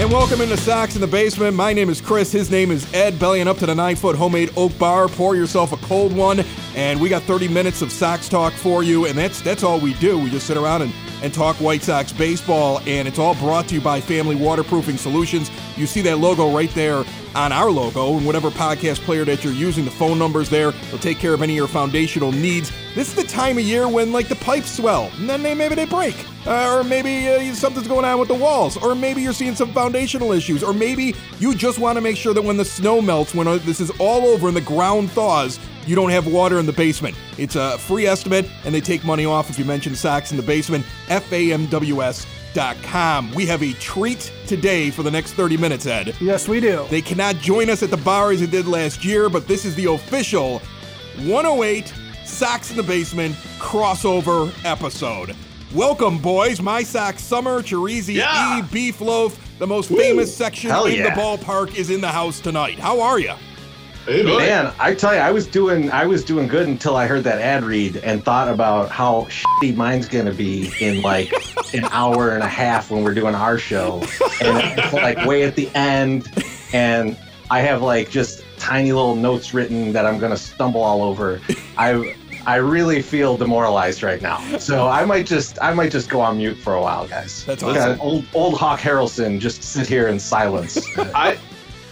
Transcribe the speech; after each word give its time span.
And 0.00 0.10
welcome 0.10 0.40
into 0.40 0.56
Sox 0.56 0.94
in 0.94 1.02
the 1.02 1.06
Basement. 1.06 1.54
My 1.54 1.74
name 1.74 1.90
is 1.90 2.00
Chris. 2.00 2.32
His 2.32 2.50
name 2.50 2.70
is 2.70 2.90
Ed. 2.94 3.18
Bellying 3.18 3.46
up 3.46 3.58
to 3.58 3.66
the 3.66 3.74
nine 3.74 3.96
foot 3.96 4.16
homemade 4.16 4.50
oak 4.56 4.76
bar. 4.78 5.08
Pour 5.08 5.36
yourself 5.36 5.72
a 5.74 5.76
cold 5.86 6.16
one. 6.16 6.42
And 6.74 6.98
we 6.98 7.10
got 7.10 7.22
30 7.24 7.48
minutes 7.48 7.82
of 7.82 7.92
Sox 7.92 8.26
talk 8.26 8.54
for 8.54 8.82
you. 8.82 9.04
And 9.04 9.18
that's 9.18 9.42
that's 9.42 9.62
all 9.62 9.78
we 9.78 9.92
do. 9.92 10.18
We 10.18 10.30
just 10.30 10.46
sit 10.46 10.56
around 10.56 10.80
and, 10.80 10.94
and 11.22 11.32
talk 11.32 11.56
White 11.56 11.82
Sox 11.82 12.12
baseball. 12.12 12.80
And 12.86 13.06
it's 13.06 13.18
all 13.18 13.34
brought 13.34 13.68
to 13.68 13.74
you 13.74 13.80
by 13.80 14.00
Family 14.00 14.36
Waterproofing 14.36 14.96
Solutions. 14.96 15.50
You 15.76 15.86
see 15.86 16.00
that 16.02 16.18
logo 16.18 16.54
right 16.54 16.70
there 16.74 17.04
on 17.34 17.52
our 17.52 17.70
logo 17.70 18.16
and 18.16 18.26
whatever 18.26 18.50
podcast 18.50 19.00
player 19.00 19.24
that 19.24 19.44
you're 19.44 19.52
using. 19.52 19.84
The 19.84 19.90
phone 19.90 20.18
number's 20.18 20.50
there. 20.50 20.72
They'll 20.72 20.98
take 20.98 21.18
care 21.18 21.34
of 21.34 21.42
any 21.42 21.52
of 21.54 21.56
your 21.56 21.68
foundational 21.68 22.32
needs. 22.32 22.72
This 22.94 23.08
is 23.08 23.14
the 23.14 23.24
time 23.24 23.58
of 23.58 23.64
year 23.64 23.88
when 23.88 24.12
like 24.12 24.28
the 24.28 24.36
pipes 24.36 24.72
swell 24.72 25.10
and 25.18 25.28
then 25.28 25.42
they, 25.42 25.54
maybe 25.54 25.74
they 25.74 25.86
break. 25.86 26.16
Uh, 26.46 26.78
or 26.78 26.84
maybe 26.84 27.28
uh, 27.28 27.54
something's 27.54 27.86
going 27.86 28.04
on 28.04 28.18
with 28.18 28.28
the 28.28 28.34
walls, 28.34 28.78
or 28.78 28.94
maybe 28.94 29.20
you're 29.20 29.34
seeing 29.34 29.54
some 29.54 29.70
foundational 29.74 30.32
issues, 30.32 30.62
or 30.62 30.72
maybe 30.72 31.14
you 31.38 31.54
just 31.54 31.78
want 31.78 31.96
to 31.96 32.00
make 32.00 32.16
sure 32.16 32.32
that 32.32 32.40
when 32.40 32.56
the 32.56 32.64
snow 32.64 33.02
melts, 33.02 33.34
when 33.34 33.46
uh, 33.46 33.58
this 33.58 33.78
is 33.78 33.90
all 33.98 34.26
over 34.26 34.48
and 34.48 34.56
the 34.56 34.62
ground 34.62 35.10
thaws, 35.10 35.60
you 35.86 35.96
don't 35.96 36.10
have 36.10 36.26
water 36.26 36.58
in 36.58 36.66
the 36.66 36.72
basement. 36.72 37.16
It's 37.38 37.56
a 37.56 37.78
free 37.78 38.06
estimate, 38.06 38.48
and 38.64 38.74
they 38.74 38.80
take 38.80 39.04
money 39.04 39.24
off 39.24 39.50
if 39.50 39.58
you 39.58 39.64
mention 39.64 39.94
Sox 39.94 40.30
in 40.30 40.36
the 40.36 40.42
basement. 40.42 40.84
FAMWS.com. 41.08 42.14
We 43.34 43.46
have 43.46 43.62
a 43.62 43.72
treat 43.74 44.32
today 44.46 44.90
for 44.90 45.02
the 45.02 45.10
next 45.10 45.32
30 45.34 45.56
minutes, 45.56 45.86
Ed. 45.86 46.14
Yes, 46.20 46.48
we 46.48 46.60
do. 46.60 46.86
They 46.90 47.02
cannot 47.02 47.36
join 47.36 47.70
us 47.70 47.82
at 47.82 47.90
the 47.90 47.96
bar 47.96 48.32
as 48.32 48.40
they 48.40 48.46
did 48.46 48.66
last 48.66 49.04
year, 49.04 49.28
but 49.28 49.48
this 49.48 49.64
is 49.64 49.74
the 49.74 49.86
official 49.86 50.60
108 51.24 51.92
Sox 52.24 52.70
in 52.70 52.76
the 52.76 52.82
Basement 52.82 53.34
crossover 53.58 54.52
episode. 54.64 55.34
Welcome, 55.74 56.18
boys. 56.18 56.60
My 56.60 56.82
Sox 56.82 57.22
Summer, 57.22 57.62
Chirizi 57.62 58.14
Yeah. 58.14 58.58
E, 58.58 58.62
Beef 58.72 59.00
Loaf, 59.00 59.38
the 59.58 59.66
most 59.66 59.88
famous 59.88 60.34
section 60.34 60.70
Hell 60.70 60.86
in 60.86 60.96
yeah. 60.96 61.14
the 61.14 61.20
ballpark 61.20 61.74
is 61.76 61.90
in 61.90 62.00
the 62.00 62.08
house 62.08 62.40
tonight. 62.40 62.78
How 62.78 63.00
are 63.00 63.20
you? 63.20 63.34
Good. 64.06 64.26
Man, 64.26 64.72
I 64.78 64.94
tell 64.94 65.14
you, 65.14 65.20
I 65.20 65.30
was 65.30 65.46
doing 65.46 65.90
I 65.90 66.06
was 66.06 66.24
doing 66.24 66.48
good 66.48 66.66
until 66.66 66.96
I 66.96 67.06
heard 67.06 67.24
that 67.24 67.40
ad 67.40 67.62
read 67.64 67.98
and 67.98 68.24
thought 68.24 68.48
about 68.48 68.90
how 68.90 69.26
shitty 69.30 69.76
mine's 69.76 70.08
gonna 70.08 70.32
be 70.32 70.72
in 70.80 71.02
like 71.02 71.32
an 71.74 71.84
hour 71.92 72.34
and 72.34 72.42
a 72.42 72.48
half 72.48 72.90
when 72.90 73.04
we're 73.04 73.14
doing 73.14 73.34
our 73.34 73.58
show, 73.58 74.02
and 74.42 74.78
it's 74.78 74.92
like 74.92 75.24
way 75.26 75.44
at 75.44 75.54
the 75.54 75.70
end, 75.74 76.28
and 76.72 77.16
I 77.50 77.60
have 77.60 77.82
like 77.82 78.10
just 78.10 78.44
tiny 78.58 78.92
little 78.92 79.14
notes 79.14 79.52
written 79.54 79.92
that 79.92 80.06
I'm 80.06 80.18
gonna 80.18 80.36
stumble 80.36 80.82
all 80.82 81.02
over. 81.02 81.40
I 81.76 82.16
I 82.46 82.56
really 82.56 83.02
feel 83.02 83.36
demoralized 83.36 84.02
right 84.02 84.22
now, 84.22 84.38
so 84.58 84.88
I 84.88 85.04
might 85.04 85.26
just 85.26 85.58
I 85.60 85.74
might 85.74 85.92
just 85.92 86.08
go 86.08 86.20
on 86.20 86.38
mute 86.38 86.56
for 86.56 86.74
a 86.74 86.80
while, 86.80 87.06
guys. 87.06 87.44
That's 87.44 87.62
Look 87.62 87.76
awesome. 87.76 88.00
old 88.00 88.24
old 88.34 88.54
Hawk 88.54 88.80
Harrelson 88.80 89.38
just 89.38 89.62
sit 89.62 89.86
here 89.86 90.08
in 90.08 90.18
silence. 90.18 90.78
I, 91.14 91.38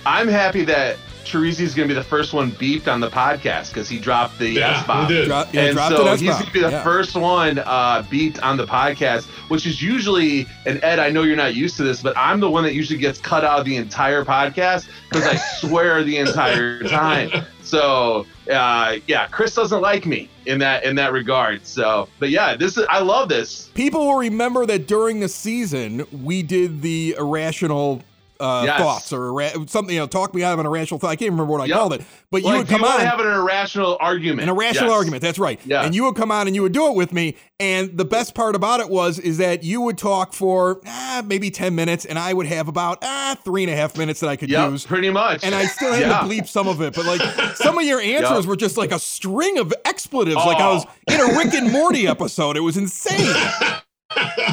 I'm 0.07 0.27
happy 0.27 0.65
that 0.65 0.97
Chirizi's 1.29 1.75
going 1.75 1.89
to 1.89 1.95
be 1.95 1.99
the 1.99 2.05
first 2.07 2.33
one 2.33 2.51
beeped 2.53 2.89
on 2.89 3.01
the 3.01 3.11
podcast 3.11 3.69
because 3.69 3.89
he 3.89 3.99
dropped 3.99 4.39
the 4.39 4.49
Yeah, 4.51 4.79
S 4.81 4.87
bomb. 4.87 5.09
we. 5.09 5.27
Dro- 5.27 5.45
yeah, 5.53 5.61
and 5.67 5.75
dropped 5.75 5.95
so 5.97 6.09
an 6.09 6.19
he's 6.19 6.31
going 6.31 6.45
to 6.47 6.53
be 6.53 6.61
the 6.61 6.71
Yeah. 6.71 6.83
first 6.83 7.15
one 7.15 7.59
uh, 7.59 8.03
beeped 8.11 8.43
on 8.43 8.57
the 8.57 8.67
podcast, 8.67 9.27
which 9.49 9.67
is 9.67 9.83
usually, 9.83 10.47
and 10.67 10.83
Ed, 10.83 10.99
I 10.99 11.11
know 11.11 11.23
you're 11.23 11.37
not 11.37 11.55
used 11.55 11.77
to 11.77 11.85
this, 11.85 12.03
but 12.03 12.17
I'm 12.17 12.41
the 12.41 12.51
one 12.51 12.65
that 12.65 12.75
usually 12.75 12.99
gets 12.99 13.21
cut 13.21 13.45
out 13.45 13.59
of 13.61 13.65
the 13.67 13.77
entire 13.77 14.25
podcast 14.25 14.89
because 15.11 15.27
I 15.27 15.37
swear 15.61 16.03
the 16.03 16.17
entire 16.17 16.83
time. 16.85 17.31
So 17.63 18.25
uh, 18.51 18.97
yeah, 19.07 19.27
Chris 19.27 19.55
doesn't 19.55 19.83
like 19.83 20.07
me 20.07 20.31
in 20.47 20.59
that 20.61 20.85
in 20.85 20.97
that 20.97 21.13
regard. 21.13 21.67
So, 21.67 22.09
but 22.19 22.31
yeah, 22.31 22.57
this 22.57 22.79
is 22.79 22.87
I 22.89 23.01
love 23.01 23.29
this. 23.29 23.69
People 23.75 24.07
will 24.07 24.17
remember 24.17 24.65
that 24.65 24.87
during 24.87 25.21
the 25.21 25.29
season 25.29 26.07
we 26.25 26.43
did 26.43 26.81
the 26.81 27.15
irrational 27.19 28.03
uh, 28.41 28.63
Yes. 28.67 28.81
thoughts 28.81 29.13
or 29.13 29.33
something. 29.67 29.95
You 29.95 30.01
know, 30.03 30.07
talk 30.07 30.35
me 30.35 30.43
out 30.45 30.53
of 30.53 30.59
an 30.59 30.67
irrational 30.67 30.99
thought. 31.01 31.11
I 31.11 31.17
can't 31.17 31.31
remember 31.31 31.51
what 31.53 31.61
I 31.61 31.65
Yep. 31.67 31.77
called 31.79 31.93
it, 31.95 32.03
but 32.31 32.43
you 32.43 32.53
would 32.57 32.69
come 32.69 32.85
on. 32.85 33.01
have 33.01 33.21
an 33.21 33.27
irrational 33.27 33.97
argument? 34.01 34.43
An 34.43 34.49
irrational 34.49 34.91
Yes. 34.91 34.97
argument. 34.97 35.23
That's 35.23 35.39
right. 35.39 35.59
Yeah. 35.65 35.83
And 35.83 35.95
you 35.95 36.05
would 36.05 36.15
come 36.17 36.31
on 36.31 36.47
and 36.47 36.55
you 36.57 36.63
would 36.63 36.73
do 36.73 36.87
it 36.87 36.95
with 36.95 37.13
me. 37.13 37.37
And 37.61 37.97
the 37.97 38.05
best 38.05 38.35
part 38.35 38.55
about 38.55 38.81
it 38.81 38.89
was 38.89 39.19
is 39.19 39.39
that 39.39 39.65
you 39.65 39.81
would 39.81 39.99
talk 39.99 40.33
for 40.33 40.81
ah, 40.87 41.23
maybe 41.27 41.51
ten 41.51 41.75
minutes, 41.75 42.05
and 42.05 42.19
I 42.19 42.33
would 42.33 42.47
have 42.47 42.69
about 42.69 42.99
ah 43.03 43.37
three 43.45 43.65
and 43.65 43.73
a 43.73 43.77
half 43.77 43.97
minutes 43.99 44.21
that 44.21 44.29
I 44.29 44.37
could 44.37 44.49
Yep, 44.51 44.71
use. 44.71 44.87
pretty 44.87 45.11
much. 45.11 45.43
And 45.45 45.55
I 45.55 45.67
still 45.67 45.93
had 45.93 46.03
Yeah. 46.03 46.21
to 46.21 46.25
bleep 46.27 46.47
some 46.49 46.69
of 46.69 46.81
it, 46.81 46.95
but 46.95 47.05
like 47.07 47.21
some 47.57 47.77
of 47.79 47.85
your 47.85 48.01
answers 48.01 48.31
Yep. 48.41 48.45
were 48.47 48.57
just 48.57 48.77
like 48.77 48.93
a 48.93 48.99
string 48.99 49.59
of 49.59 49.75
expletives. 49.85 50.37
Like 50.37 50.59
I 50.59 50.69
Oh. 50.71 50.75
was 50.75 50.87
in 51.09 51.21
a 51.21 51.37
Rick 51.37 51.55
and 51.55 51.73
Morty 51.73 52.07
episode. 52.07 52.57
It 52.57 52.61
was 52.61 52.77
insane. 52.77 53.35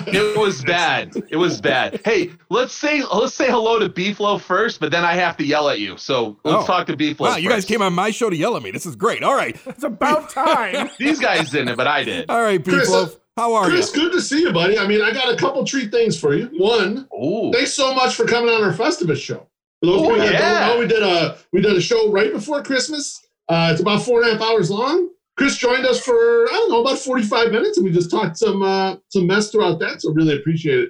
It 0.08 0.38
was 0.38 0.64
bad. 0.64 1.14
It 1.30 1.36
was 1.38 1.59
bad. 1.59 2.02
Hey, 2.06 2.31
let's 2.50 2.74
say 2.74 3.03
let's 3.03 3.34
say 3.34 3.50
hello 3.50 3.80
to 3.80 3.90
Beeflo 3.90 4.40
first, 4.40 4.80
but 4.80 4.92
then 4.92 5.03
I 5.03 5.14
have 5.14 5.36
to 5.38 5.46
yell 5.46 5.70
at 5.70 5.80
you. 5.80 5.98
So 5.98 6.38
let's 6.44 6.64
Oh. 6.64 6.68
talk 6.68 6.88
to 6.88 6.98
Beeflo. 6.98 7.22
Wow, 7.22 7.36
you 7.38 7.50
guys 7.50 7.66
came 7.66 7.81
on 7.81 7.94
my 7.94 8.12
show 8.12 8.30
to 8.30 8.36
yell 8.36 8.56
at 8.56 8.64
me. 8.64 8.72
This 8.72 8.86
is 8.86 8.96
great. 8.96 9.24
All 9.24 9.36
right. 9.36 9.58
It's 9.66 9.84
about 9.84 10.30
time. 10.30 10.90
These 11.00 11.20
guys 11.20 11.50
didn't, 11.50 11.76
but 11.76 11.88
I 11.88 12.03
did. 12.03 12.30
All 12.30 12.42
right, 12.42 12.64
Chris, 12.64 12.90
How 13.38 13.53
are 13.53 13.66
you? 13.66 13.72
Chris, 13.72 13.92
good 13.92 14.12
to 14.14 14.22
see 14.22 14.42
you, 14.42 14.53
buddy. 14.53 14.78
I 14.78 14.88
mean, 14.88 15.02
I 15.02 15.12
got 15.12 15.34
a 15.34 15.38
couple 15.38 15.64
treat 15.66 15.92
things 15.92 16.18
for 16.20 16.34
you. 16.36 16.50
One, 16.58 17.08
Ooh. 17.14 17.52
thanks 17.53 17.74
so 17.74 17.94
much 17.94 18.16
for 18.16 18.26
coming 18.26 18.50
on 18.53 18.64
our 18.64 18.72
Festivus 18.74 19.18
show. 19.22 19.47
For 19.82 19.88
those 19.88 20.02
Oh, 20.02 20.03
people 20.03 20.18
that 20.18 20.34
yeah. 20.34 20.68
don't 20.68 20.76
know, 20.76 20.80
we 20.80 20.88
did 20.88 21.03
a 21.03 21.38
we 21.52 21.62
did 21.62 21.76
a 21.76 21.82
show 21.82 22.12
right 22.12 22.32
before 22.32 22.64
Christmas. 22.64 23.22
Uh, 23.50 23.70
it's 23.72 23.82
about 23.82 24.02
four 24.03 24.22
and 24.22 24.30
a 24.30 24.34
half 24.34 24.42
hours 24.42 24.72
long. 24.72 25.09
Chris 25.38 25.57
joined 25.57 25.85
us 25.85 26.00
for 26.00 26.13
I 26.13 26.51
don't 26.51 26.72
know 26.72 26.81
about 26.81 27.00
forty 27.00 27.23
five 27.23 27.51
minutes, 27.51 27.78
and 27.78 27.85
we 27.85 27.91
just 27.91 28.12
talked 28.12 28.38
some 28.38 28.63
uh, 28.63 28.97
some 29.09 29.28
mess 29.28 29.51
throughout 29.51 29.79
that. 29.79 30.01
So 30.01 30.12
really 30.13 30.38
appreciate 30.38 30.79
it. 30.79 30.90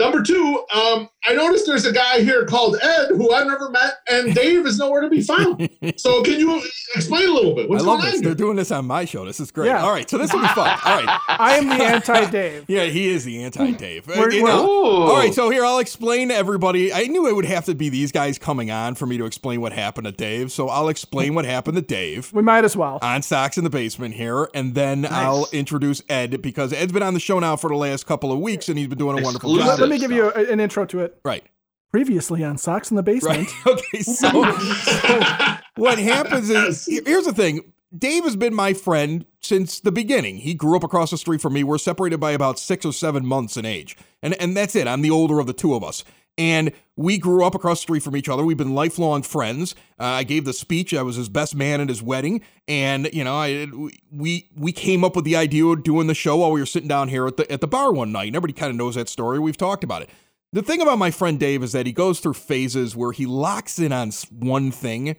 Number 0.00 0.22
two, 0.22 0.64
um, 0.74 1.08
I 1.28 1.34
noticed 1.34 1.66
there's 1.66 1.84
a 1.84 1.92
guy 1.92 2.20
here 2.22 2.46
called 2.46 2.76
Ed 2.82 3.08
who 3.10 3.30
I've 3.32 3.46
never 3.46 3.68
met, 3.70 3.92
and 4.10 4.34
Dave 4.40 4.64
is 4.64 4.78
nowhere 4.78 5.02
to 5.02 5.10
be 5.10 5.20
found. 5.20 5.68
So 5.96 6.22
can 6.22 6.40
you 6.40 6.62
explain 6.94 7.28
a 7.28 7.32
little 7.32 7.54
bit? 7.54 7.68
What's 7.68 7.84
I 7.84 7.86
love 7.86 8.00
going 8.00 8.10
this. 8.12 8.20
on 8.20 8.24
They're 8.24 8.34
doing 8.34 8.56
this 8.56 8.70
on 8.72 8.86
my 8.86 9.04
show. 9.04 9.26
This 9.26 9.40
is 9.40 9.50
great. 9.50 9.66
Yeah. 9.66 9.82
All 9.82 9.92
right, 9.92 10.08
so 10.08 10.16
this 10.16 10.32
will 10.32 10.40
be 10.40 10.46
fun. 10.48 10.70
All 10.84 11.02
right. 11.04 11.20
I 11.28 11.56
am 11.56 11.68
the 11.68 11.74
anti-Dave. 11.74 12.64
Yeah, 12.68 12.84
he 12.84 13.08
is 13.08 13.24
the 13.24 13.42
anti-Dave. 13.42 14.06
We're- 14.06 14.34
you 14.34 14.42
we're- 14.44 14.54
all 14.54 15.14
right, 15.16 15.34
so 15.34 15.50
here 15.50 15.64
I'll 15.64 15.78
explain 15.80 16.28
to 16.28 16.34
everybody. 16.34 16.92
I 16.92 17.02
knew 17.02 17.26
it 17.28 17.34
would 17.36 17.44
have 17.44 17.66
to 17.66 17.74
be 17.74 17.88
these 17.90 18.10
guys 18.10 18.38
coming 18.38 18.70
on 18.70 18.94
for 18.94 19.04
me 19.06 19.18
to 19.18 19.26
explain 19.26 19.60
what 19.60 19.72
happened 19.72 20.06
to 20.06 20.12
Dave. 20.12 20.50
So 20.50 20.68
I'll 20.68 20.88
explain 20.88 21.34
what 21.34 21.44
happened 21.44 21.76
to 21.76 21.82
Dave 21.82 22.32
We 22.32 22.42
might 22.42 22.64
as 22.64 22.76
well. 22.76 22.98
on 23.02 23.20
Sox 23.22 23.58
in 23.58 23.64
the 23.64 23.70
Basement 23.70 24.14
here, 24.14 24.48
and 24.54 24.74
then 24.74 25.06
I'll 25.10 25.46
introduce 25.52 26.02
Ed 26.08 26.40
because 26.40 26.72
Ed's 26.72 26.92
been 26.92 27.02
on 27.02 27.12
the 27.14 27.20
show 27.20 27.38
now 27.38 27.56
for 27.56 27.68
the 27.68 27.76
last 27.76 28.06
couple 28.06 28.32
of 28.32 28.38
weeks, 28.38 28.68
and 28.70 28.78
he's 28.78 28.88
been 28.88 28.98
doing 28.98 29.18
a 29.18 29.22
wonderful 29.22 29.50
Exclusive. 29.56 29.78
job. 29.78 29.89
Let 29.90 29.96
me 29.96 30.00
give 30.00 30.12
you 30.12 30.30
a, 30.30 30.52
an 30.52 30.60
intro 30.60 30.86
to 30.86 31.00
it. 31.00 31.18
Right. 31.24 31.44
Previously 31.90 32.44
on 32.44 32.56
Sox 32.56 32.90
in 32.90 32.96
the 32.96 33.02
Basement. 33.02 33.48
Right. 33.48 33.50
Okay. 33.66 34.02
So, 34.02 34.30
so 34.52 35.20
what 35.76 35.98
happens 35.98 36.48
is 36.50 36.86
here's 36.86 37.24
the 37.24 37.32
thing. 37.32 37.72
Dave 37.96 38.22
has 38.22 38.36
been 38.36 38.54
my 38.54 38.72
friend 38.72 39.26
since 39.40 39.80
the 39.80 39.90
beginning. 39.90 40.36
He 40.36 40.54
grew 40.54 40.76
up 40.76 40.84
across 40.84 41.10
the 41.10 41.18
street 41.18 41.40
from 41.40 41.54
me. 41.54 41.64
We're 41.64 41.78
separated 41.78 42.18
by 42.18 42.30
about 42.30 42.60
six 42.60 42.84
or 42.84 42.92
seven 42.92 43.26
months 43.26 43.56
in 43.56 43.64
age. 43.64 43.96
And 44.22 44.34
and 44.40 44.56
that's 44.56 44.76
it. 44.76 44.86
I'm 44.86 45.02
the 45.02 45.10
older 45.10 45.40
of 45.40 45.48
the 45.48 45.52
two 45.52 45.74
of 45.74 45.82
us. 45.82 46.04
And 46.40 46.72
we 46.96 47.18
grew 47.18 47.44
up 47.44 47.54
across 47.54 47.80
the 47.80 47.82
street 47.82 48.02
from 48.02 48.16
each 48.16 48.26
other. 48.26 48.42
We've 48.42 48.56
been 48.56 48.74
lifelong 48.74 49.22
friends. 49.22 49.74
Uh, 49.98 50.04
I 50.04 50.24
gave 50.24 50.46
the 50.46 50.54
speech. 50.54 50.94
I 50.94 51.02
was 51.02 51.16
his 51.16 51.28
best 51.28 51.54
man 51.54 51.82
at 51.82 51.90
his 51.90 52.02
wedding, 52.02 52.40
and 52.66 53.10
you 53.12 53.24
know, 53.24 53.34
I 53.34 53.68
we 54.10 54.48
we 54.56 54.72
came 54.72 55.04
up 55.04 55.16
with 55.16 55.26
the 55.26 55.36
idea 55.36 55.66
of 55.66 55.82
doing 55.82 56.06
the 56.06 56.14
show 56.14 56.38
while 56.38 56.50
we 56.50 56.58
were 56.58 56.66
sitting 56.66 56.88
down 56.88 57.08
here 57.08 57.26
at 57.26 57.36
the 57.36 57.50
at 57.52 57.60
the 57.60 57.68
bar 57.68 57.92
one 57.92 58.10
night. 58.10 58.28
And 58.28 58.36
everybody 58.36 58.54
kind 58.54 58.70
of 58.70 58.76
knows 58.76 58.94
that 58.94 59.10
story. 59.10 59.38
We've 59.38 59.56
talked 59.56 59.84
about 59.84 60.00
it. 60.00 60.08
The 60.54 60.62
thing 60.62 60.80
about 60.80 60.96
my 60.96 61.10
friend 61.10 61.38
Dave 61.38 61.62
is 61.62 61.72
that 61.72 61.84
he 61.84 61.92
goes 61.92 62.20
through 62.20 62.32
phases 62.32 62.96
where 62.96 63.12
he 63.12 63.26
locks 63.26 63.78
in 63.78 63.92
on 63.92 64.10
one 64.30 64.70
thing 64.70 65.16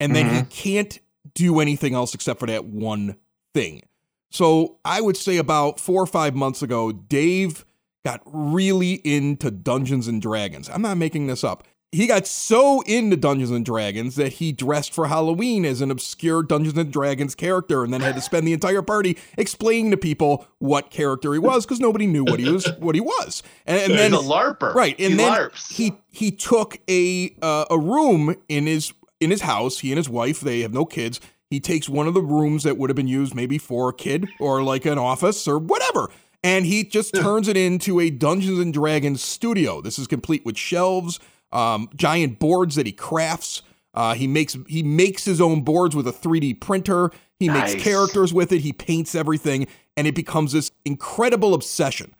and 0.00 0.16
then 0.16 0.34
he 0.34 0.42
can't 0.42 0.98
do 1.34 1.60
anything 1.60 1.94
else 1.94 2.14
except 2.14 2.40
for 2.40 2.46
that 2.46 2.64
one 2.64 3.16
thing. 3.54 3.82
So 4.30 4.78
I 4.84 5.00
would 5.00 5.16
say 5.16 5.36
about 5.36 5.78
four 5.78 6.02
or 6.02 6.06
five 6.06 6.34
months 6.34 6.62
ago, 6.62 6.90
Dave 6.90 7.64
got 8.04 8.20
really 8.24 8.94
into 9.04 9.50
Dungeons 9.50 10.08
and 10.08 10.20
Dragons. 10.20 10.68
I'm 10.68 10.82
not 10.82 10.96
making 10.96 11.26
this 11.26 11.44
up. 11.44 11.64
He 11.94 12.06
got 12.06 12.26
so 12.26 12.80
into 12.86 13.18
Dungeons 13.18 13.50
and 13.50 13.66
Dragons 13.66 14.16
that 14.16 14.34
he 14.34 14.50
dressed 14.50 14.94
for 14.94 15.08
Halloween 15.08 15.66
as 15.66 15.82
an 15.82 15.90
obscure 15.90 16.42
Dungeons 16.42 16.78
and 16.78 16.90
Dragons 16.90 17.34
character 17.34 17.84
and 17.84 17.92
then 17.92 18.00
had 18.00 18.14
to 18.14 18.22
spend 18.22 18.46
the 18.46 18.54
entire 18.54 18.80
party 18.80 19.18
explaining 19.36 19.90
to 19.90 19.98
people 19.98 20.46
what 20.58 20.90
character 20.90 21.34
he 21.34 21.38
was 21.38 21.66
because 21.66 21.80
nobody 21.80 22.06
knew 22.06 22.24
what 22.24 22.40
he 22.40 22.50
was 22.50 22.66
what 22.78 22.94
he 22.94 23.02
was. 23.02 23.42
And, 23.66 23.78
and 23.78 23.98
then 23.98 24.12
He's 24.12 24.20
a 24.20 24.24
LARPer. 24.24 24.74
Right, 24.74 24.98
and 24.98 25.10
he 25.10 25.16
then 25.16 25.32
LARPs. 25.32 25.70
he 25.70 25.92
he 26.10 26.30
took 26.30 26.78
a 26.88 27.36
uh, 27.42 27.66
a 27.70 27.78
room 27.78 28.36
in 28.48 28.66
his 28.66 28.94
in 29.20 29.30
his 29.30 29.42
house. 29.42 29.80
He 29.80 29.92
and 29.92 29.98
his 29.98 30.08
wife, 30.08 30.40
they 30.40 30.60
have 30.60 30.72
no 30.72 30.86
kids. 30.86 31.20
He 31.50 31.60
takes 31.60 31.90
one 31.90 32.08
of 32.08 32.14
the 32.14 32.22
rooms 32.22 32.62
that 32.62 32.78
would 32.78 32.88
have 32.88 32.96
been 32.96 33.06
used 33.06 33.34
maybe 33.34 33.58
for 33.58 33.90
a 33.90 33.92
kid 33.92 34.26
or 34.40 34.62
like 34.62 34.86
an 34.86 34.96
office 34.96 35.46
or 35.46 35.58
whatever, 35.58 36.08
and 36.44 36.66
he 36.66 36.84
just 36.84 37.14
turns 37.14 37.48
it 37.48 37.56
into 37.56 38.00
a 38.00 38.10
Dungeons 38.10 38.58
and 38.58 38.72
Dragons 38.72 39.22
studio. 39.22 39.80
This 39.80 39.98
is 39.98 40.06
complete 40.06 40.44
with 40.44 40.56
shelves, 40.56 41.20
um, 41.52 41.88
giant 41.94 42.38
boards 42.38 42.74
that 42.76 42.86
he 42.86 42.92
crafts. 42.92 43.62
Uh, 43.94 44.14
he 44.14 44.26
makes 44.26 44.56
he 44.68 44.82
makes 44.82 45.24
his 45.24 45.40
own 45.40 45.62
boards 45.62 45.94
with 45.94 46.06
a 46.08 46.12
3D 46.12 46.54
printer. 46.60 47.10
He 47.38 47.48
Nice. 47.48 47.72
makes 47.74 47.84
characters 47.84 48.32
with 48.32 48.52
it. 48.52 48.60
He 48.62 48.72
paints 48.72 49.14
everything, 49.14 49.66
and 49.96 50.06
it 50.06 50.14
becomes 50.14 50.52
this 50.52 50.70
incredible 50.84 51.52
obsession. 51.54 52.14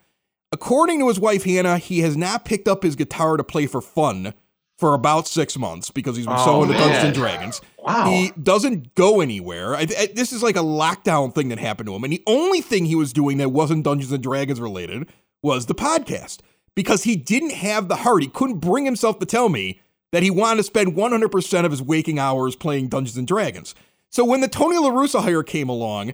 According 0.50 1.00
to 1.00 1.08
his 1.08 1.18
wife 1.18 1.44
Hannah, 1.44 1.78
he 1.78 2.00
has 2.00 2.16
not 2.16 2.44
picked 2.44 2.68
up 2.68 2.82
his 2.82 2.94
guitar 2.96 3.36
to 3.38 3.44
play 3.44 3.66
for 3.66 3.80
fun 3.80 4.34
for 4.78 4.92
about 4.94 5.26
six 5.26 5.56
months 5.56 5.90
because 5.90 6.16
he's 6.16 6.26
been 6.26 6.36
so 6.38 6.56
Oh, 6.56 6.62
into 6.64 6.74
Dungeons 6.74 7.04
and 7.04 7.14
Dragons. 7.14 7.60
Wow. 7.82 8.06
He 8.10 8.32
doesn't 8.42 8.94
go 8.94 9.20
anywhere. 9.20 9.74
I, 9.74 9.80
I- 9.98 10.12
this 10.14 10.32
is 10.32 10.42
like 10.42 10.56
a 10.56 10.60
lockdown 10.60 11.34
thing 11.34 11.48
that 11.48 11.58
happened 11.58 11.88
to 11.88 11.94
him. 11.94 12.04
And 12.04 12.12
the 12.12 12.22
only 12.26 12.60
thing 12.60 12.84
he 12.84 12.94
was 12.94 13.12
doing 13.12 13.38
that 13.38 13.50
wasn't 13.50 13.84
Dungeons 13.84 14.12
and 14.12 14.22
Dragons 14.22 14.60
related 14.60 15.08
was 15.42 15.66
the 15.66 15.74
podcast 15.74 16.38
because 16.74 17.04
he 17.04 17.16
didn't 17.16 17.52
have 17.52 17.88
the 17.88 17.96
heart. 17.96 18.22
He 18.22 18.28
couldn't 18.28 18.58
bring 18.58 18.84
himself 18.84 19.18
to 19.18 19.26
tell 19.26 19.48
me 19.48 19.80
that 20.12 20.22
he 20.22 20.30
wanted 20.30 20.58
to 20.58 20.62
spend 20.62 20.94
100% 20.94 21.64
of 21.64 21.70
his 21.70 21.82
waking 21.82 22.18
hours 22.18 22.54
playing 22.54 22.88
Dungeons 22.88 23.16
and 23.16 23.26
Dragons. 23.26 23.74
So 24.10 24.24
when 24.24 24.40
the 24.42 24.48
Tony 24.48 24.78
La 24.78 24.90
Russa 24.90 25.22
hire 25.22 25.42
came 25.42 25.68
along, 25.68 26.12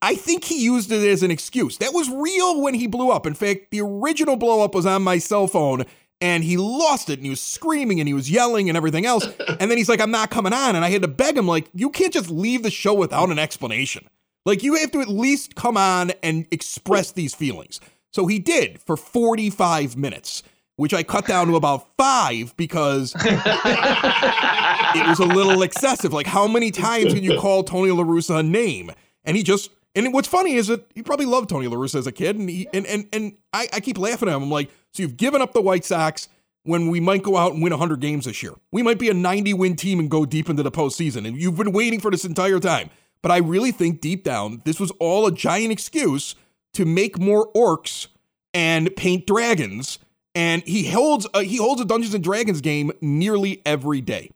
I 0.00 0.14
think 0.14 0.44
he 0.44 0.62
used 0.64 0.90
it 0.90 1.06
as 1.06 1.22
an 1.22 1.30
excuse. 1.30 1.76
That 1.78 1.92
was 1.92 2.08
real 2.08 2.60
when 2.62 2.74
he 2.74 2.86
blew 2.86 3.10
up. 3.10 3.26
In 3.26 3.34
fact, 3.34 3.70
the 3.70 3.80
original 3.80 4.36
blow 4.36 4.62
up 4.64 4.74
was 4.74 4.86
on 4.86 5.02
my 5.02 5.18
cell 5.18 5.46
phone 5.46 5.84
and 6.22 6.44
he 6.44 6.56
lost 6.56 7.10
it 7.10 7.18
and 7.18 7.24
he 7.24 7.30
was 7.30 7.40
screaming 7.40 7.98
and 7.98 8.08
he 8.08 8.14
was 8.14 8.30
yelling 8.30 8.70
and 8.70 8.76
everything 8.76 9.04
else. 9.04 9.26
And 9.60 9.70
then 9.70 9.76
he's 9.78 9.88
like, 9.88 10.00
I'm 10.00 10.10
not 10.10 10.30
coming 10.30 10.52
on. 10.52 10.74
And 10.76 10.84
I 10.84 10.90
had 10.90 11.02
to 11.02 11.08
beg 11.08 11.36
him, 11.36 11.46
like, 11.46 11.68
you 11.74 11.90
can't 11.90 12.12
just 12.12 12.30
leave 12.30 12.62
the 12.62 12.70
show 12.70 12.94
without 12.94 13.30
an 13.30 13.38
explanation. 13.38 14.08
Like, 14.44 14.62
you 14.62 14.74
have 14.76 14.90
to 14.92 15.00
at 15.00 15.08
least 15.08 15.54
come 15.54 15.76
on 15.76 16.12
and 16.22 16.46
express 16.50 17.12
these 17.12 17.34
feelings. 17.34 17.80
So 18.12 18.26
he 18.26 18.38
did 18.38 18.80
for 18.80 18.96
45 18.96 19.96
minutes, 19.96 20.42
which 20.76 20.94
I 20.94 21.02
cut 21.02 21.26
down 21.26 21.48
to 21.48 21.56
about 21.56 21.88
five 21.96 22.56
because 22.56 23.14
it 23.24 25.06
was 25.06 25.20
a 25.20 25.26
little 25.26 25.62
excessive. 25.62 26.12
Like, 26.12 26.26
how 26.26 26.48
many 26.48 26.70
times 26.70 27.14
can 27.14 27.22
you 27.22 27.38
call 27.38 27.62
Tony 27.62 27.90
LaRussa 27.90 28.40
a 28.40 28.42
name? 28.42 28.90
And 29.24 29.36
he 29.36 29.42
just 29.42 29.70
and 29.94 30.12
what's 30.12 30.28
funny 30.28 30.54
is 30.54 30.68
that 30.68 30.90
he 30.94 31.02
probably 31.02 31.26
loved 31.26 31.50
Tony 31.50 31.66
La 31.66 31.76
Russa 31.76 31.96
as 31.96 32.06
a 32.06 32.12
kid, 32.12 32.36
and 32.36 32.48
he 32.48 32.68
and 32.72 32.86
and 32.86 33.06
and 33.12 33.36
I, 33.52 33.68
I 33.72 33.80
keep 33.80 33.98
laughing 33.98 34.28
at 34.28 34.34
him. 34.34 34.42
I'm 34.42 34.50
like, 34.50 34.70
so 34.92 35.02
you've 35.02 35.16
given 35.16 35.42
up 35.42 35.52
the 35.52 35.60
White 35.60 35.84
Sox 35.84 36.28
when 36.64 36.88
we 36.88 37.00
might 37.00 37.22
go 37.22 37.36
out 37.36 37.52
and 37.52 37.62
win 37.62 37.72
100 37.72 38.00
games 38.00 38.24
this 38.24 38.42
year. 38.42 38.54
We 38.70 38.82
might 38.82 38.98
be 38.98 39.08
a 39.08 39.14
90 39.14 39.54
win 39.54 39.76
team 39.76 39.98
and 39.98 40.10
go 40.10 40.24
deep 40.24 40.48
into 40.48 40.62
the 40.62 40.70
postseason, 40.70 41.26
and 41.26 41.36
you've 41.36 41.56
been 41.56 41.72
waiting 41.72 42.00
for 42.00 42.10
this 42.10 42.24
entire 42.24 42.60
time. 42.60 42.90
But 43.22 43.32
I 43.32 43.38
really 43.38 43.70
think 43.70 44.00
deep 44.00 44.24
down, 44.24 44.62
this 44.64 44.80
was 44.80 44.90
all 44.98 45.26
a 45.26 45.32
giant 45.32 45.72
excuse 45.72 46.34
to 46.74 46.84
make 46.84 47.18
more 47.18 47.50
orcs 47.52 48.08
and 48.52 48.94
paint 48.96 49.26
dragons. 49.26 49.98
And 50.34 50.62
he 50.62 50.88
holds 50.88 51.26
a, 51.34 51.42
he 51.42 51.56
holds 51.56 51.80
a 51.80 51.84
Dungeons 51.84 52.14
and 52.14 52.24
Dragons 52.24 52.60
game 52.60 52.90
nearly 53.00 53.60
every 53.66 54.00
day. 54.00 54.30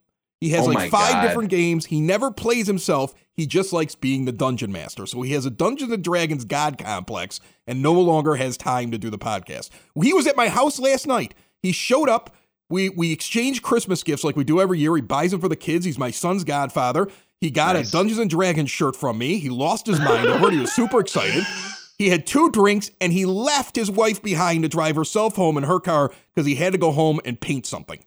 He 0.47 0.53
has 0.53 0.67
Oh 0.67 0.71
like 0.71 0.91
five 0.91 1.13
God. 1.15 1.23
different 1.23 1.51
games. 1.51 1.87
He 1.87 2.01
never 2.01 2.31
plays 2.31 2.67
himself. 2.69 3.15
He 3.33 3.47
just 3.47 3.73
likes 3.73 3.95
being 3.97 4.25
the 4.27 4.33
dungeon 4.33 4.71
master. 4.71 5.07
So 5.07 5.23
he 5.23 5.33
has 5.33 5.45
a 5.45 5.51
Dungeons 5.51 5.91
and 5.91 6.05
Dragons 6.05 6.45
god 6.45 6.79
complex 6.79 7.41
and 7.67 7.83
no 7.83 7.93
longer 7.93 8.37
has 8.37 8.57
time 8.57 8.91
to 8.93 8.99
do 8.99 9.11
the 9.11 9.19
podcast. 9.19 9.71
He 10.01 10.13
was 10.13 10.27
at 10.29 10.37
my 10.37 10.49
house 10.49 10.79
last 10.79 11.07
night. 11.07 11.35
He 11.63 11.73
showed 11.73 12.09
up. 12.09 12.35
We 12.71 12.89
we 12.91 13.13
exchanged 13.13 13.63
Christmas 13.63 14.03
gifts 14.03 14.23
like 14.25 14.37
we 14.37 14.45
do 14.45 14.61
every 14.61 14.79
year. 14.79 14.95
He 14.97 15.03
buys 15.03 15.33
them 15.33 15.41
for 15.41 15.49
the 15.49 15.57
kids. 15.57 15.85
He's 15.85 15.99
my 15.99 16.11
son's 16.13 16.45
godfather. 16.45 17.09
He 17.41 17.51
got 17.51 17.75
Nice. 17.77 17.89
a 17.89 17.93
Dungeons 17.93 18.19
and 18.21 18.31
Dragons 18.31 18.71
shirt 18.71 18.95
from 18.97 19.19
me. 19.19 19.39
He 19.39 19.51
lost 19.51 19.87
his 19.87 19.99
mind 20.01 20.27
over 20.29 20.47
it. 20.49 20.53
He 20.55 20.61
was 20.61 20.73
super 20.73 21.01
excited. 21.01 21.45
He 21.99 22.11
had 22.11 22.27
two 22.27 22.51
drinks 22.51 22.91
and 23.01 23.11
he 23.11 23.25
left 23.25 23.75
his 23.75 23.91
wife 23.91 24.23
behind 24.23 24.65
to 24.65 24.69
drive 24.69 24.97
herself 24.97 25.35
home 25.35 25.57
in 25.57 25.65
her 25.65 25.81
car 25.81 26.13
because 26.35 26.47
he 26.47 26.55
had 26.55 26.75
to 26.75 26.79
go 26.79 26.91
home 26.93 27.21
and 27.25 27.41
paint 27.41 27.65
something. 27.65 28.05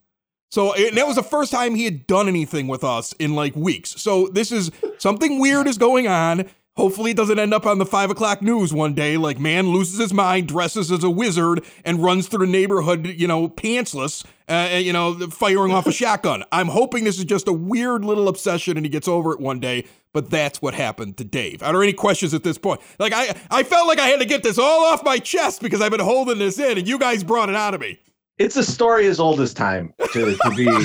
So 0.50 0.74
that 0.94 1.06
was 1.06 1.16
the 1.16 1.24
first 1.24 1.51
time 1.51 1.75
he 1.75 1.86
had 1.86 2.07
done 2.07 2.28
anything 2.28 2.68
with 2.68 2.84
us 2.84 3.13
in 3.13 3.36
like 3.36 3.56
weeks. 3.56 3.92
So 4.01 4.28
this 4.28 4.51
is 4.51 4.72
something 4.98 5.40
weird 5.40 5.68
is 5.68 5.78
going 5.78 6.07
on. 6.07 6.50
Hopefully, 6.75 7.12
it 7.12 7.18
doesn't 7.18 7.38
end 7.38 7.54
up 7.54 7.66
on 7.66 7.78
the 7.78 7.86
five 7.86 8.10
o'clock 8.10 8.42
news 8.42 8.74
one 8.74 8.94
day. 8.94 9.18
Like 9.18 9.38
man 9.38 9.68
loses 9.68 10.00
his 10.00 10.13
mind, 10.13 10.48
dresses 10.48 10.92
as 10.92 11.04
a 11.04 11.10
wizard, 11.10 11.63
and 11.84 12.01
runs 12.01 12.28
through 12.28 12.46
the 12.46 12.51
neighborhood, 12.51 13.06
you 13.06 13.28
know, 13.28 13.50
pantsless, 13.50 14.25
uh, 14.48 14.78
you 14.78 14.94
know, 14.94 15.13
firing 15.28 15.74
off 15.74 15.88
a 15.88 15.92
shotgun. 15.92 16.46
I'm 16.54 16.69
hoping 16.69 17.04
this 17.04 17.19
is 17.19 17.25
just 17.25 17.50
a 17.50 17.54
weird 17.54 18.06
little 18.06 18.30
obsession, 18.30 18.78
and 18.78 18.86
he 18.86 18.90
gets 18.90 19.10
over 19.10 19.34
it 19.34 19.42
one 19.42 19.60
day. 19.60 19.86
But 20.13 20.30
that's 20.30 20.62
what 20.62 20.74
happened 20.74 21.18
to 21.18 21.25
Dave. 21.25 21.62
Are 21.62 21.74
there 21.74 21.84
any 21.84 21.94
questions 21.94 22.34
at 22.34 22.44
this 22.44 22.57
point? 22.57 22.80
Like 22.98 23.13
I, 23.13 23.36
I 23.52 23.63
felt 23.63 23.88
like 23.88 24.00
I 24.00 24.07
had 24.07 24.22
to 24.22 24.25
get 24.25 24.42
this 24.42 24.57
all 24.57 24.86
off 24.86 25.04
my 25.04 25.19
chest 25.19 25.62
because 25.62 25.81
I've 25.81 25.92
been 25.92 26.00
holding 26.00 26.40
this 26.40 26.57
in, 26.57 26.78
and 26.78 26.88
you 26.88 26.98
guys 26.98 27.25
brought 27.25 27.50
it 27.50 27.56
out 27.56 27.74
of 27.74 27.81
me. 27.81 28.00
It's 28.40 28.56
a 28.56 28.64
story 28.64 29.08
as 29.08 29.20
old 29.20 29.42
as 29.42 29.54
time 29.54 29.94
to, 30.14 30.36
to 30.36 30.50
be. 30.56 30.66
well, 30.70 30.82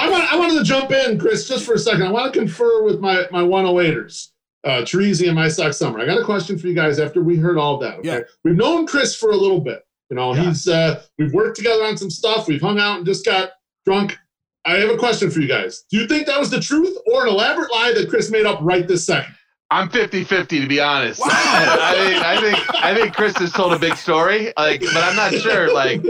I, 0.00 0.08
want, 0.10 0.32
I 0.32 0.36
wanted 0.38 0.58
to 0.58 0.64
jump 0.64 0.90
in, 0.92 1.18
Chris, 1.18 1.48
just 1.48 1.64
for 1.64 1.74
a 1.74 1.78
second. 1.78 2.02
I 2.02 2.10
want 2.10 2.32
to 2.32 2.38
confer 2.38 2.82
with 2.82 3.00
my, 3.00 3.26
my 3.30 3.42
108ers, 3.42 4.28
uh, 4.64 4.82
Teresi 4.82 5.26
and 5.26 5.34
my 5.34 5.48
Sox 5.48 5.76
Summer. 5.78 6.00
I 6.00 6.06
got 6.06 6.20
a 6.20 6.24
question 6.24 6.58
for 6.58 6.66
you 6.66 6.74
guys 6.74 6.98
after 6.98 7.22
we 7.22 7.36
heard 7.36 7.56
all 7.58 7.78
that. 7.78 7.98
Okay? 8.00 8.08
Yeah. 8.08 8.20
We've 8.44 8.56
known 8.56 8.86
Chris 8.86 9.16
for 9.16 9.30
a 9.30 9.36
little 9.36 9.60
bit. 9.60 9.82
You 10.10 10.16
know, 10.16 10.34
Yeah. 10.34 10.44
he's 10.44 10.68
uh, 10.68 11.02
we've 11.18 11.32
worked 11.32 11.56
together 11.56 11.84
on 11.84 11.96
some 11.96 12.10
stuff. 12.10 12.46
We've 12.46 12.60
hung 12.60 12.78
out 12.78 12.98
and 12.98 13.06
just 13.06 13.24
got 13.24 13.50
drunk. 13.84 14.16
I 14.64 14.74
have 14.76 14.90
a 14.90 14.96
question 14.96 15.30
for 15.30 15.40
you 15.40 15.48
guys. 15.48 15.84
Do 15.90 15.96
you 15.96 16.06
think 16.06 16.26
that 16.26 16.38
was 16.38 16.50
the 16.50 16.60
truth 16.60 16.96
or 17.12 17.22
an 17.22 17.28
elaborate 17.28 17.70
lie 17.72 17.92
that 17.94 18.08
Chris 18.10 18.30
made 18.30 18.46
up 18.46 18.58
right 18.60 18.86
this 18.86 19.06
second? 19.06 19.34
I'm 19.70 19.88
50-50 19.88 20.48
to 20.48 20.68
be 20.68 20.78
honest. 20.78 21.20
Wow. 21.20 21.26
I, 21.30 21.94
think 21.96 22.24
I 22.24 22.40
think 22.40 22.84
I 22.84 22.94
think 22.94 23.16
Chris 23.16 23.36
has 23.38 23.52
told 23.52 23.72
a 23.72 23.78
big 23.78 23.96
story, 23.96 24.52
like, 24.56 24.80
but 24.80 25.02
I'm 25.02 25.16
not 25.16 25.32
sure. 25.34 25.74
Like, 25.74 26.00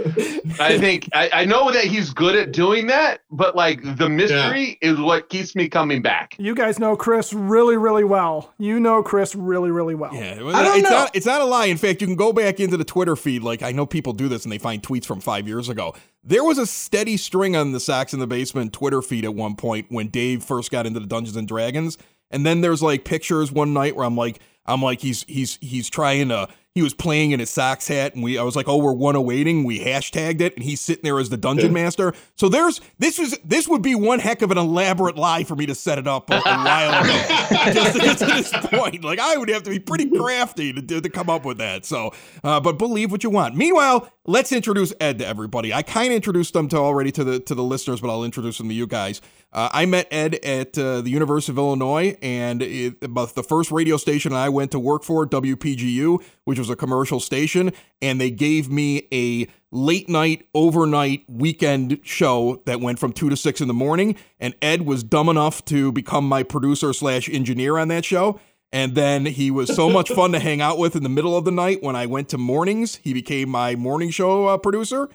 I 0.61 0.79
think 0.79 1.09
I, 1.15 1.31
I 1.33 1.45
know 1.47 1.73
that 1.73 1.85
he's 1.85 2.11
good 2.11 2.37
at 2.37 2.53
doing 2.53 2.87
that, 2.89 3.21
but 3.31 3.57
like 3.57 3.81
the 3.97 4.09
mystery 4.11 4.79
is 4.83 5.01
what 5.01 5.31
keeps 5.31 5.57
me 5.57 5.69
coming 5.69 6.03
back. 6.03 6.37
You 6.39 6.55
guys 6.55 6.79
know 6.79 6.97
Chris 6.97 7.33
really, 7.33 7.79
really 7.79 8.05
well. 8.05 8.53
You 8.59 8.79
know 8.79 9.03
Chris 9.03 9.35
really, 9.35 9.71
really 9.71 9.95
well. 9.95 10.15
Yeah, 10.15 10.33
I 10.33 10.63
don't 10.63 10.79
it's 10.79 10.91
know. 10.91 10.97
not 10.97 11.17
it's 11.17 11.27
not 11.27 11.41
a 11.41 11.47
lie. 11.47 11.67
In 11.67 11.79
fact, 11.79 12.03
you 12.03 12.07
can 12.07 12.17
go 12.17 12.35
back 12.35 12.61
into 12.61 12.77
the 12.77 12.85
Twitter 12.85 13.17
feed. 13.17 13.43
Like 13.43 13.63
I 13.63 13.73
know 13.73 13.87
people 13.87 14.13
do 14.13 14.29
this 14.29 14.45
and 14.45 14.53
they 14.53 14.59
find 14.59 14.83
tweets 14.83 15.07
from 15.07 15.21
five 15.21 15.49
years 15.49 15.71
ago. 15.71 15.95
There 16.23 16.45
was 16.45 16.59
a 16.59 16.67
steady 16.67 17.17
string 17.17 17.57
on 17.57 17.73
the 17.73 17.81
Sox 17.81 18.13
in 18.13 18.19
the 18.19 18.27
Basement 18.27 18.73
Twitter 18.73 19.01
feed 19.01 19.25
at 19.25 19.35
one 19.35 19.55
point 19.57 19.87
when 19.89 20.09
Dave 20.09 20.43
first 20.43 20.71
got 20.71 20.85
into 20.85 21.01
the 21.01 21.07
Dungeons 21.07 21.37
and 21.37 21.47
Dragons. 21.49 21.97
And 22.31 22.45
then 22.45 22.61
there's 22.61 22.83
like 22.83 23.05
pictures 23.05 23.53
one 23.53 23.73
night 23.73 23.97
where 23.97 24.07
I'm 24.07 24.17
like, 24.17 24.41
I'm 24.67 24.83
like, 24.83 25.01
he's 25.01 25.25
he's 25.25 25.59
he's 25.61 25.89
trying 25.89 26.29
to 26.29 26.49
he 26.77 26.83
was 26.83 26.93
playing 26.93 27.31
in 27.31 27.41
his 27.41 27.49
Sox 27.49 27.89
hat 27.89 28.15
and 28.15 28.23
we 28.23 28.37
I 28.37 28.43
was 28.43 28.55
like, 28.55 28.69
oh, 28.69 28.77
we're 28.77 28.93
one 28.93 29.17
awaiting. 29.17 29.65
We 29.65 29.81
hashtagged 29.81 30.43
it 30.43 30.57
and 30.57 30.63
he's 30.63 30.79
sitting 30.79 31.05
there 31.05 31.19
as 31.19 31.31
the 31.31 31.39
dungeon 31.39 31.73
master. 31.73 32.13
So 32.35 32.51
there's 32.51 32.83
this 32.99 33.19
was 33.19 33.35
this 33.43 33.67
would 33.67 33.81
be 33.81 33.95
one 33.95 34.19
heck 34.19 34.43
of 34.43 34.51
an 34.51 34.59
elaborate 34.59 35.17
lie 35.17 35.45
for 35.45 35.57
me 35.57 35.65
to 35.65 35.75
set 35.75 35.99
it 35.99 36.07
up 36.07 36.29
a, 36.29 36.35
a 36.35 36.41
while 36.43 37.03
ago. 37.03 37.73
just 37.73 37.93
to 37.95 37.99
get 37.99 38.19
to 38.19 38.27
this 38.27 38.53
point. 38.53 39.03
Like 39.03 39.19
I 39.19 39.39
would 39.39 39.49
have 39.49 39.63
to 39.63 39.71
be 39.71 39.79
pretty 39.79 40.11
crafty 40.11 40.75
to, 40.75 40.83
to, 40.83 41.01
to 41.01 41.09
come 41.09 41.31
up 41.31 41.47
with 41.47 41.57
that. 41.57 41.87
So 41.87 42.13
uh, 42.45 42.61
but 42.61 42.77
believe 42.77 43.11
what 43.11 43.25
you 43.25 43.31
want. 43.31 43.57
Meanwhile, 43.57 44.13
let's 44.27 44.53
introduce 44.53 44.93
Ed 45.01 45.21
to 45.21 45.27
everybody. 45.27 45.73
I 45.73 45.81
kind 45.81 46.09
of 46.09 46.17
introduced 46.17 46.53
them 46.53 46.69
to 46.69 46.77
already 46.77 47.11
to 47.13 47.25
the 47.25 47.41
to 47.41 47.55
the 47.55 47.65
listeners, 47.65 48.03
but 48.03 48.11
I'll 48.11 48.25
introduce 48.25 48.59
them 48.59 48.69
to 48.69 48.75
you 48.75 48.87
guys. 48.87 49.23
Uh, 49.53 49.69
I 49.73 49.87
met 49.87 50.09
Ed 50.11 50.35
at 50.45 50.77
uh, 50.77 51.01
the 51.01 51.09
University 51.09 51.53
of 51.53 51.59
Illinois, 51.59 52.17
and 52.21 52.61
it, 52.63 53.03
about 53.03 53.35
the 53.35 53.43
first 53.43 53.71
radio 53.71 53.97
station 53.97 54.33
I 54.33 54.49
went 54.49 54.71
to 54.73 54.79
work 54.79 55.03
for, 55.03 55.27
WPGU, 55.27 56.23
which 56.45 56.59
was 56.59 56.69
a 56.69 56.77
commercial 56.77 57.21
station, 57.21 57.73
and 58.03 58.21
they 58.21 58.31
gave 58.31 58.69
me 58.71 59.09
a 59.13 59.47
late 59.71 60.09
night, 60.09 60.47
overnight, 60.55 61.25
weekend 61.29 62.01
show 62.03 62.63
that 62.67 62.81
went 62.81 62.99
from 62.99 63.13
two 63.13 63.31
to 63.31 63.37
six 63.37 63.61
in 63.61 63.69
the 63.69 63.75
morning. 63.75 64.17
And 64.41 64.55
Ed 64.61 64.83
was 64.83 65.03
dumb 65.03 65.29
enough 65.29 65.65
to 65.67 65.93
become 65.93 66.29
my 66.29 66.43
producer 66.43 66.93
slash 66.93 67.29
engineer 67.29 67.79
on 67.79 67.89
that 67.89 68.05
show. 68.05 68.41
And 68.73 68.95
then 68.95 69.27
he 69.27 69.51
was 69.51 69.75
so 69.75 69.89
much 69.89 70.11
fun 70.11 70.33
to 70.33 70.39
hang 70.39 70.61
out 70.61 70.77
with 70.77 70.97
in 70.97 71.03
the 71.03 71.09
middle 71.09 71.37
of 71.37 71.45
the 71.45 71.51
night 71.51 71.83
when 71.83 71.97
I 71.97 72.07
went 72.07 72.29
to 72.31 72.39
mornings. 72.39 72.97
He 72.97 73.15
became 73.15 73.49
my 73.49 73.77
morning 73.77 74.11
show 74.11 74.47
uh, 74.47 74.59
producer. 74.59 75.09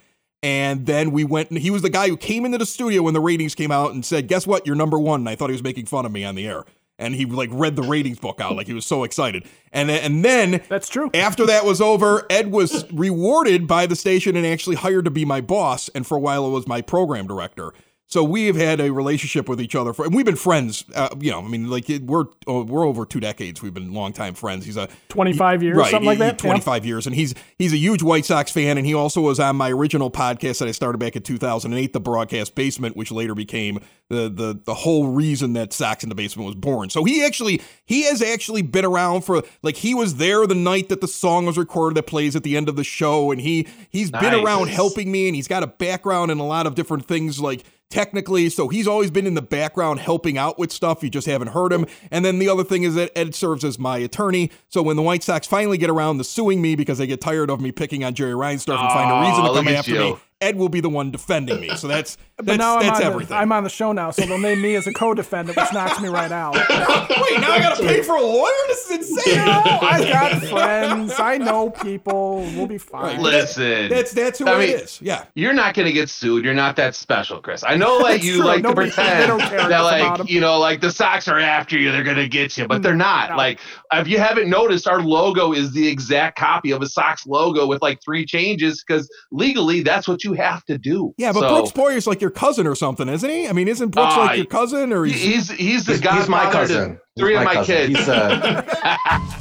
And 0.43 0.85
then 0.87 1.11
we 1.11 1.23
went, 1.23 1.49
and 1.51 1.59
he 1.59 1.69
was 1.69 1.81
the 1.83 1.89
guy 1.89 2.07
who 2.07 2.17
came 2.17 2.45
into 2.45 2.57
the 2.57 2.65
studio 2.65 3.03
when 3.03 3.13
the 3.13 3.19
ratings 3.19 3.53
came 3.53 3.71
out 3.71 3.91
and 3.93 4.03
said, 4.03 4.27
Guess 4.27 4.47
what? 4.47 4.65
You're 4.65 4.75
number 4.75 4.97
one. 4.99 5.21
And 5.21 5.29
I 5.29 5.35
thought 5.35 5.49
he 5.49 5.53
was 5.53 5.63
making 5.63 5.85
fun 5.85 6.05
of 6.05 6.11
me 6.11 6.23
on 6.25 6.35
the 6.35 6.47
air. 6.47 6.63
And 6.97 7.15
he 7.15 7.25
like 7.25 7.49
read 7.51 7.75
the 7.75 7.81
ratings 7.83 8.19
book 8.19 8.39
out, 8.39 8.55
like 8.55 8.67
he 8.67 8.73
was 8.73 8.85
so 8.85 9.03
excited. 9.03 9.43
And, 9.71 9.89
then- 9.89 10.03
and 10.03 10.25
then 10.25 10.61
That's 10.69 10.87
true. 10.89 11.09
after 11.15 11.45
that 11.47 11.65
was 11.65 11.81
over, 11.81 12.25
Ed 12.29 12.51
was 12.51 12.91
rewarded 12.91 13.67
by 13.67 13.87
the 13.87 13.95
station 13.95 14.35
and 14.35 14.45
actually 14.45 14.75
hired 14.75 15.05
to 15.05 15.11
be 15.11 15.25
my 15.25 15.41
boss. 15.41 15.89
And 15.89 16.05
for 16.05 16.15
a 16.17 16.19
while, 16.19 16.45
it 16.45 16.51
was 16.51 16.67
my 16.67 16.81
program 16.81 17.25
director. 17.27 17.73
So 18.11 18.25
we 18.25 18.47
have 18.47 18.57
had 18.57 18.81
a 18.81 18.91
relationship 18.91 19.47
with 19.47 19.61
each 19.61 19.73
other 19.73 19.93
for, 19.93 20.03
and 20.03 20.13
we've 20.13 20.25
been 20.25 20.35
friends. 20.35 20.83
Uh, 20.93 21.15
you 21.21 21.31
know, 21.31 21.39
I 21.39 21.47
mean, 21.47 21.69
like 21.69 21.89
it, 21.89 22.03
we're 22.03 22.25
oh, 22.45 22.63
we're 22.63 22.85
over 22.85 23.05
two 23.05 23.21
decades. 23.21 23.61
We've 23.61 23.73
been 23.73 23.93
longtime 23.93 24.33
friends. 24.33 24.65
He's 24.65 24.75
a 24.75 24.89
25 25.07 25.63
years, 25.63 25.77
right, 25.77 25.89
something 25.89 26.05
like 26.05 26.17
he- 26.17 26.23
that. 26.23 26.43
Yeah. 26.43 26.49
25 26.49 26.85
years, 26.85 27.07
and 27.07 27.15
he's 27.15 27.33
he's 27.57 27.71
a 27.71 27.77
huge 27.77 28.03
White 28.03 28.25
Sox 28.25 28.51
fan, 28.51 28.77
and 28.77 28.85
he 28.85 28.93
also 28.93 29.21
was 29.21 29.39
on 29.39 29.55
my 29.55 29.71
original 29.71 30.11
podcast 30.11 30.59
that 30.59 30.67
I 30.67 30.71
started 30.71 30.97
back 30.97 31.15
in 31.15 31.23
2008, 31.23 31.93
the 31.93 32.01
Broadcast 32.01 32.53
Basement, 32.53 32.97
which 32.97 33.13
later 33.13 33.33
became 33.33 33.79
the 34.09 34.27
the 34.27 34.59
the 34.61 34.73
whole 34.73 35.07
reason 35.07 35.53
that 35.53 35.71
Sox 35.71 36.03
in 36.03 36.09
the 36.09 36.15
Basement 36.15 36.45
was 36.47 36.55
born. 36.55 36.89
So 36.89 37.05
he 37.05 37.23
actually 37.23 37.61
he 37.85 38.03
has 38.03 38.21
actually 38.21 38.61
been 38.61 38.83
around 38.83 39.21
for 39.21 39.41
like 39.63 39.77
he 39.77 39.95
was 39.95 40.17
there 40.17 40.45
the 40.45 40.53
night 40.53 40.89
that 40.89 40.99
the 40.99 41.07
song 41.07 41.45
was 41.45 41.57
recorded 41.57 41.95
that 41.95 42.07
plays 42.07 42.35
at 42.35 42.43
the 42.43 42.57
end 42.57 42.67
of 42.67 42.75
the 42.75 42.83
show, 42.83 43.31
and 43.31 43.39
he 43.39 43.69
he's 43.89 44.11
been 44.11 44.33
around 44.33 44.67
helping 44.67 45.13
me, 45.13 45.29
and 45.29 45.35
he's 45.37 45.47
got 45.47 45.63
a 45.63 45.67
background 45.67 46.29
in 46.29 46.39
a 46.39 46.45
lot 46.45 46.67
of 46.67 46.75
different 46.75 47.07
things 47.07 47.39
like 47.39 47.63
technically 47.91 48.49
so 48.49 48.67
he's 48.69 48.87
always 48.87 49.11
been 49.11 49.27
in 49.27 49.33
the 49.35 49.41
background 49.41 49.99
helping 49.99 50.37
out 50.37 50.57
with 50.57 50.71
stuff. 50.71 51.03
You 51.03 51.09
just 51.09 51.27
haven't 51.27 51.49
heard 51.49 51.71
him. 51.73 51.85
And 52.09 52.25
then 52.25 52.39
the 52.39 52.49
other 52.49 52.63
thing 52.63 52.83
is 52.83 52.95
that 52.95 53.11
ed 53.15 53.35
serves 53.35 53.63
as 53.63 53.77
my 53.77 53.97
attorney. 53.97 54.49
So 54.69 54.81
when 54.81 54.95
the 54.95 55.01
white 55.01 55.23
sox 55.23 55.45
finally 55.47 55.77
get 55.77 55.89
around 55.89 56.17
to 56.17 56.23
suing 56.23 56.61
me 56.61 56.75
because 56.75 56.97
they 56.97 57.07
get 57.07 57.21
tired 57.21 57.49
of 57.49 57.61
me 57.61 57.71
picking 57.71 58.03
on 58.03 58.13
jerry 58.15 58.33
reinsdorf 58.33 58.79
and 58.79 58.91
find 58.91 59.11
a 59.11 59.29
reason 59.29 59.43
to 59.43 59.51
Oh, 59.51 59.53
come 59.55 59.67
after 59.67 59.91
you. 59.91 59.99
me 59.99 60.15
ed 60.41 60.55
will 60.55 60.69
be 60.69 60.81
the 60.81 60.89
one 60.89 61.11
defending 61.11 61.59
me 61.59 61.69
so 61.75 61.87
that's 61.87 62.17
But 62.41 62.47
that's, 62.47 62.57
now 62.57 62.77
I'm 62.77 62.87
that's 62.87 63.01
everything 63.01 63.35
the, 63.35 63.41
I'm 63.41 63.51
on 63.51 63.63
the 63.63 63.69
show 63.69 63.91
now, 63.91 64.09
so 64.09 64.25
they'll 64.25 64.39
name 64.39 64.61
me 64.61 64.73
as 64.73 64.87
a 64.87 64.93
co-defendant, 64.93 65.55
which 65.55 65.71
knocks 65.73 66.01
me 66.01 66.09
right 66.09 66.31
out. 66.31 66.55
wait 66.55 67.39
now 67.39 67.51
i 67.51 67.59
gotta 67.59 67.83
pay 67.83 68.01
for 68.01 68.15
a 68.15 68.21
lawyer 68.21 68.51
this 68.67 68.89
is 68.89 68.91
insane 68.97 69.35
No, 69.37 69.61
I 69.63 70.09
got 70.11 70.43
friends. 70.43 71.13
I 71.19 71.37
know 71.37 71.69
people. 71.69 72.39
We'll 72.55 72.65
be 72.65 72.79
fine. 72.79 73.21
Listen, 73.21 73.89
that's 73.89 74.11
that's 74.11 74.39
who 74.39 74.47
I 74.47 74.55
it 74.55 74.57
mean, 74.59 74.75
is 74.77 74.99
yeah 75.01 75.25
you're 75.35 75.53
not 75.53 75.75
gonna 75.75 75.91
get 75.91 76.09
sued. 76.09 76.43
You're 76.43 76.55
not 76.55 76.75
that 76.77 76.95
special, 76.95 77.39
Chris. 77.41 77.63
I 77.63 77.75
know, 77.75 77.97
like 78.01 78.23
you 78.23 78.37
true. 78.37 78.45
like 78.45 78.63
Nobody- 78.63 78.89
to 78.89 78.95
pretend 78.95 79.39
that, 79.39 79.81
like 79.81 80.29
you 80.29 80.39
know, 80.39 80.57
like 80.57 80.81
the 80.81 80.91
Sox 80.91 81.27
are 81.27 81.39
after 81.39 81.77
you. 81.77 81.91
They're 81.91 82.03
gonna 82.03 82.27
get 82.27 82.57
you, 82.57 82.67
but 82.67 82.75
mm-hmm. 82.75 82.83
they're 82.83 82.95
not. 82.95 83.31
No. 83.31 83.37
Like 83.37 83.59
if 83.93 84.07
you 84.07 84.17
haven't 84.17 84.49
noticed, 84.49 84.87
our 84.87 85.01
logo 85.01 85.53
is 85.53 85.73
the 85.73 85.87
exact 85.87 86.39
copy 86.39 86.71
of 86.71 86.81
a 86.81 86.87
Sox 86.87 87.27
logo 87.27 87.67
with 87.67 87.81
like 87.83 88.01
three 88.03 88.25
changes 88.25 88.83
because 88.83 89.09
legally 89.31 89.83
that's 89.83 90.07
what 90.07 90.23
you 90.23 90.30
have 90.33 90.63
to 90.65 90.77
do. 90.77 91.13
yeah 91.17 91.31
but 91.31 91.41
So, 91.41 91.49
brooks 91.49 91.71
Boyer's 91.71 92.07
like 92.07 92.21
your 92.21 92.31
cousin 92.31 92.65
or 92.67 92.75
something 92.75 93.07
isn't 93.09 93.29
he 93.29 93.47
i 93.47 93.53
mean 93.53 93.67
isn't 93.67 93.89
brooks 93.89 94.15
Uh, 94.15 94.19
like 94.19 94.37
your 94.37 94.45
cousin 94.45 94.91
or 94.93 95.05
he's 95.05 95.21
he's 95.21 95.51
he's 95.51 95.85
the 95.85 95.93
He's, 95.93 96.01
he's 96.01 96.29
my 96.29 96.43
godfather 96.43 96.67
to 96.67 96.73
cousin. 96.73 96.99
He's 97.15 97.21
Three 97.23 97.35
of 97.35 97.43
my 97.43 97.53
cousin. 97.55 97.75
kids. 97.75 97.99
He's 97.99 98.09
uh, 98.09 98.61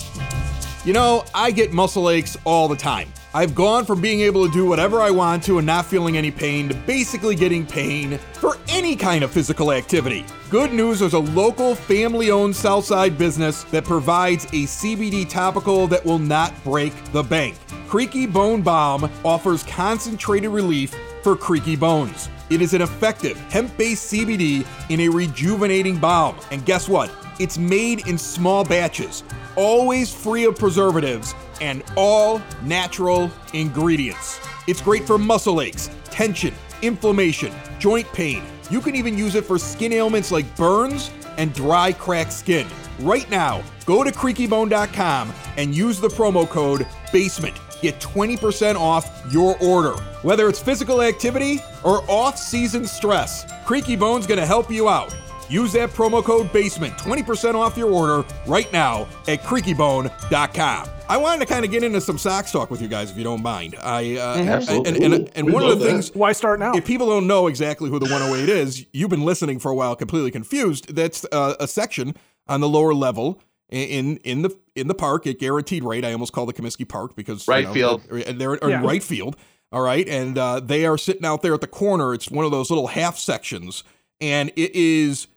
You 0.85 0.94
know, 0.94 1.25
I 1.35 1.50
get 1.50 1.75
muscle 1.75 2.09
aches 2.09 2.38
all 2.47 2.66
the 2.66 2.75
time. 2.75 3.12
I've 3.35 3.54
gone 3.54 3.85
from 3.85 4.00
being 4.00 4.20
able 4.23 4.47
to 4.47 4.52
do 4.52 4.64
whatever 4.66 5.00
I 5.02 5.11
want 5.11 5.42
to 5.44 5.59
and 5.59 5.66
not 5.66 5.85
feeling 5.85 6.16
any 6.16 6.30
pain 6.30 6.70
to 6.70 6.75
basically 6.75 7.35
getting 7.35 7.66
pain 7.66 8.16
for 8.32 8.56
any 8.68 8.97
kind 8.97 9.23
of 9.23 9.30
physical 9.30 9.73
activity. 9.73 10.25
Good 10.49 10.73
news 10.73 11.00
there's 11.00 11.12
a 11.12 11.18
local 11.18 11.75
family 11.75 12.30
owned 12.30 12.56
Southside 12.56 13.18
business 13.18 13.64
that 13.64 13.85
provides 13.85 14.47
a 14.47 14.64
CBD 14.64 15.28
topical 15.28 15.87
that 15.88 16.02
will 16.04 16.18
not 16.18 16.52
break 16.64 16.94
the 17.12 17.23
bank. 17.23 17.54
Creaky 17.90 18.25
Bone 18.25 18.62
Balm 18.62 19.11
offers 19.25 19.64
concentrated 19.64 20.50
relief 20.50 20.94
for 21.25 21.35
creaky 21.35 21.75
bones. 21.75 22.28
It 22.49 22.62
is 22.62 22.73
an 22.73 22.82
effective 22.82 23.37
hemp 23.50 23.76
based 23.76 24.12
CBD 24.12 24.64
in 24.90 25.00
a 25.00 25.09
rejuvenating 25.09 25.99
balm. 25.99 26.37
And 26.52 26.64
guess 26.64 26.88
what? 26.88 27.11
It's 27.40 27.59
made 27.59 28.06
in 28.06 28.16
small 28.16 28.64
batches, 28.64 29.25
always 29.56 30.14
free 30.14 30.44
of 30.44 30.54
preservatives, 30.56 31.35
and 31.61 31.82
all 31.97 32.40
natural 32.62 33.28
ingredients. 33.54 34.38
It's 34.68 34.80
great 34.80 35.04
for 35.04 35.18
muscle 35.18 35.61
aches, 35.61 35.90
tension, 36.04 36.54
inflammation, 36.82 37.52
joint 37.80 38.06
pain. 38.12 38.44
You 38.70 38.80
can 38.80 38.94
even 38.94 39.18
use 39.18 39.35
it 39.35 39.44
for 39.44 39.59
skin 39.59 39.92
ailments 39.92 40.30
like 40.30 40.56
burns 40.56 41.11
and 41.38 41.52
dry, 41.52 41.92
cracked 41.92 42.35
skin. 42.35 42.68
Right 43.00 43.28
now, 43.28 43.64
go 43.85 44.04
to 44.04 44.12
creakybone.com 44.12 45.32
and 45.56 45.75
use 45.75 46.00
the 46.00 46.06
promo 46.06 46.49
code 46.49 46.87
BASEMENT. 47.11 47.59
Get 47.80 47.99
20% 48.00 48.76
off 48.76 49.22
your 49.30 49.56
order. 49.62 49.92
Whether 50.22 50.49
it's 50.49 50.60
physical 50.60 51.02
activity 51.02 51.60
or 51.82 52.02
off 52.10 52.37
season 52.38 52.87
stress, 52.87 53.50
Creaky 53.64 53.96
Bone's 53.96 54.26
gonna 54.26 54.46
help 54.46 54.70
you 54.70 54.88
out. 54.88 55.14
Use 55.49 55.72
that 55.72 55.90
promo 55.90 56.22
code 56.22 56.52
BASEMENT, 56.52 56.96
20% 56.96 57.54
off 57.54 57.76
your 57.76 57.90
order 57.90 58.25
right 58.46 58.72
now 58.72 59.08
at 59.26 59.42
creakybone.com. 59.42 60.88
I 61.08 61.16
wanted 61.16 61.40
to 61.40 61.46
kind 61.52 61.64
of 61.64 61.72
get 61.72 61.82
into 61.82 62.00
some 62.00 62.18
Sox 62.18 62.52
talk 62.52 62.70
with 62.70 62.80
you 62.80 62.87
guys 62.87 63.10
if 63.10 63.16
you 63.16 63.25
don't 63.25 63.42
mind. 63.42 63.75
I 63.82 64.16
uh, 64.16 64.37
Absolutely. 64.37 65.04
And, 65.04 65.14
and, 65.14 65.30
and 65.34 65.52
one 65.52 65.64
of 65.64 65.70
the 65.70 65.84
that. 65.84 65.90
things 65.90 66.14
Why 66.14 66.30
start 66.30 66.60
now? 66.60 66.72
if 66.75 66.87
people 66.87 67.08
don't 67.08 67.26
know 67.26 67.49
exactly 67.49 67.90
who 67.90 67.99
the 67.99 68.06
108 68.06 68.49
is, 68.49 68.87
you've 68.92 69.10
been 69.10 69.25
listening 69.25 69.58
for 69.58 69.72
a 69.72 69.75
while, 69.75 69.96
completely 69.96 70.30
confused. 70.30 70.94
That's 70.94 71.26
uh, 71.32 71.56
a 71.58 71.66
section 71.66 72.14
on 72.46 72.60
the 72.60 72.68
lower 72.68 72.94
level 72.94 73.42
in 73.70 74.16
in 74.18 74.42
the 74.42 74.56
in 74.74 74.88
the 74.88 74.94
park 74.94 75.26
at 75.26 75.38
guaranteed 75.38 75.84
rate. 75.84 76.04
I 76.04 76.12
almost 76.12 76.32
call 76.32 76.48
it 76.50 76.56
Comiskey 76.56 76.88
Park 76.88 77.16
because 77.16 77.46
you 77.46 77.52
Right 77.54 77.64
know, 77.64 77.72
field. 77.72 78.02
They're, 78.10 78.32
they're 78.32 78.54
in 78.56 78.68
Yeah. 78.70 78.82
right 78.84 79.02
field. 79.02 79.36
All 79.72 79.82
right, 79.82 80.08
and 80.08 80.36
uh, 80.36 80.58
they 80.58 80.84
are 80.84 80.98
sitting 80.98 81.24
out 81.24 81.42
there 81.42 81.54
at 81.54 81.60
the 81.60 81.68
corner. 81.68 82.12
It's 82.12 82.28
one 82.28 82.44
of 82.44 82.50
those 82.50 82.70
little 82.70 82.88
half 82.88 83.16
sections, 83.18 83.84
and 84.20 84.50
it 84.56 84.74
is. 84.74 85.28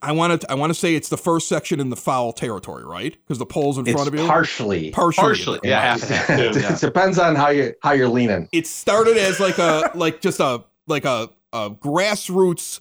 I 0.00 0.12
want 0.12 0.40
to. 0.40 0.48
I 0.50 0.54
want 0.54 0.70
to 0.70 0.78
say 0.78 0.94
it's 0.94 1.08
the 1.08 1.16
first 1.16 1.48
section 1.48 1.80
in 1.80 1.90
the 1.90 1.96
foul 1.96 2.32
territory, 2.32 2.84
right? 2.84 3.16
Because 3.26 3.38
the 3.38 3.46
pole's 3.46 3.76
in 3.76 3.88
it's 3.88 3.92
front 3.94 4.06
of 4.06 4.14
you. 4.14 4.24
partially. 4.24 4.92
partially. 4.92 5.20
partially, 5.20 5.58
yeah, 5.64 5.80
half 5.96 6.08
it 6.30 6.54
Yeah. 6.54 6.76
depends 6.78 7.18
on 7.18 7.34
how 7.34 7.48
you 7.48 7.74
how 7.82 7.90
you're 7.90 8.06
leaning. 8.08 8.48
it 8.52 8.68
started 8.68 9.16
as 9.16 9.40
like 9.40 9.58
a 9.58 9.90
like 9.96 10.20
just 10.20 10.38
a 10.38 10.62
like 10.86 11.04
a, 11.04 11.28
a 11.52 11.70
grassroots 11.70 12.78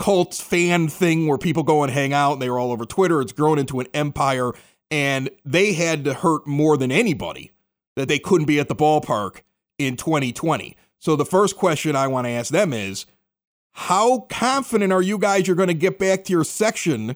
cult 0.00 0.34
fan 0.34 0.88
thing 0.88 1.28
where 1.28 1.38
people 1.38 1.62
go 1.62 1.84
and 1.84 1.92
hang 1.92 2.12
out 2.12 2.32
and 2.32 2.42
they 2.42 2.50
were 2.50 2.58
all 2.58 2.72
over 2.72 2.86
Twitter. 2.86 3.20
It's 3.20 3.32
grown 3.32 3.58
into 3.58 3.78
an 3.80 3.86
empire 3.94 4.52
and 4.90 5.30
they 5.44 5.74
had 5.74 6.04
to 6.04 6.14
hurt 6.14 6.46
more 6.46 6.76
than 6.76 6.90
anybody 6.90 7.52
that 7.96 8.08
they 8.08 8.18
couldn't 8.18 8.46
be 8.46 8.58
at 8.58 8.68
the 8.68 8.74
ballpark 8.74 9.42
in 9.78 9.96
2020. 9.96 10.76
So 10.98 11.16
the 11.16 11.26
first 11.26 11.56
question 11.56 11.94
I 11.94 12.08
want 12.08 12.26
to 12.26 12.30
ask 12.30 12.50
them 12.50 12.72
is 12.72 13.04
how 13.72 14.20
confident 14.30 14.92
are 14.92 15.02
you 15.02 15.18
guys 15.18 15.46
you're 15.46 15.54
going 15.54 15.68
to 15.68 15.74
get 15.74 15.98
back 15.98 16.24
to 16.24 16.32
your 16.32 16.44
section 16.44 17.14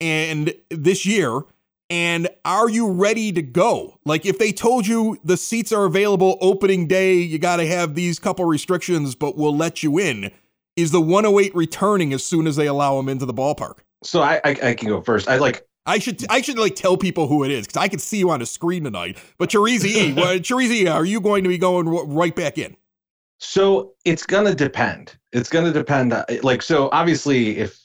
and 0.00 0.54
this 0.70 1.06
year 1.06 1.42
and 1.90 2.28
are 2.44 2.68
you 2.68 2.90
ready 2.90 3.30
to 3.32 3.42
go 3.42 3.98
like 4.04 4.26
if 4.26 4.38
they 4.38 4.50
told 4.50 4.86
you 4.86 5.18
the 5.22 5.36
seats 5.36 5.70
are 5.70 5.84
available 5.84 6.36
opening 6.40 6.88
day 6.88 7.14
you 7.14 7.38
got 7.38 7.56
to 7.56 7.66
have 7.66 7.94
these 7.94 8.18
couple 8.18 8.44
restrictions 8.44 9.14
but 9.14 9.36
we'll 9.36 9.56
let 9.56 9.82
you 9.82 9.98
in 9.98 10.30
is 10.76 10.90
the 10.90 11.00
108 11.00 11.54
returning 11.54 12.12
as 12.12 12.24
soon 12.24 12.46
as 12.46 12.56
they 12.56 12.66
allow 12.66 12.98
him 12.98 13.08
into 13.08 13.26
the 13.26 13.34
ballpark 13.34 13.78
So 14.02 14.22
I, 14.22 14.40
I 14.44 14.50
I 14.62 14.74
can 14.74 14.88
go 14.88 15.00
first. 15.00 15.28
I 15.28 15.36
like 15.38 15.66
I 15.86 15.98
should 15.98 16.24
I 16.30 16.40
should 16.40 16.58
like 16.58 16.74
tell 16.76 16.96
people 16.96 17.26
who 17.28 17.44
it 17.44 17.50
is 17.50 17.66
because 17.66 17.76
I 17.80 17.88
can 17.88 17.98
see 17.98 18.18
you 18.18 18.30
on 18.30 18.40
the 18.40 18.46
screen 18.46 18.84
tonight. 18.84 19.18
But 19.38 19.50
Cherizi 19.50 19.86
E, 19.86 20.12
well, 20.16 20.34
E, 20.34 20.86
are 20.88 21.04
you 21.04 21.20
going 21.20 21.44
to 21.44 21.48
be 21.48 21.58
going 21.58 21.86
right 21.86 22.34
back 22.34 22.58
in? 22.58 22.76
So 23.38 23.92
it's 24.04 24.24
gonna 24.24 24.54
depend. 24.54 25.16
It's 25.32 25.50
gonna 25.50 25.72
depend. 25.72 26.12
uh, 26.12 26.24
Like 26.42 26.62
so, 26.62 26.88
obviously, 26.92 27.58
if 27.58 27.78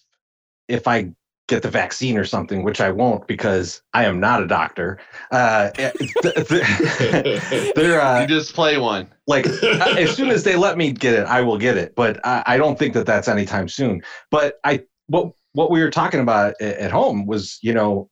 if 0.68 0.88
I 0.88 1.12
get 1.50 1.64
the 1.64 1.70
vaccine 1.70 2.18
or 2.18 2.24
something, 2.24 2.64
which 2.64 2.80
I 2.80 2.92
won't 2.92 3.28
because 3.28 3.82
I 3.94 4.06
am 4.06 4.20
not 4.20 4.42
a 4.42 4.48
doctor. 4.48 5.00
Uh, 5.32 5.72
th- 5.72 5.94
they're 7.76 7.96
You 7.96 8.02
uh, 8.02 8.26
just 8.28 8.54
play 8.54 8.78
one. 8.78 9.10
like 9.28 9.46
as 9.48 10.16
soon 10.16 10.30
as 10.30 10.44
they 10.44 10.56
let 10.56 10.78
me 10.78 10.92
get 10.92 11.16
it, 11.16 11.26
I 11.26 11.42
will 11.42 11.58
get 11.58 11.76
it. 11.76 11.96
But 11.96 12.26
I, 12.26 12.44
I 12.46 12.58
don't 12.58 12.80
think 12.80 12.94
that 12.94 13.06
that's 13.06 13.28
anytime 13.28 13.68
soon. 13.68 14.02
But 14.32 14.60
I 14.64 14.84
what 15.08 15.34
what 15.54 15.72
we 15.72 15.82
were 15.82 15.90
talking 15.90 16.20
about 16.20 16.54
at 16.62 16.92
home 16.92 17.26
was, 17.26 17.58
you 17.62 17.74
know, 17.74 18.10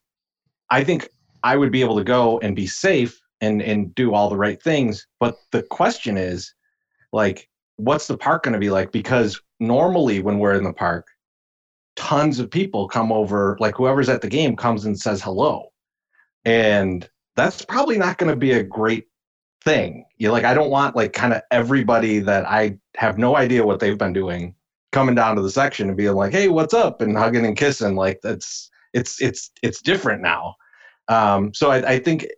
I 0.70 0.84
think 0.84 1.08
I 1.44 1.56
would 1.56 1.72
be 1.72 1.80
able 1.80 1.96
to 1.96 2.04
go 2.04 2.40
and 2.40 2.54
be 2.54 2.66
safe 2.66 3.18
and 3.40 3.62
and 3.62 3.94
do 3.94 4.12
all 4.12 4.28
the 4.28 4.36
right 4.36 4.60
things. 4.60 5.06
But 5.20 5.38
the 5.52 5.62
question 5.62 6.16
is, 6.18 6.52
like, 7.12 7.48
what's 7.76 8.08
the 8.08 8.18
park 8.18 8.42
going 8.42 8.54
to 8.54 8.58
be 8.58 8.70
like? 8.70 8.90
Because 8.90 9.40
normally 9.60 10.20
when 10.20 10.40
we're 10.40 10.54
in 10.54 10.64
the 10.64 10.72
park, 10.72 11.06
tons 11.98 12.38
of 12.38 12.48
people 12.48 12.88
come 12.88 13.10
over. 13.10 13.56
Like 13.58 13.74
whoever's 13.74 14.08
at 14.08 14.22
the 14.22 14.28
game 14.28 14.54
comes 14.54 14.84
and 14.84 14.98
says 14.98 15.20
hello, 15.20 15.72
and 16.44 17.08
that's 17.34 17.64
probably 17.64 17.98
not 17.98 18.18
going 18.18 18.30
to 18.30 18.36
be 18.36 18.52
a 18.52 18.62
great 18.62 19.08
thing. 19.64 20.04
You 20.16 20.30
like 20.30 20.44
I 20.44 20.54
don't 20.54 20.70
want 20.70 20.94
like 20.94 21.12
kind 21.12 21.34
of 21.34 21.42
everybody 21.50 22.20
that 22.20 22.46
I 22.46 22.78
have 22.96 23.18
no 23.18 23.36
idea 23.36 23.66
what 23.66 23.80
they've 23.80 23.98
been 23.98 24.12
doing 24.12 24.54
coming 24.92 25.16
down 25.16 25.36
to 25.36 25.42
the 25.42 25.50
section 25.50 25.88
and 25.88 25.96
being 25.96 26.14
like, 26.14 26.32
"Hey, 26.32 26.48
what's 26.48 26.72
up?" 26.72 27.02
and 27.02 27.18
hugging 27.18 27.44
and 27.44 27.56
kissing. 27.56 27.96
Like 27.96 28.20
that's 28.22 28.70
it's 28.94 29.20
it's 29.20 29.50
it's 29.62 29.82
different 29.82 30.22
now. 30.22 30.54
Um, 31.08 31.52
so 31.52 31.70
I, 31.72 31.94
I 31.94 31.98
think 31.98 32.28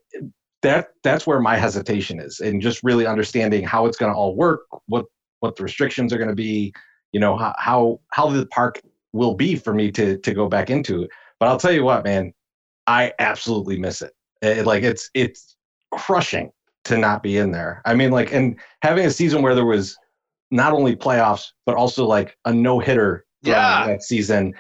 that 0.63 0.89
that's 1.03 1.27
where 1.27 1.41
my 1.41 1.57
hesitation 1.57 2.19
is, 2.19 2.41
and 2.41 2.63
just 2.63 2.83
really 2.83 3.07
understanding 3.07 3.65
how 3.65 3.85
it's 3.85 3.99
going 3.99 4.11
to 4.13 4.17
all 4.19 4.35
work, 4.35 4.63
what 4.87 5.05
what 5.41 5.57
the 5.57 5.63
restrictions 5.63 6.15
are 6.15 6.19
going 6.19 6.31
to 6.31 6.35
be, 6.35 6.73
you 7.13 7.21
know, 7.21 7.37
how 7.37 7.55
how 7.59 8.01
how 8.11 8.31
the 8.31 8.47
park 8.47 8.81
will 9.13 9.35
be 9.35 9.57
for 9.57 9.75
me 9.75 9.91
to 9.93 10.17
to 10.19 10.35
go 10.35 10.49
back 10.49 10.71
into. 10.71 11.09
But 11.39 11.49
I'll 11.49 11.59
tell 11.59 11.73
you 11.73 11.85
what, 11.85 12.05
man, 12.05 12.33
I 12.87 13.13
absolutely 13.19 13.79
miss 13.79 14.03
it. 14.03 14.13
It- 14.43 14.67
like 14.67 14.83
it's 14.83 15.11
it's 15.15 15.57
crushing 15.93 16.51
to 16.85 16.97
not 16.97 17.23
be 17.23 17.37
in 17.37 17.51
there. 17.53 17.83
I 17.85 17.95
mean, 17.95 18.11
like, 18.11 18.33
and 18.33 18.59
having 18.83 19.05
a 19.05 19.11
season 19.11 19.43
where 19.43 19.55
there 19.55 19.67
was 19.67 19.97
not 20.51 20.73
only 20.73 20.97
playoffs 20.97 21.49
but 21.67 21.77
also 21.77 22.07
like 22.07 22.37
a 22.45 22.53
no 22.53 22.79
hitter 22.79 23.25
Yeah. 23.43 23.87
that 23.87 24.03
season 24.03 24.55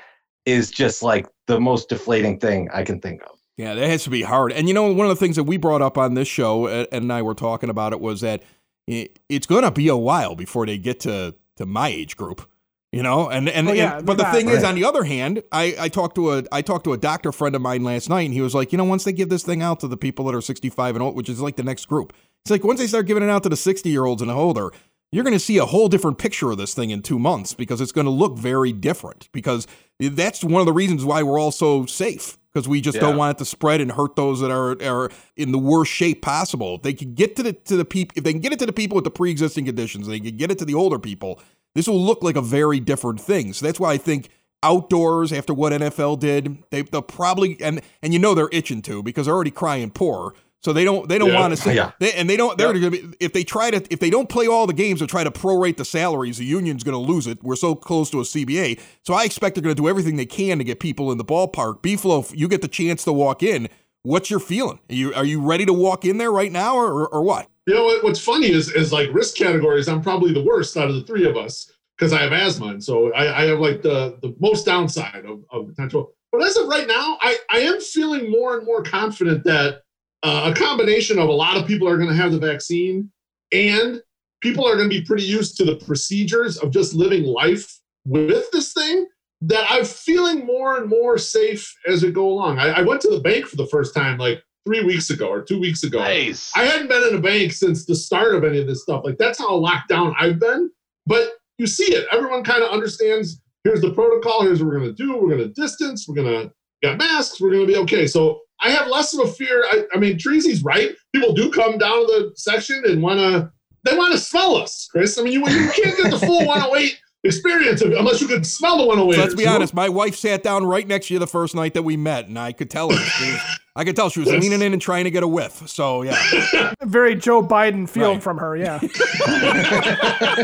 is 0.47 0.71
just 0.71 1.03
like 1.03 1.27
the 1.47 1.59
most 1.61 1.89
deflating 1.89 2.39
thing 2.39 2.69
I 2.73 2.83
can 2.85 3.01
think 3.01 3.23
of. 3.23 3.39
Yeah, 3.57 3.75
that 3.75 3.89
has 3.89 4.05
to 4.05 4.11
be 4.11 4.23
hard. 4.23 4.53
And 4.53 4.69
you 4.69 4.75
know, 4.75 4.93
one 4.93 5.07
of 5.07 5.11
the 5.11 5.17
things 5.17 5.37
that 5.37 5.45
we 5.45 5.57
brought 5.57 5.83
up 5.83 5.99
on 5.99 6.15
this 6.15 6.29
show, 6.29 6.67
Ed 6.67 6.89
and 6.93 7.13
I 7.13 7.23
were 7.23 7.35
talking 7.35 7.71
about 7.71 7.93
it, 7.93 8.01
was 8.01 8.21
that 8.23 8.43
it's 8.87 9.47
going 9.47 9.63
to 9.63 9.71
be 9.71 9.89
a 9.89 9.97
while 9.97 10.35
before 10.35 10.67
they 10.67 10.79
get 10.79 11.01
to 11.01 11.35
to 11.57 11.67
my 11.67 11.89
age 11.89 12.17
group. 12.17 12.49
You 12.93 13.05
know, 13.05 13.31
and 13.31 13.49
and, 13.49 13.69
Oh, 13.69 13.73
yeah, 13.73 13.99
and- 13.99 14.07
but 14.07 14.17
the 14.17 14.25
that- 14.25 14.35
thing 14.35 14.49
is, 14.49 14.65
on 14.65 14.75
the 14.75 14.85
other 14.85 15.05
hand, 15.05 15.45
I 15.53 15.77
I 15.79 15.89
talked 15.89 16.17
to 16.17 16.33
a 16.33 16.43
I 16.51 16.61
talked 16.61 16.85
to 16.85 16.93
a 16.93 16.99
doctor 16.99 17.31
friend 17.31 17.55
of 17.55 17.63
mine 17.63 17.85
last 17.85 18.09
night, 18.11 18.23
and 18.23 18.35
he 18.35 18.41
was 18.41 18.53
like, 18.55 18.73
you 18.73 18.79
know, 18.79 18.85
once 18.85 19.05
they 19.05 19.13
give 19.13 19.29
this 19.29 19.45
thing 19.45 19.63
out 19.63 19.79
to 19.81 19.89
the 19.89 19.97
people 19.97 20.25
that 20.25 20.35
are 20.35 20.41
65 20.41 20.97
and 20.97 21.03
old, 21.03 21.15
which 21.15 21.29
is 21.29 21.41
like 21.41 21.55
the 21.55 21.63
next 21.63 21.87
group, 21.87 22.13
it's 22.45 22.51
like 22.51 22.65
once 22.65 22.81
they 22.81 22.89
start 22.89 23.07
giving 23.07 23.23
it 23.23 23.31
out 23.31 23.45
to 23.45 23.49
the 23.49 23.57
60 23.57 23.89
year 23.89 24.07
olds 24.07 24.23
and 24.23 24.31
older, 24.31 24.73
you're 25.13 25.23
going 25.23 25.35
to 25.35 25.39
see 25.41 25.59
a 25.59 25.67
whole 25.67 25.89
different 25.89 26.19
picture 26.19 26.51
of 26.51 26.59
this 26.59 26.75
thing 26.75 26.91
in 26.91 27.01
two 27.01 27.19
months 27.21 27.55
because 27.55 27.81
it's 27.81 27.93
going 27.93 28.07
to 28.07 28.11
look 28.11 28.37
very 28.37 28.73
different. 28.73 29.29
Because 29.31 29.69
that's 30.01 30.43
one 30.43 30.61
of 30.61 30.67
the 30.67 30.73
reasons 30.73 31.05
why 31.05 31.23
we're 31.23 31.39
all 31.39 31.53
so 31.53 31.87
safe 31.87 32.39
because 32.53 32.67
we 32.69 32.81
just 32.81 32.99
don't 32.99 33.17
want 33.17 33.37
it 33.37 33.39
to 33.39 33.45
spread 33.45 33.81
and 33.81 33.93
hurt 33.93 34.17
those 34.17 34.41
that 34.41 34.51
are 34.51 34.73
are 34.83 35.11
in 35.37 35.53
the 35.53 35.59
worst 35.59 35.93
shape 35.93 36.23
possible. 36.23 36.75
If 36.77 36.83
they 36.83 36.93
can 36.93 37.15
get 37.15 37.37
to 37.37 37.45
the 37.45 37.53
to 37.53 37.77
the 37.77 37.85
people, 37.85 38.15
if 38.17 38.25
they 38.25 38.33
can 38.33 38.41
get 38.41 38.53
it 38.53 38.59
to 38.59 38.67
the 38.67 38.73
people 38.73 38.97
with 38.97 39.05
the 39.05 39.13
pre 39.13 39.31
existing 39.31 39.67
conditions, 39.67 40.09
they 40.09 40.19
can 40.19 40.37
get 40.37 40.51
it 40.51 40.59
to 40.59 40.65
the 40.65 40.75
older 40.75 40.99
people. 40.99 41.39
This 41.75 41.87
will 41.89 42.01
look 42.05 42.23
like 42.23 42.37
a 42.37 42.43
very 42.43 42.81
different 42.81 43.21
thing. 43.21 43.53
So 43.53 43.65
that's 43.67 43.79
why 43.81 43.93
I 43.93 43.97
think 43.97 44.29
outdoors 44.63 45.33
after 45.33 45.55
what 45.55 45.73
NFL 45.73 46.19
did, 46.21 46.63
they, 46.71 46.83
they'll 46.83 47.03
probably 47.03 47.57
and 47.61 47.81
and 48.03 48.13
you 48.13 48.19
know 48.19 48.35
they're 48.35 48.49
itching 48.53 48.83
to 48.83 49.03
because 49.03 49.27
they're 49.27 49.35
already 49.35 49.51
crying 49.51 49.91
poor. 49.91 50.35
So 50.63 50.75
they 50.75 50.85
don't 50.85 51.09
they 51.09 51.17
don't 51.17 51.31
Yeah. 51.31 51.41
want 51.41 51.53
to 51.53 51.57
say 51.57 51.75
Yeah. 51.75 51.93
they, 52.01 52.13
and 52.13 52.29
they 52.29 52.37
don't 52.37 52.59
they're 52.59 52.73
gonna 52.75 52.91
be 52.91 53.05
if 53.19 53.33
they 53.33 53.45
try 53.45 53.71
to 53.71 53.83
if 53.91 53.99
they 54.01 54.11
don't 54.11 54.29
play 54.29 54.47
all 54.47 54.67
the 54.67 54.75
games 54.75 55.01
or 55.01 55.07
try 55.07 55.25
to 55.25 55.31
prorate 55.31 55.79
the 55.79 55.85
salaries, 55.87 56.37
the 56.37 56.45
union's 56.45 56.83
gonna 56.85 56.99
lose 56.99 57.27
it. 57.27 57.43
We're 57.43 57.57
so 57.57 57.75
close 57.75 58.11
to 58.11 58.21
a 58.21 58.25
CBA. 58.25 58.79
So 59.03 59.15
I 59.15 59.25
expect 59.25 59.55
they're 59.55 59.63
gonna 59.63 59.75
do 59.75 59.89
everything 59.89 60.17
they 60.17 60.27
can 60.27 60.59
to 60.59 60.65
get 60.65 60.79
people 60.81 61.11
in 61.13 61.19
the 61.19 61.25
ballpark. 61.25 61.81
Beeflo, 61.83 62.31
you 62.37 62.47
get 62.49 62.61
the 62.61 62.69
chance 62.69 63.05
to 63.05 63.13
walk 63.13 63.43
in. 63.43 63.69
What's 64.03 64.31
your 64.31 64.41
feeling? 64.41 64.81
Are 64.91 64.95
you 64.95 65.15
are 65.15 65.25
you 65.25 65.41
ready 65.41 65.65
to 65.65 65.73
walk 65.73 66.05
in 66.05 66.19
there 66.19 66.33
right 66.33 66.53
now 66.53 66.75
or 66.77 66.93
or, 66.93 67.09
or 67.09 67.23
what? 67.23 67.49
You 67.67 67.75
know 67.75 67.85
what, 67.85 68.03
what's 68.03 68.21
funny 68.21 68.51
is 68.51 68.71
is 68.73 68.93
like 68.93 69.13
risk 69.13 69.37
categories. 69.37 69.89
I'm 69.89 70.03
probably 70.03 70.33
the 70.33 70.43
worst 70.43 70.77
out 70.77 70.89
of 70.89 70.95
the 70.95 71.03
three 71.03 71.29
of 71.29 71.37
us 71.37 71.71
because 71.97 72.13
I 72.13 72.23
have 72.23 72.33
asthma, 72.33 72.69
and 72.69 72.83
so 72.83 73.13
I, 73.13 73.43
I 73.43 73.47
have 73.47 73.61
like 73.61 73.83
the 73.83 74.19
the 74.23 74.35
most 74.41 74.65
downside 74.65 75.25
of, 75.27 75.45
of 75.51 75.69
potential. 75.69 76.13
But 76.33 76.43
as 76.43 76.57
of 76.57 76.69
right 76.69 76.87
now, 76.87 77.19
I 77.21 77.37
I 77.51 77.59
am 77.61 77.81
feeling 77.81 78.31
more 78.31 78.57
and 78.57 78.65
more 78.67 78.83
confident 78.83 79.45
that 79.45 79.83
uh, 80.23 80.53
a 80.53 80.59
combination 80.59 81.19
of 81.19 81.29
a 81.29 81.33
lot 81.33 81.57
of 81.57 81.67
people 81.67 81.89
are 81.89 81.97
going 81.97 82.09
to 82.09 82.15
have 82.15 82.33
the 82.33 82.39
vaccine, 82.39 83.11
and 83.53 84.01
people 84.41 84.67
are 84.67 84.77
going 84.77 84.89
to 84.89 84.99
be 85.01 85.05
pretty 85.05 85.25
used 85.25 85.57
to 85.59 85.65
the 85.65 85.77
procedures 85.77 86.57
of 86.57 86.71
just 86.71 86.95
living 86.95 87.25
life 87.25 87.79
with 88.07 88.51
this 88.53 88.73
thing. 88.73 89.07
That 89.43 89.67
I'm 89.71 89.87
feeling 89.87 90.45
more 90.45 90.77
and 90.77 90.89
more 90.89 91.17
safe 91.17 91.75
as 91.87 92.03
we 92.03 92.11
go 92.11 92.29
along. 92.29 92.59
I, 92.59 92.69
I 92.69 92.83
went 92.83 93.01
to 93.03 93.11
the 93.11 93.21
bank 93.21 93.47
for 93.47 93.57
the 93.57 93.67
first 93.67 93.95
time 93.95 94.19
like 94.19 94.43
three 94.67 94.85
weeks 94.85 95.11
ago 95.11 95.29
or 95.29 95.43
two 95.43 95.61
weeks 95.61 95.83
ago. 95.83 95.99
Nice. 95.99 96.53
I 96.55 96.65
hadn't 96.65 96.89
been 96.89 97.09
in 97.09 97.17
a 97.17 97.21
bank 97.21 97.53
since 97.53 97.87
the 97.87 97.95
start 97.95 98.35
of 98.35 98.45
any 98.45 98.59
of 98.59 98.67
this 98.67 98.83
stuff. 98.83 99.03
Like 99.05 99.19
that's 99.19 99.39
how 99.39 99.55
locked 99.55 99.89
down 99.89 100.15
I've 100.19 100.39
been. 100.39 100.71
But 101.07 101.31
you 101.59 101.67
see 101.67 101.95
it. 101.95 102.07
Everyone 102.13 102.45
kind 102.45 102.63
of 102.63 102.71
understands. 102.71 103.41
Here's 103.65 103.81
the 103.81 103.93
protocol. 103.93 104.43
Here's 104.43 104.63
what 104.63 104.73
we're 104.73 104.79
gonna 104.79 104.93
do. 104.93 105.17
We're 105.17 105.31
gonna 105.31 105.49
distance. 105.49 106.07
We're 106.09 106.17
gonna 106.17 106.51
got 106.83 106.99
masks. 106.99 107.41
We're 107.41 107.53
gonna 107.53 107.67
be 107.67 107.77
okay. 107.77 108.07
So 108.07 108.41
I 108.63 108.71
have 108.71 108.89
less 108.89 109.15
of 109.15 109.27
a 109.27 109.33
fear. 109.33 109.65
I, 109.71 109.85
I 109.95 109.99
mean, 109.99 110.19
Treasy's 110.19 110.63
right. 110.63 110.91
People 111.15 111.33
do 111.33 111.51
come 111.51 111.79
down 111.79 112.07
to 112.07 112.07
the 112.07 112.33
section 112.37 112.83
and 112.87 113.03
wanna 113.03 113.53
they 113.85 113.97
want 113.97 114.13
to 114.13 114.19
smell 114.19 114.57
us, 114.57 114.89
Chris. 114.91 115.19
I 115.19 115.23
mean, 115.23 115.33
you, 115.33 115.41
you 115.41 115.71
can't 115.71 115.97
get 115.97 116.11
the 116.11 116.19
full 116.19 116.47
108 116.47 116.99
experience 117.25 117.83
of, 117.83 117.93
unless 117.93 118.21
you 118.21 118.29
could 118.29 118.47
smell 118.47 118.79
the 118.79 118.85
108. 118.87 119.15
So 119.17 119.21
let's 119.23 119.35
be 119.35 119.47
honest. 119.47 119.75
My 119.75 119.89
wife 119.89 120.17
sat 120.17 120.43
down 120.43 120.65
right 120.65 120.87
next 120.87 121.09
to 121.09 121.15
you 121.15 121.21
the 121.21 121.27
first 121.27 121.55
night 121.55 121.75
that 121.75 121.83
we 121.83 121.97
met, 121.97 122.29
and 122.29 122.39
I 122.39 122.53
could 122.53 122.71
tell 122.71 122.91
her. 122.91 122.97
Was- 122.97 123.41
I 123.77 123.85
could 123.85 123.95
tell 123.95 124.11
she 124.11 124.21
was 124.21 124.29
Yes. 124.29 124.43
leaning 124.43 124.63
in 124.63 124.73
and 124.73 124.83
trying 124.83 125.05
to 125.05 125.11
get 125.11 125.23
a 125.23 125.29
whiff. 125.29 125.69
So 125.69 126.03
yeah, 126.03 126.73
Very 126.83 127.15
Joe 127.15 127.43
Biden 127.43 127.89
feel 127.89 128.15
Right. 128.15 128.23
from 128.23 128.39
her, 128.39 128.57
yeah. 128.57 128.81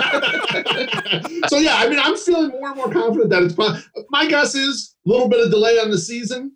so 1.49 1.59
yeah, 1.59 1.77
I 1.77 1.89
mean, 1.89 1.99
I'm 1.99 2.17
feeling 2.17 2.51
more 2.51 2.69
and 2.69 2.77
more 2.77 2.91
confident 2.91 3.31
that 3.31 3.43
it's. 3.43 3.55
po- 3.55 3.77
My 4.11 4.27
guess 4.27 4.55
is 4.55 4.95
a 5.07 5.11
little 5.11 5.29
bit 5.29 5.45
of 5.45 5.51
delay 5.51 5.79
on 5.79 5.91
the 5.91 5.99
season, 5.99 6.53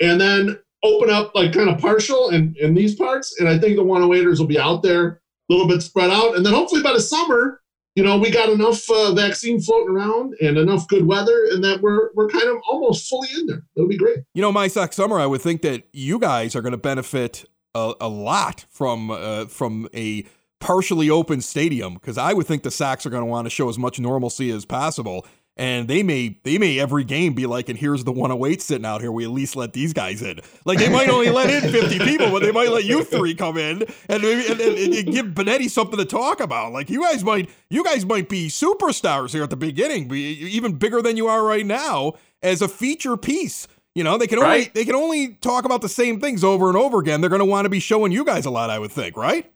and 0.00 0.20
then 0.20 0.58
open 0.84 1.10
up 1.10 1.34
like 1.34 1.52
kind 1.52 1.68
of 1.68 1.78
partial 1.80 2.30
in 2.30 2.54
in 2.60 2.74
these 2.74 2.94
parts, 2.94 3.40
and 3.40 3.48
I 3.48 3.58
think 3.58 3.76
the 3.76 3.84
108ers 3.84 4.38
will 4.38 4.46
be 4.46 4.58
out 4.58 4.82
there 4.82 5.20
a 5.50 5.52
little 5.52 5.68
bit 5.68 5.82
spread 5.82 6.10
out, 6.10 6.36
and 6.36 6.44
then 6.44 6.52
hopefully 6.52 6.82
by 6.82 6.92
the 6.92 7.00
summer, 7.00 7.60
you 7.98 8.04
know, 8.04 8.16
we 8.16 8.30
got 8.30 8.48
enough 8.48 8.88
uh, 8.88 9.12
vaccine 9.12 9.60
floating 9.60 9.92
around 9.92 10.32
and 10.40 10.56
enough 10.56 10.86
good 10.86 11.04
weather, 11.04 11.48
and 11.50 11.64
that 11.64 11.80
we're 11.80 12.10
we're 12.14 12.28
kind 12.28 12.48
of 12.48 12.58
almost 12.70 13.08
fully 13.08 13.26
in 13.36 13.46
there. 13.46 13.64
It'll 13.74 13.88
be 13.88 13.96
great. 13.96 14.18
you 14.34 14.40
know, 14.40 14.52
my 14.52 14.68
Sox 14.68 14.94
Summer. 14.94 15.18
I 15.18 15.26
would 15.26 15.42
think 15.42 15.62
that 15.62 15.82
you 15.92 16.20
guys 16.20 16.54
are 16.54 16.62
going 16.62 16.70
to 16.70 16.78
benefit 16.78 17.44
a, 17.74 17.94
a 18.00 18.08
lot 18.08 18.66
from 18.70 19.10
uh, 19.10 19.46
from 19.46 19.88
a 19.92 20.24
partially 20.60 21.10
open 21.10 21.40
stadium 21.40 21.94
because 21.94 22.16
I 22.16 22.34
would 22.34 22.46
think 22.46 22.62
the 22.62 22.70
Sox 22.70 23.04
are 23.04 23.10
going 23.10 23.22
to 23.22 23.26
want 23.26 23.46
to 23.46 23.50
show 23.50 23.68
as 23.68 23.80
much 23.80 23.98
normalcy 23.98 24.52
as 24.52 24.64
possible. 24.64 25.26
And 25.58 25.88
they 25.88 26.04
may 26.04 26.38
they 26.44 26.56
may 26.56 26.78
every 26.78 27.02
game 27.02 27.34
be 27.34 27.44
like, 27.46 27.68
and 27.68 27.76
here's 27.76 28.04
the 28.04 28.12
108 28.12 28.62
sitting 28.62 28.86
out 28.86 29.00
here. 29.00 29.10
We 29.10 29.24
at 29.24 29.30
least 29.30 29.56
let 29.56 29.72
these 29.72 29.92
guys 29.92 30.22
in. 30.22 30.38
Like 30.64 30.78
they 30.78 30.88
might 30.88 31.08
only 31.08 31.30
let 31.30 31.50
in 31.50 31.70
50 31.72 31.98
people, 32.04 32.30
but 32.30 32.42
they 32.42 32.52
might 32.52 32.70
let 32.70 32.84
you 32.84 33.02
three 33.02 33.34
come 33.34 33.56
in 33.58 33.82
and 34.08 34.22
maybe 34.22 34.46
and, 34.50 34.60
and, 34.60 34.94
and 34.94 35.12
give 35.12 35.26
Benetti 35.26 35.68
something 35.68 35.98
to 35.98 36.04
talk 36.04 36.38
about. 36.40 36.72
Like 36.72 36.88
you 36.88 37.02
guys 37.02 37.24
might 37.24 37.50
you 37.70 37.82
guys 37.82 38.06
might 38.06 38.28
be 38.28 38.46
superstars 38.48 39.32
here 39.32 39.42
at 39.42 39.50
the 39.50 39.56
beginning, 39.56 40.06
be 40.06 40.20
even 40.20 40.74
bigger 40.74 41.02
than 41.02 41.16
you 41.16 41.26
are 41.26 41.42
right 41.42 41.66
now 41.66 42.12
as 42.42 42.62
a 42.62 42.68
feature 42.68 43.16
piece. 43.16 43.66
You 43.96 44.04
know, 44.04 44.16
they 44.16 44.28
can 44.28 44.38
only 44.38 44.48
Right. 44.50 44.74
they 44.74 44.84
can 44.84 44.94
only 44.94 45.34
talk 45.40 45.64
about 45.64 45.82
the 45.82 45.88
same 45.88 46.20
things 46.20 46.44
over 46.44 46.68
and 46.68 46.76
over 46.76 47.00
again. 47.00 47.20
They're 47.20 47.30
going 47.30 47.40
to 47.40 47.44
want 47.44 47.64
to 47.64 47.68
be 47.68 47.80
showing 47.80 48.12
you 48.12 48.24
guys 48.24 48.46
a 48.46 48.50
lot, 48.50 48.70
I 48.70 48.78
would 48.78 48.92
think, 48.92 49.16
right? 49.16 49.50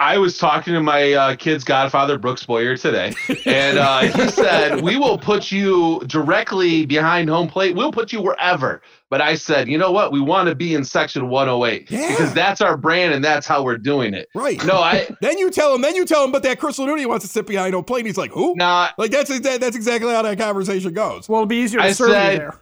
I 0.00 0.18
was 0.18 0.36
talking 0.36 0.74
to 0.74 0.80
my 0.82 1.12
uh, 1.12 1.36
kid's 1.36 1.62
godfather, 1.62 2.18
Brooks 2.18 2.44
Boyer, 2.44 2.76
today, 2.76 3.14
and 3.46 3.78
uh, 3.78 4.00
he 4.00 4.28
said, 4.30 4.80
We 4.82 4.96
will 4.96 5.16
put 5.16 5.52
you 5.52 6.00
directly 6.06 6.86
behind 6.86 7.28
home 7.30 7.46
plate. 7.48 7.76
We'll 7.76 7.92
put 7.92 8.12
you 8.12 8.20
wherever. 8.20 8.82
But 9.10 9.20
I 9.20 9.36
said, 9.36 9.68
You 9.68 9.78
know 9.78 9.92
what? 9.92 10.10
We 10.10 10.20
want 10.20 10.48
to 10.48 10.56
be 10.56 10.74
in 10.74 10.82
section 10.82 11.28
108 11.28 11.88
Yeah. 11.88 12.08
because 12.08 12.34
that's 12.34 12.60
our 12.60 12.76
brand 12.76 13.14
and 13.14 13.24
that's 13.24 13.46
how 13.46 13.62
we're 13.62 13.78
doing 13.78 14.12
it. 14.12 14.28
Right. 14.34 14.64
No, 14.66 14.78
I, 14.78 15.08
Then 15.20 15.38
you 15.38 15.50
tell 15.52 15.72
him. 15.72 15.82
Then 15.82 15.94
you 15.94 16.04
tell 16.04 16.24
him, 16.24 16.32
but 16.32 16.42
that 16.42 16.58
Chris 16.58 16.80
Lanuti 16.80 17.06
wants 17.06 17.24
to 17.24 17.30
sit 17.30 17.46
behind 17.46 17.72
home 17.74 17.84
plate. 17.84 18.00
And 18.00 18.08
he's 18.08 18.18
like, 18.18 18.32
who? 18.32 18.56
not. 18.56 18.98
Like 18.98 19.12
that's 19.12 19.30
exa- 19.30 19.60
that's 19.60 19.76
exactly 19.76 20.12
how 20.12 20.22
that 20.22 20.36
conversation 20.36 20.94
goes. 20.94 21.28
Well, 21.28 21.42
it'll 21.42 21.46
be 21.46 21.58
easier 21.58 21.78
to 21.80 21.86
I 21.86 21.92
serve 21.92 22.10
said- 22.10 22.32
you 22.32 22.38
there. 22.40 22.58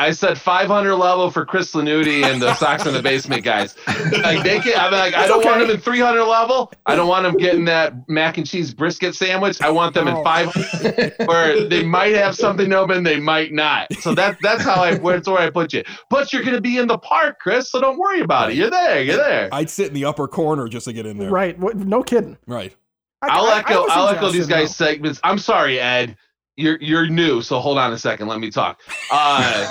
I 0.00 0.12
said 0.12 0.38
500 0.38 0.94
level 0.94 1.28
for 1.30 1.44
Chris 1.44 1.72
Lanuti 1.72 2.22
and 2.22 2.40
the 2.40 2.54
Sox 2.54 2.86
in 2.86 2.94
the 2.94 3.02
basement 3.02 3.42
guys. 3.42 3.74
Like 3.86 4.44
they 4.44 4.60
can, 4.60 4.78
I'm 4.78 4.92
like, 4.92 5.14
I 5.14 5.26
don't 5.26 5.44
want 5.44 5.58
them 5.58 5.70
in 5.70 5.78
300 5.80 6.24
level. 6.24 6.72
I 6.86 6.94
don't 6.94 7.08
want 7.08 7.24
them 7.24 7.36
getting 7.36 7.64
that 7.64 8.08
mac 8.08 8.38
and 8.38 8.46
cheese 8.46 8.72
brisket 8.72 9.16
sandwich. 9.16 9.60
I 9.60 9.70
want 9.70 9.94
them 9.94 10.06
Oh. 10.06 10.18
in 10.18 10.24
500, 10.24 11.14
where 11.26 11.68
they 11.68 11.82
might 11.82 12.14
have 12.14 12.36
something 12.36 12.72
open, 12.72 13.02
they 13.02 13.18
might 13.18 13.52
not. 13.52 13.92
So 13.94 14.14
that 14.14 14.38
that's 14.40 14.62
how 14.62 14.80
I 14.82 14.94
that's 14.98 15.26
where 15.28 15.38
I 15.38 15.50
put 15.50 15.72
you. 15.72 15.82
But 16.10 16.32
you're 16.32 16.44
gonna 16.44 16.60
be 16.60 16.78
in 16.78 16.86
the 16.86 16.98
park, 16.98 17.40
Chris. 17.40 17.68
So 17.70 17.80
don't 17.80 17.98
worry 17.98 18.20
about 18.20 18.50
it. 18.52 18.56
You're 18.56 18.70
there. 18.70 19.02
You're 19.02 19.16
there. 19.16 19.48
I'd 19.50 19.68
sit 19.68 19.88
in 19.88 19.94
the 19.94 20.04
upper 20.04 20.28
corner 20.28 20.68
just 20.68 20.84
to 20.86 20.92
get 20.92 21.06
in 21.06 21.18
there. 21.18 21.30
Right. 21.30 21.58
No 21.58 22.04
kidding. 22.04 22.38
Right. 22.46 22.74
I, 23.20 23.28
I'll 23.30 23.46
I- 23.46 23.50
I 23.54 23.58
echo. 23.58 23.80
listen 23.82 23.98
I'll 23.98 24.08
echo 24.10 24.26
these 24.30 24.46
Justin, 24.46 24.58
guys' 24.60 24.76
segments. 24.76 25.20
I'm 25.24 25.38
sorry, 25.38 25.80
Ed. 25.80 26.16
You're 26.58 26.78
you're 26.80 27.06
new, 27.06 27.40
so 27.40 27.60
hold 27.60 27.78
on 27.78 27.92
a 27.92 27.98
second. 27.98 28.26
Let 28.26 28.40
me 28.40 28.50
talk. 28.50 28.80
Uh, 29.12 29.70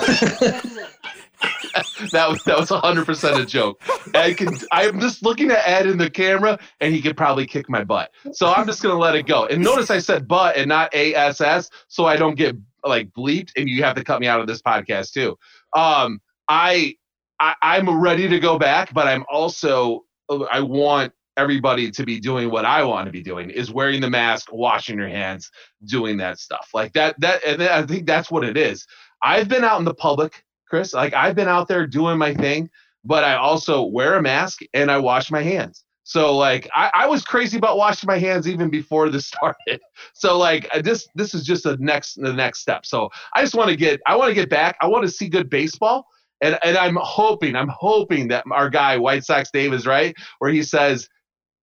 that 2.12 2.26
was 2.30 2.42
that 2.44 2.58
was 2.58 2.70
100 2.70 3.04
percent 3.04 3.38
a 3.38 3.44
joke. 3.44 3.82
Ed 4.14 4.38
can. 4.38 4.56
I'm 4.72 4.98
just 4.98 5.22
looking 5.22 5.50
at 5.50 5.68
Ed 5.68 5.86
in 5.86 5.98
the 5.98 6.08
camera, 6.08 6.58
and 6.80 6.94
he 6.94 7.02
could 7.02 7.14
probably 7.14 7.44
kick 7.44 7.68
my 7.68 7.84
butt. 7.84 8.10
So 8.32 8.50
I'm 8.50 8.66
just 8.66 8.82
gonna 8.82 8.98
let 8.98 9.14
it 9.16 9.26
go. 9.26 9.44
And 9.44 9.62
notice 9.62 9.90
I 9.90 9.98
said 9.98 10.26
butt 10.26 10.56
and 10.56 10.70
not 10.70 10.94
ass, 10.94 11.68
so 11.88 12.06
I 12.06 12.16
don't 12.16 12.36
get 12.36 12.56
like 12.82 13.10
bleeped, 13.12 13.50
and 13.54 13.68
you 13.68 13.82
have 13.82 13.94
to 13.96 14.02
cut 14.02 14.18
me 14.18 14.26
out 14.26 14.40
of 14.40 14.46
this 14.46 14.62
podcast 14.62 15.12
too. 15.12 15.36
Um, 15.76 16.22
I, 16.48 16.94
I 17.38 17.54
I'm 17.60 18.00
ready 18.00 18.28
to 18.28 18.40
go 18.40 18.58
back, 18.58 18.94
but 18.94 19.06
I'm 19.06 19.26
also 19.30 20.06
I 20.50 20.60
want 20.60 21.12
everybody 21.38 21.90
to 21.92 22.04
be 22.04 22.18
doing 22.18 22.50
what 22.50 22.64
I 22.64 22.82
want 22.82 23.06
to 23.06 23.12
be 23.12 23.22
doing 23.22 23.48
is 23.48 23.72
wearing 23.72 24.00
the 24.00 24.10
mask, 24.10 24.52
washing 24.52 24.98
your 24.98 25.08
hands, 25.08 25.50
doing 25.84 26.16
that 26.18 26.38
stuff 26.38 26.68
like 26.74 26.92
that. 26.94 27.18
That 27.20 27.44
and 27.44 27.62
I 27.62 27.86
think 27.86 28.06
that's 28.06 28.30
what 28.30 28.44
it 28.44 28.56
is. 28.56 28.84
I've 29.22 29.48
been 29.48 29.64
out 29.64 29.78
in 29.78 29.84
the 29.84 29.94
public, 29.94 30.44
Chris. 30.68 30.92
Like 30.92 31.14
I've 31.14 31.36
been 31.36 31.48
out 31.48 31.68
there 31.68 31.86
doing 31.86 32.18
my 32.18 32.34
thing, 32.34 32.68
but 33.04 33.24
I 33.24 33.36
also 33.36 33.82
wear 33.82 34.16
a 34.16 34.22
mask 34.22 34.60
and 34.74 34.90
I 34.90 34.98
wash 34.98 35.30
my 35.30 35.42
hands. 35.42 35.84
So 36.02 36.34
like 36.34 36.68
I, 36.74 36.90
I 36.94 37.06
was 37.06 37.22
crazy 37.22 37.58
about 37.58 37.76
washing 37.76 38.06
my 38.06 38.18
hands 38.18 38.48
even 38.48 38.70
before 38.70 39.10
this 39.10 39.26
started. 39.34 39.80
So 40.14 40.38
like 40.38 40.68
I 40.74 40.82
just 40.82 41.08
this 41.14 41.34
is 41.34 41.44
just 41.44 41.64
the 41.64 41.76
next 41.78 42.14
the 42.14 42.32
next 42.32 42.60
step. 42.60 42.84
So 42.84 43.10
I 43.34 43.42
just 43.42 43.54
want 43.54 43.70
to 43.70 43.76
get 43.76 44.00
I 44.06 44.16
want 44.16 44.30
to 44.30 44.34
get 44.34 44.50
back. 44.50 44.76
I 44.80 44.88
want 44.88 45.04
to 45.04 45.10
see 45.10 45.28
good 45.28 45.48
baseball. 45.48 46.06
And 46.40 46.58
and 46.62 46.76
I'm 46.76 46.96
hoping, 47.00 47.56
I'm 47.56 47.68
hoping 47.68 48.28
that 48.28 48.44
our 48.50 48.70
guy 48.70 48.96
White 48.96 49.24
Sox 49.24 49.50
Dave 49.50 49.72
is 49.72 49.86
right, 49.86 50.14
where 50.38 50.50
he 50.50 50.62
says 50.62 51.08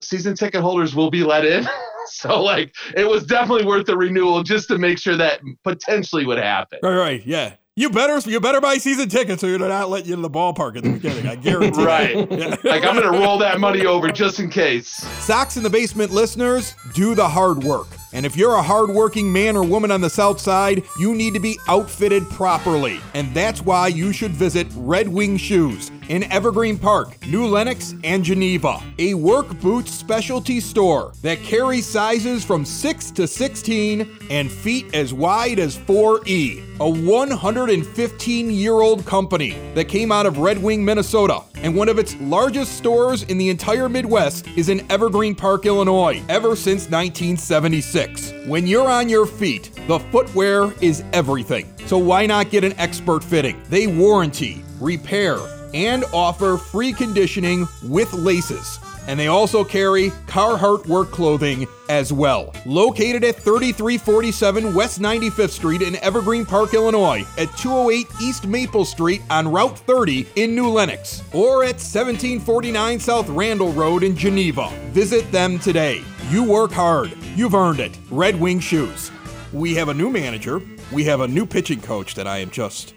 season 0.05 0.35
ticket 0.35 0.61
holders 0.61 0.95
will 0.95 1.09
be 1.09 1.23
let 1.23 1.45
in. 1.45 1.67
so 2.07 2.41
like 2.41 2.73
it 2.95 3.07
was 3.07 3.25
definitely 3.25 3.65
worth 3.65 3.85
the 3.85 3.97
renewal 3.97 4.43
just 4.43 4.67
to 4.69 4.77
make 4.77 4.97
sure 4.99 5.17
that 5.17 5.41
potentially 5.63 6.25
would 6.25 6.37
happen. 6.37 6.79
Right, 6.81 6.95
right, 6.95 7.25
yeah. 7.25 7.53
You 7.77 7.89
better 7.89 8.17
you 8.29 8.39
better 8.39 8.61
buy 8.61 8.77
season 8.77 9.09
tickets 9.09 9.41
so 9.41 9.47
you're 9.47 9.59
not 9.59 9.89
letting 9.89 10.07
you 10.07 10.13
into 10.13 10.21
the 10.21 10.33
ballpark 10.33 10.77
at 10.77 10.83
the 10.83 10.93
beginning. 10.93 11.27
I 11.27 11.35
guarantee. 11.35 11.83
right. 11.83 12.15
Yeah. 12.31 12.55
Like 12.63 12.85
I'm 12.85 12.95
gonna 12.95 13.11
roll 13.11 13.37
that 13.39 13.59
money 13.59 13.85
over 13.85 14.07
just 14.09 14.39
in 14.39 14.49
case. 14.49 14.87
Sox 14.87 15.57
in 15.57 15.63
the 15.63 15.69
Basement 15.69 16.11
listeners, 16.11 16.73
do 16.93 17.15
the 17.15 17.27
hard 17.27 17.65
work. 17.65 17.87
And 18.15 18.25
if 18.25 18.37
you're 18.37 18.55
a 18.55 18.61
hardworking 18.61 19.31
man 19.31 19.57
or 19.57 19.63
woman 19.65 19.91
on 19.91 19.99
the 19.99 20.09
South 20.09 20.39
Side, 20.39 20.83
you 20.97 21.13
need 21.13 21.33
to 21.33 21.39
be 21.41 21.59
outfitted 21.67 22.23
properly. 22.29 23.01
And 23.13 23.33
that's 23.33 23.61
why 23.61 23.89
you 23.89 24.13
should 24.13 24.31
visit 24.31 24.67
Red 24.73 25.09
Wing 25.09 25.35
Shoes 25.35 25.91
in 26.07 26.23
Evergreen 26.31 26.77
Park, 26.77 27.17
New 27.27 27.45
Lenox, 27.45 27.93
and 28.05 28.23
Geneva. 28.23 28.81
A 28.99 29.15
work 29.15 29.59
boots 29.59 29.91
specialty 29.91 30.61
store 30.61 31.11
that 31.23 31.43
carries 31.43 31.85
sizes 31.85 32.45
from 32.45 32.63
6 32.63 33.11
to 33.11 33.27
16 33.27 34.09
and 34.29 34.49
feet 34.49 34.95
as 34.95 35.13
wide 35.13 35.59
as 35.59 35.77
4E. 35.77 36.63
A 36.79 36.89
115 36.89 38.49
year 38.49 38.73
old 38.73 39.05
company 39.05 39.57
that 39.73 39.89
came 39.89 40.13
out 40.13 40.25
of 40.25 40.37
Red 40.37 40.63
Wing, 40.63 40.85
Minnesota. 40.85 41.43
And 41.65 41.75
one 41.75 41.89
of 41.89 41.97
its 41.97 42.15
largest 42.17 42.77
stores 42.77 43.23
in 43.23 43.39
the 43.39 43.49
entire 43.49 43.89
Midwest 43.89 44.47
is 44.49 44.69
in 44.69 44.85
Evergreen 44.91 45.33
Park, 45.33 45.65
Illinois, 45.65 46.21
ever 46.29 46.55
since 46.55 46.83
1976. 46.91 48.33
When 48.45 48.67
you're 48.67 48.87
on 48.87 49.09
your 49.09 49.25
feet, 49.25 49.71
the 49.87 49.97
footwear 49.97 50.71
is 50.79 51.03
everything. 51.11 51.73
So 51.87 51.97
why 51.97 52.27
not 52.27 52.51
get 52.51 52.63
an 52.63 52.73
expert 52.73 53.23
fitting? 53.23 53.59
They 53.71 53.87
warranty, 53.87 54.63
repair, 54.79 55.39
and 55.73 56.05
offer 56.13 56.57
free 56.57 56.93
conditioning 56.93 57.67
with 57.81 58.13
laces. 58.13 58.77
And 59.07 59.19
they 59.19 59.27
also 59.27 59.63
carry 59.63 60.09
Carhartt 60.27 60.87
work 60.87 61.11
clothing 61.11 61.67
as 61.89 62.11
well. 62.11 62.53
Located 62.65 63.23
at 63.23 63.35
3347 63.35 64.73
West 64.73 64.99
95th 64.99 65.51
Street 65.51 65.81
in 65.81 65.95
Evergreen 65.97 66.45
Park, 66.45 66.73
Illinois, 66.73 67.25
at 67.37 67.55
208 67.57 68.07
East 68.21 68.47
Maple 68.47 68.85
Street 68.85 69.21
on 69.29 69.47
Route 69.51 69.77
30 69.77 70.27
in 70.35 70.55
New 70.55 70.69
Lenox, 70.69 71.21
or 71.33 71.63
at 71.63 71.75
1749 71.75 72.99
South 72.99 73.29
Randall 73.29 73.71
Road 73.73 74.03
in 74.03 74.15
Geneva. 74.15 74.69
Visit 74.91 75.31
them 75.31 75.59
today. 75.59 76.03
You 76.29 76.43
work 76.43 76.71
hard. 76.71 77.15
You've 77.35 77.53
earned 77.53 77.79
it. 77.79 77.97
Red 78.09 78.39
Wing 78.39 78.59
Shoes. 78.59 79.11
We 79.53 79.75
have 79.75 79.89
a 79.89 79.93
new 79.93 80.09
manager. 80.09 80.61
We 80.91 81.03
have 81.05 81.21
a 81.21 81.27
new 81.27 81.45
pitching 81.45 81.81
coach 81.81 82.15
that 82.15 82.27
I 82.27 82.39
am 82.39 82.49
just 82.49 82.93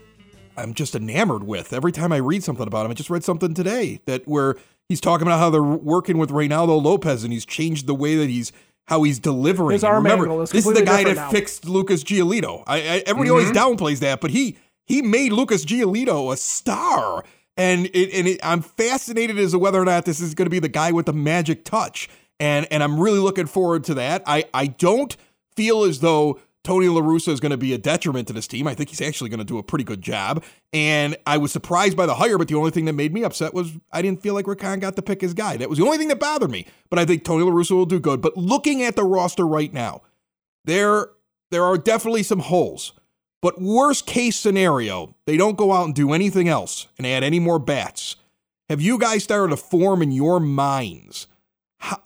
I'm 0.57 0.75
just 0.75 0.97
enamored 0.97 1.45
with. 1.45 1.73
Every 1.73 1.93
time 1.93 2.13
I 2.13 2.17
read 2.17 2.43
something 2.43 2.67
about 2.67 2.85
him, 2.85 2.91
I 2.91 2.95
just 2.95 3.11
read 3.11 3.23
something 3.23 3.55
today 3.55 4.01
that 4.07 4.27
where 4.27 4.57
he's 4.89 5.01
talking 5.01 5.27
about 5.27 5.39
how 5.39 5.51
they're 5.51 5.63
working 5.63 6.19
with 6.19 6.31
Reynaldo 6.31 6.83
Lopez 6.83 7.25
and 7.25 7.33
he's 7.33 7.47
changed 7.47 7.87
the 7.87 7.95
way 7.95 8.17
that 8.17 8.29
he's 8.29 8.53
how 8.87 9.03
he's 9.03 9.19
delivering. 9.19 9.75
His 9.75 9.85
arm 9.85 10.03
Remember, 10.03 10.25
angle 10.25 10.43
is 10.43 10.51
this 10.51 10.67
is 10.67 10.75
the 10.75 10.85
guy 10.85 11.05
that 11.05 11.17
now. 11.17 11.31
fixed 11.31 11.67
Lucas 11.67 12.03
Giolito. 12.03 12.65
I, 12.67 12.77
I 12.77 13.03
everybody 13.07 13.31
always 13.31 13.51
mm-hmm. 13.51 13.57
downplays 13.75 14.01
that, 14.01 14.21
but 14.21 14.31
he 14.31 14.57
he 14.87 15.03
made 15.03 15.33
Lucas 15.33 15.65
Giolito 15.65 16.33
a 16.33 16.37
star. 16.37 17.25
And 17.57 17.87
it, 17.87 18.15
and 18.15 18.29
it, 18.29 18.41
I'm 18.43 18.63
fascinated 18.63 19.37
as 19.39 19.51
to 19.51 19.59
whether 19.59 19.81
or 19.81 19.85
not 19.85 20.05
this 20.05 20.21
is 20.21 20.35
going 20.35 20.47
to 20.47 20.51
be 20.51 20.61
the 20.61 20.69
guy 20.69 20.93
with 20.93 21.07
the 21.07 21.13
magic 21.13 21.65
touch. 21.65 22.09
And 22.41 22.67
and 22.71 22.83
I'm 22.83 22.99
really 22.99 23.19
looking 23.19 23.47
forward 23.47 23.85
to 23.85 23.95
that. 23.95 24.23
I 24.27 24.45
I 24.55 24.69
don't 24.69 25.17
feel 25.55 25.83
as 25.85 26.01
though 26.01 26.41
Tony 26.69 26.87
La 26.87 27.01
Russa 27.01 27.29
is 27.29 27.41
going 27.41 27.49
to 27.49 27.57
be 27.57 27.73
a 27.73 27.79
detriment 27.79 28.29
to 28.29 28.35
this 28.35 28.47
team. 28.47 28.67
I 28.67 28.75
think 28.75 28.91
he's 28.91 29.01
actually 29.01 29.31
going 29.31 29.39
to 29.39 29.45
do 29.45 29.57
a 29.57 29.63
pretty 29.63 29.85
good 29.85 30.03
job. 30.03 30.45
And 30.75 31.17
I 31.27 31.39
was 31.39 31.51
surprised 31.51 31.97
by 31.97 32.05
the 32.05 32.17
hire, 32.17 32.37
but 32.37 32.47
the 32.47 32.57
only 32.57 32.71
thing 32.71 32.85
that 32.85 32.93
made 32.93 33.15
me 33.15 33.25
upset 33.25 33.55
was 33.55 33.73
I 33.91 34.03
didn't 34.03 34.21
feel 34.21 34.35
like 34.35 34.47
Rick 34.47 34.61
Hahn 34.61 34.79
got 34.79 34.95
to 34.97 35.01
pick 35.01 35.23
his 35.23 35.33
guy. 35.33 35.57
That 35.57 35.71
was 35.71 35.79
the 35.79 35.87
only 35.87 35.97
thing 35.97 36.09
that 36.09 36.21
bothered 36.21 36.51
me. 36.51 36.67
But 36.91 36.99
I 36.99 37.07
think 37.07 37.25
Tony 37.25 37.43
La 37.43 37.53
Russa 37.53 37.71
will 37.71 37.87
do 37.87 37.99
good. 37.99 38.21
But 38.21 38.37
looking 38.37 38.83
at 38.83 38.97
the 38.97 39.05
roster 39.05 39.47
right 39.47 39.73
now, 39.73 40.03
there 40.67 41.07
there 41.51 41.65
are 41.65 41.79
definitely 41.79 42.23
some 42.23 42.41
holes. 42.41 42.93
But 43.41 43.63
worst 43.63 44.05
case 44.05 44.37
scenario, 44.37 45.15
they 45.25 45.39
don't 45.39 45.57
go 45.57 45.73
out 45.73 45.87
and 45.87 45.95
do 45.95 46.13
anything 46.13 46.51
else 46.51 46.87
and 46.99 47.07
add 47.07 47.25
any 47.25 47.41
more 47.41 47.59
bats. 47.59 48.17
Have 48.69 48.83
you 48.83 48.99
guys 48.99 49.25
started 49.25 49.53
to 49.53 49.57
form 49.57 50.03
in 50.03 50.13
your 50.13 50.39
minds 50.39 51.29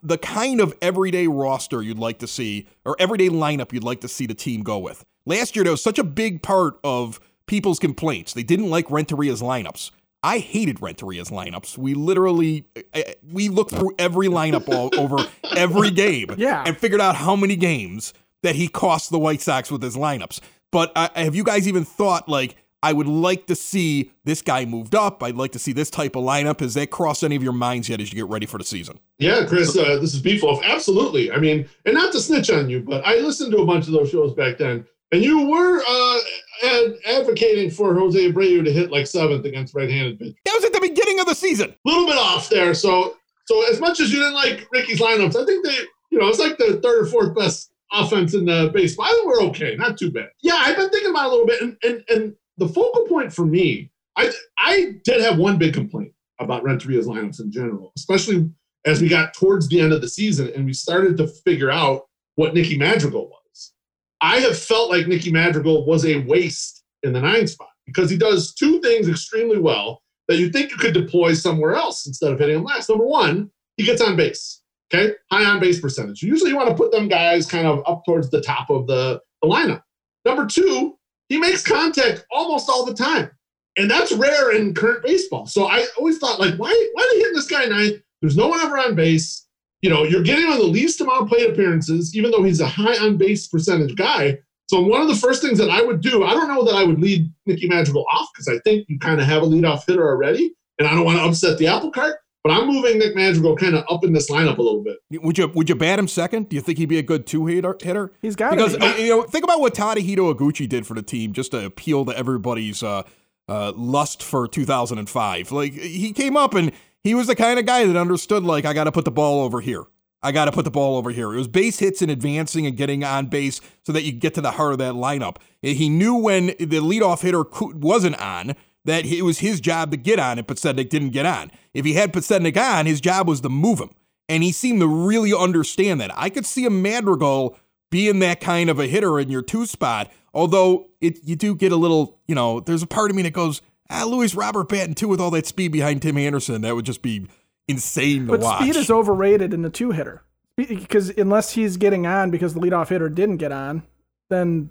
the 0.02 0.18
kind 0.18 0.60
of 0.60 0.74
everyday 0.82 1.26
roster 1.26 1.82
you'd 1.82 1.98
like 1.98 2.18
to 2.18 2.26
see 2.26 2.66
or 2.84 2.96
everyday 2.98 3.28
lineup 3.28 3.72
you'd 3.72 3.84
like 3.84 4.00
to 4.02 4.08
see 4.08 4.26
the 4.26 4.34
team 4.34 4.62
go 4.62 4.78
with? 4.78 5.04
Last 5.26 5.54
year, 5.56 5.64
that 5.64 5.70
was 5.70 5.82
such 5.82 5.98
a 5.98 6.04
big 6.04 6.42
part 6.42 6.78
of 6.84 7.20
people's 7.46 7.78
complaints. 7.78 8.34
They 8.34 8.42
didn't 8.42 8.70
like 8.70 8.86
Renteria's 8.88 9.40
lineups. 9.42 9.90
I 10.24 10.38
hated 10.38 10.76
Renteria's 10.78 11.30
lineups. 11.30 11.76
We 11.76 11.94
literally 11.94 12.64
uh, 12.94 13.00
we 13.32 13.48
looked 13.48 13.72
through 13.72 13.94
every 13.98 14.28
lineup 14.28 14.68
all 14.68 14.90
over 14.98 15.18
every 15.56 15.90
game 15.90 16.28
Yeah. 16.36 16.62
and 16.66 16.76
figured 16.76 17.00
out 17.00 17.16
how 17.16 17.34
many 17.34 17.56
games 17.56 18.14
that 18.42 18.54
he 18.56 18.68
cost 18.68 19.10
the 19.10 19.18
White 19.18 19.40
Sox 19.40 19.70
with 19.70 19.82
his 19.82 19.96
lineups. 19.96 20.40
But 20.70 20.92
uh, 20.96 21.08
have 21.16 21.34
you 21.34 21.44
guys 21.44 21.66
even 21.68 21.84
thought 21.84 22.28
like 22.28 22.56
I 22.82 22.92
would 22.92 23.06
like 23.06 23.46
to 23.46 23.54
see 23.54 24.10
this 24.24 24.42
guy 24.42 24.64
moved 24.64 24.94
up? 24.94 25.22
I'd 25.22 25.36
like 25.36 25.52
to 25.52 25.58
see 25.58 25.72
this 25.72 25.88
type 25.88 26.16
of 26.16 26.24
lineup. 26.24 26.60
Has 26.60 26.74
that 26.74 26.90
crossed 26.90 27.22
any 27.22 27.36
of 27.36 27.42
your 27.42 27.52
minds 27.52 27.88
yet 27.88 28.00
as 28.00 28.12
you 28.12 28.16
get 28.16 28.28
ready 28.28 28.46
for 28.46 28.58
the 28.58 28.64
season? 28.64 28.98
Yeah, 29.18 29.44
Chris, 29.46 29.76
uh, 29.76 29.98
this 30.00 30.14
is 30.14 30.22
Beefloaf. 30.22 30.62
Absolutely. 30.64 31.30
I 31.30 31.38
mean, 31.38 31.68
and 31.86 31.94
not 31.94 32.12
to 32.12 32.20
snitch 32.20 32.50
on 32.50 32.68
you, 32.68 32.80
but 32.80 33.06
I 33.06 33.16
listened 33.16 33.52
to 33.52 33.58
a 33.58 33.66
bunch 33.66 33.86
of 33.86 33.92
those 33.92 34.10
shows 34.10 34.34
back 34.34 34.58
then, 34.58 34.84
and 35.12 35.22
you 35.22 35.48
were 35.48 35.80
uh, 35.86 36.18
ad- 36.64 36.94
advocating 37.06 37.70
for 37.70 37.94
Jose 37.94 38.18
Abreu 38.18 38.64
to 38.64 38.72
hit 38.72 38.90
like 38.90 39.06
seventh 39.06 39.44
against 39.44 39.74
right-handed 39.74 40.18
pitch. 40.18 40.34
That 40.44 40.54
was 40.54 40.64
at 40.64 40.72
the 40.72 40.80
beginning 40.80 41.20
of 41.20 41.26
the 41.26 41.34
season. 41.34 41.70
A 41.70 41.88
little 41.88 42.06
bit 42.06 42.18
off 42.18 42.48
there. 42.48 42.74
So, 42.74 43.16
so 43.46 43.70
as 43.70 43.78
much 43.78 44.00
as 44.00 44.12
you 44.12 44.18
didn't 44.18 44.34
like 44.34 44.66
Ricky's 44.72 45.00
lineups, 45.00 45.40
I 45.40 45.44
think 45.44 45.64
they, 45.64 45.76
you 46.10 46.18
know, 46.18 46.28
it's 46.28 46.38
like 46.40 46.58
the 46.58 46.80
third 46.82 47.04
or 47.04 47.06
fourth 47.06 47.34
best 47.36 47.70
offense 47.92 48.34
in 48.34 48.46
the 48.46 48.70
baseball. 48.72 49.04
I 49.04 49.10
think 49.10 49.26
we're 49.26 49.42
okay, 49.50 49.76
not 49.76 49.98
too 49.98 50.10
bad. 50.10 50.30
Yeah, 50.40 50.56
I've 50.56 50.76
been 50.76 50.90
thinking 50.90 51.10
about 51.10 51.26
it 51.26 51.26
a 51.26 51.30
little 51.30 51.46
bit, 51.46 51.62
and 51.62 51.76
and 51.84 52.04
and 52.08 52.36
the 52.58 52.68
focal 52.68 53.06
point 53.08 53.32
for 53.32 53.46
me, 53.46 53.90
I 54.16 54.30
I 54.58 54.94
did 55.04 55.20
have 55.22 55.38
one 55.38 55.58
big 55.58 55.74
complaint 55.74 56.12
about 56.38 56.64
Renteria's 56.64 57.06
lineups 57.06 57.40
in 57.40 57.50
general, 57.50 57.92
especially 57.96 58.50
as 58.84 59.00
we 59.00 59.08
got 59.08 59.34
towards 59.34 59.68
the 59.68 59.80
end 59.80 59.92
of 59.92 60.00
the 60.00 60.08
season 60.08 60.50
and 60.54 60.64
we 60.66 60.72
started 60.72 61.16
to 61.16 61.28
figure 61.28 61.70
out 61.70 62.02
what 62.34 62.54
Nicky 62.54 62.76
Madrigal 62.76 63.28
was. 63.28 63.72
I 64.20 64.38
have 64.40 64.58
felt 64.58 64.90
like 64.90 65.06
Nicky 65.06 65.30
Madrigal 65.30 65.86
was 65.86 66.04
a 66.04 66.24
waste 66.24 66.82
in 67.02 67.12
the 67.12 67.20
nine 67.20 67.46
spot 67.46 67.68
because 67.86 68.10
he 68.10 68.16
does 68.16 68.54
two 68.54 68.80
things 68.80 69.08
extremely 69.08 69.58
well 69.58 70.02
that 70.28 70.38
you 70.38 70.50
think 70.50 70.70
you 70.70 70.76
could 70.76 70.94
deploy 70.94 71.34
somewhere 71.34 71.74
else 71.74 72.06
instead 72.06 72.32
of 72.32 72.38
hitting 72.38 72.56
him 72.56 72.64
last. 72.64 72.88
Number 72.88 73.06
one, 73.06 73.50
he 73.76 73.84
gets 73.84 74.00
on 74.00 74.16
base. 74.16 74.60
Okay, 74.92 75.14
high 75.30 75.44
on 75.44 75.58
base 75.58 75.80
percentage. 75.80 76.22
Usually, 76.22 76.50
you 76.50 76.56
want 76.56 76.68
to 76.68 76.74
put 76.74 76.92
them 76.92 77.08
guys 77.08 77.46
kind 77.46 77.66
of 77.66 77.82
up 77.86 78.04
towards 78.04 78.30
the 78.30 78.42
top 78.42 78.68
of 78.68 78.86
the, 78.86 79.20
the 79.40 79.48
lineup. 79.48 79.82
Number 80.24 80.46
two, 80.46 80.98
he 81.28 81.38
makes 81.38 81.62
contact 81.62 82.24
almost 82.30 82.68
all 82.68 82.84
the 82.84 82.94
time, 82.94 83.30
and 83.76 83.90
that's 83.90 84.12
rare 84.12 84.52
in 84.54 84.74
current 84.74 85.02
baseball. 85.02 85.46
So 85.46 85.66
I 85.66 85.86
always 85.98 86.18
thought, 86.18 86.40
like, 86.40 86.54
why 86.56 86.88
why 86.92 87.02
are 87.02 87.14
they 87.14 87.18
hitting 87.18 87.34
this 87.34 87.48
guy 87.48 87.64
ninth? 87.64 88.02
There's 88.20 88.36
no 88.36 88.48
one 88.48 88.60
ever 88.60 88.78
on 88.78 88.94
base. 88.94 89.46
You 89.80 89.90
know, 89.90 90.04
you're 90.04 90.22
getting 90.22 90.46
on 90.46 90.58
the 90.58 90.64
least 90.64 91.00
amount 91.00 91.22
of 91.22 91.28
plate 91.28 91.50
appearances, 91.50 92.16
even 92.16 92.30
though 92.30 92.42
he's 92.42 92.60
a 92.60 92.66
high 92.66 92.96
on 93.04 93.16
base 93.16 93.48
percentage 93.48 93.96
guy. 93.96 94.38
So 94.68 94.80
one 94.80 95.02
of 95.02 95.08
the 95.08 95.16
first 95.16 95.42
things 95.42 95.58
that 95.58 95.70
I 95.70 95.82
would 95.82 96.00
do, 96.00 96.24
I 96.24 96.30
don't 96.30 96.48
know 96.48 96.64
that 96.64 96.74
I 96.74 96.84
would 96.84 97.00
lead 97.00 97.30
Nicky 97.46 97.68
Madrigal 97.68 98.06
off 98.10 98.28
because 98.32 98.48
I 98.48 98.58
think 98.60 98.88
you 98.88 98.98
kind 98.98 99.20
of 99.20 99.26
have 99.26 99.42
a 99.42 99.46
leadoff 99.46 99.84
hitter 99.86 100.08
already, 100.08 100.54
and 100.78 100.86
I 100.86 100.94
don't 100.94 101.04
want 101.04 101.18
to 101.18 101.24
upset 101.24 101.58
the 101.58 101.66
apple 101.66 101.90
cart. 101.90 102.16
But 102.42 102.52
I'm 102.52 102.66
moving 102.66 102.98
Nick 102.98 103.14
Madrigal 103.14 103.56
kind 103.56 103.76
of 103.76 103.84
up 103.88 104.02
in 104.04 104.12
this 104.12 104.28
lineup 104.28 104.58
a 104.58 104.62
little 104.62 104.82
bit. 104.82 104.98
Would 105.22 105.38
you 105.38 105.46
would 105.48 105.68
you 105.68 105.76
bat 105.76 105.98
him 105.98 106.08
second? 106.08 106.48
Do 106.48 106.56
you 106.56 106.62
think 106.62 106.78
he'd 106.78 106.86
be 106.86 106.98
a 106.98 107.02
good 107.02 107.24
two 107.26 107.46
hitter? 107.46 107.76
hitter? 107.80 108.12
He's 108.20 108.34
got 108.34 108.54
it. 108.54 108.56
because 108.56 108.76
to 108.76 108.84
uh, 108.84 108.96
you 108.96 109.10
know 109.10 109.22
think 109.22 109.44
about 109.44 109.60
what 109.60 109.74
Tadahito 109.74 110.34
Iguchi 110.34 110.68
did 110.68 110.86
for 110.86 110.94
the 110.94 111.02
team 111.02 111.32
just 111.32 111.52
to 111.52 111.64
appeal 111.64 112.04
to 112.06 112.16
everybody's 112.18 112.82
uh, 112.82 113.04
uh, 113.48 113.72
lust 113.76 114.24
for 114.24 114.48
2005. 114.48 115.52
Like 115.52 115.72
he 115.72 116.12
came 116.12 116.36
up 116.36 116.54
and 116.54 116.72
he 117.04 117.14
was 117.14 117.28
the 117.28 117.36
kind 117.36 117.60
of 117.60 117.66
guy 117.66 117.84
that 117.84 117.96
understood 117.96 118.42
like 118.42 118.64
I 118.64 118.72
got 118.72 118.84
to 118.84 118.92
put 118.92 119.04
the 119.04 119.12
ball 119.12 119.44
over 119.44 119.60
here. 119.60 119.84
I 120.24 120.30
got 120.30 120.44
to 120.44 120.52
put 120.52 120.64
the 120.64 120.70
ball 120.70 120.96
over 120.96 121.10
here. 121.10 121.32
It 121.32 121.36
was 121.36 121.48
base 121.48 121.80
hits 121.80 122.00
and 122.00 122.10
advancing 122.10 122.64
and 122.66 122.76
getting 122.76 123.02
on 123.02 123.26
base 123.26 123.60
so 123.84 123.92
that 123.92 124.02
you 124.02 124.12
get 124.12 124.34
to 124.34 124.40
the 124.40 124.52
heart 124.52 124.72
of 124.72 124.78
that 124.78 124.94
lineup. 124.94 125.36
He 125.62 125.88
knew 125.88 126.14
when 126.14 126.46
the 126.46 126.80
leadoff 126.80 127.22
hitter 127.22 127.44
wasn't 127.76 128.20
on 128.20 128.54
that 128.84 129.04
it 129.04 129.22
was 129.22 129.38
his 129.38 129.60
job 129.60 129.90
to 129.90 129.96
get 129.96 130.18
on 130.18 130.38
it, 130.38 130.46
but 130.46 130.56
Sednick 130.56 130.88
didn't 130.88 131.10
get 131.10 131.26
on. 131.26 131.50
If 131.72 131.84
he 131.84 131.94
had 131.94 132.12
Sednick 132.12 132.56
on, 132.56 132.86
his 132.86 133.00
job 133.00 133.28
was 133.28 133.40
to 133.42 133.48
move 133.48 133.78
him. 133.78 133.90
And 134.28 134.42
he 134.42 134.52
seemed 134.52 134.80
to 134.80 134.88
really 134.88 135.32
understand 135.32 136.00
that. 136.00 136.10
I 136.14 136.30
could 136.30 136.46
see 136.46 136.64
a 136.64 136.70
Madrigal 136.70 137.56
being 137.90 138.20
that 138.20 138.40
kind 138.40 138.70
of 138.70 138.78
a 138.78 138.86
hitter 138.86 139.20
in 139.20 139.30
your 139.30 139.42
two 139.42 139.66
spot, 139.66 140.10
although 140.32 140.88
it 141.00 141.18
you 141.22 141.36
do 141.36 141.54
get 141.54 141.72
a 141.72 141.76
little, 141.76 142.18
you 142.26 142.34
know, 142.34 142.60
there's 142.60 142.82
a 142.82 142.86
part 142.86 143.10
of 143.10 143.16
me 143.16 143.22
that 143.22 143.32
goes, 143.32 143.60
ah, 143.90 144.04
Luis 144.04 144.34
Robert 144.34 144.68
batting 144.68 144.94
two 144.94 145.08
with 145.08 145.20
all 145.20 145.30
that 145.32 145.46
speed 145.46 145.72
behind 145.72 146.02
Tim 146.02 146.16
Anderson, 146.16 146.62
that 146.62 146.74
would 146.74 146.86
just 146.86 147.02
be 147.02 147.26
insane 147.68 148.26
to 148.26 148.32
But 148.32 148.40
watch. 148.40 148.62
speed 148.62 148.76
is 148.76 148.90
overrated 148.90 149.52
in 149.52 149.62
the 149.62 149.70
two 149.70 149.90
hitter 149.90 150.22
because 150.56 151.10
unless 151.10 151.52
he's 151.52 151.76
getting 151.76 152.06
on 152.06 152.30
because 152.30 152.54
the 152.54 152.60
leadoff 152.60 152.88
hitter 152.88 153.08
didn't 153.08 153.36
get 153.36 153.52
on, 153.52 153.82
then 154.30 154.70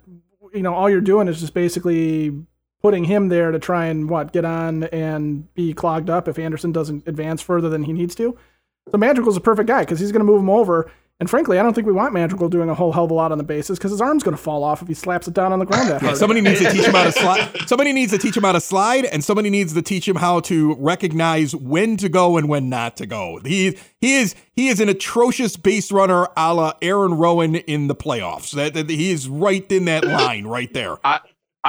you 0.54 0.64
know 0.64 0.74
all 0.74 0.90
you're 0.90 1.02
doing 1.02 1.28
is 1.28 1.40
just 1.40 1.54
basically 1.54 2.36
putting 2.82 3.06
him 3.06 3.30
there 3.30 3.52
to 3.52 3.60
try 3.60 3.86
and 3.86 4.10
what 4.10 4.34
get 4.34 4.46
on 4.46 4.84
and 4.86 5.54
be 5.54 5.74
clogged 5.74 6.10
up 6.10 6.28
if 6.28 6.40
Anderson 6.40 6.72
doesn't 6.72 7.08
advance 7.08 7.42
further 7.42 7.70
than 7.70 7.84
he 7.84 7.94
needs 7.94 8.16
to. 8.16 8.38
So 8.92 8.98
Madrigal's 8.98 9.38
a 9.38 9.42
perfect 9.42 9.68
guy 9.68 9.82
because 9.82 10.00
he's 10.00 10.12
going 10.12 10.26
to 10.26 10.26
move 10.26 10.40
him 10.40 10.50
over. 10.50 10.92
And 11.22 11.30
frankly, 11.30 11.60
I 11.60 11.62
don't 11.62 11.76
think 11.76 11.86
we 11.86 11.94
want 11.94 12.16
Madrigal 12.16 12.50
doing 12.50 12.68
a 12.68 12.74
whole 12.74 12.92
hell 12.92 13.04
of 13.04 13.12
a 13.12 13.14
lot 13.14 13.32
on 13.32 13.38
the 13.38 13.44
bases 13.44 13.78
because 13.78 13.92
his 13.92 14.02
arm's 14.02 14.24
going 14.24 14.36
to 14.36 14.42
fall 14.42 14.64
off 14.64 14.82
if 14.82 14.88
he 14.88 14.96
slaps 14.96 15.28
it 15.28 15.36
down 15.36 15.54
on 15.54 15.60
the 15.60 15.66
ground 15.66 15.88
that 15.90 16.02
hard. 16.02 16.18
somebody 16.18 16.42
needs 16.42 16.60
to 16.60 16.72
teach 16.72 16.84
him 16.84 16.96
how 16.96 17.04
to 17.04 17.12
slide. 17.12 17.68
Somebody 17.68 17.94
needs 17.94 18.12
to 18.12 18.18
teach 18.18 18.36
him 18.36 18.42
how 18.42 18.54
to 18.54 18.60
slide, 18.60 19.06
and 19.06 19.24
somebody 19.24 19.52
needs 19.52 19.72
to 19.76 19.84
teach 19.84 20.08
him 20.08 20.16
how 20.16 20.40
to 20.40 20.74
recognize 20.80 21.56
when 21.56 21.96
to 21.98 22.10
go 22.10 22.38
and 22.38 22.50
when 22.50 22.70
not 22.70 22.98
to 22.98 23.06
go. 23.06 23.40
He 23.46 23.78
he 24.00 24.16
is 24.16 24.34
he 24.54 24.70
is 24.70 24.80
an 24.80 24.90
atrocious 24.90 25.58
base 25.58 25.92
runner, 25.92 26.28
a 26.36 26.56
la 26.56 26.74
Aaron 26.82 27.12
Rowand 27.12 27.64
in 27.68 27.86
the 27.86 27.96
playoffs. 27.96 28.54
That, 28.54 28.74
that 28.74 28.90
he 28.90 29.12
is 29.12 29.30
right 29.30 29.72
in 29.72 29.86
that 29.86 30.04
line 30.04 30.48
right 30.48 30.74
there. 30.74 30.98
I 31.06 31.20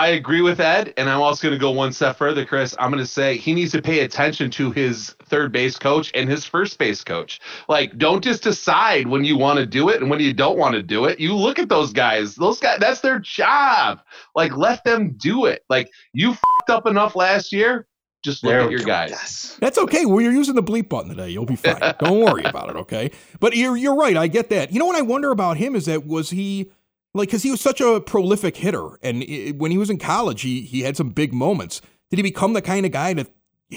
agree 0.09 0.41
with 0.41 0.59
Ed, 0.59 0.95
and 0.97 1.09
I'm 1.11 1.21
also 1.21 1.43
going 1.47 1.59
to 1.59 1.61
go 1.61 1.71
one 1.71 1.93
step 1.93 2.17
further, 2.17 2.47
Chris. 2.47 2.75
I'm 2.79 2.91
going 2.91 3.03
to 3.03 3.07
say 3.07 3.37
he 3.37 3.53
needs 3.53 3.73
to 3.73 3.83
pay 3.83 4.01
attention 4.01 4.51
to 4.53 4.71
his 4.71 5.15
third 5.25 5.53
base 5.53 5.77
coach 5.77 6.11
and 6.15 6.31
his 6.31 6.47
first 6.47 6.79
base 6.79 7.05
coach. 7.05 7.41
Like, 7.69 7.99
don't 7.99 8.25
just 8.25 8.43
decide 8.43 9.07
when 9.07 9.23
you 9.23 9.37
want 9.37 9.59
to 9.59 9.67
do 9.67 9.91
it 9.91 10.01
and 10.01 10.09
when 10.09 10.21
you 10.21 10.33
don't 10.33 10.57
want 10.57 10.75
to 10.77 10.83
do 10.83 11.05
it. 11.05 11.21
You 11.21 11.35
look 11.35 11.59
at 11.59 11.69
those 11.69 11.93
guys; 11.93 12.35
those 12.37 12.59
guys, 12.59 12.79
that's 12.81 13.01
their 13.01 13.19
job. 13.19 14.01
Like, 14.35 14.57
let 14.57 14.83
them 14.85 15.15
do 15.19 15.45
it. 15.45 15.63
Like, 15.69 15.91
you 16.15 16.33
fucked 16.33 16.71
up 16.71 16.87
enough 16.87 17.15
last 17.15 17.53
year. 17.53 17.87
Just 18.23 18.45
look 18.45 18.53
There 18.53 18.61
at 18.61 18.71
your 18.71 18.81
guys. 18.81 19.11
Yes. 19.11 19.59
That's 19.61 19.77
okay. 19.79 20.07
Well, 20.07 20.21
you're 20.21 20.33
using 20.33 20.55
the 20.55 20.63
bleep 20.63 20.89
button 20.89 21.11
today. 21.11 21.31
You'll 21.31 21.45
be 21.45 21.57
fine. 21.57 21.95
Don't 21.99 22.21
worry 22.21 22.45
about 22.45 22.71
it, 22.71 22.77
okay? 22.77 23.11
But 23.41 23.57
you're 23.57 23.77
you're 23.77 23.97
right. 23.97 24.17
I 24.17 24.29
get 24.29 24.49
that. 24.51 24.73
You 24.73 24.79
know 24.79 24.87
what 24.87 24.97
I 24.97 25.03
wonder 25.03 25.33
about 25.33 25.57
him 25.57 25.75
is 25.75 25.87
that 25.87 26.07
was 26.07 26.31
he 26.31 26.71
like 27.15 27.29
because 27.29 27.43
he 27.43 27.51
was 27.51 27.61
such 27.61 27.81
a 27.81 28.01
prolific 28.01 28.57
hitter, 28.57 28.99
and 29.03 29.23
i 29.29 29.53
when 29.57 29.71
he 29.71 29.79
was 29.79 29.91
in 29.91 29.99
college, 29.99 30.43
he 30.43 30.63
he 30.63 30.81
had 30.83 30.97
some 30.97 31.11
big 31.11 31.33
moments. 31.33 31.81
Did 32.11 32.19
he 32.19 32.23
become 32.23 32.53
the 32.53 32.63
kind 32.63 32.85
of 32.87 32.93
guy 32.93 33.15
that 33.15 33.29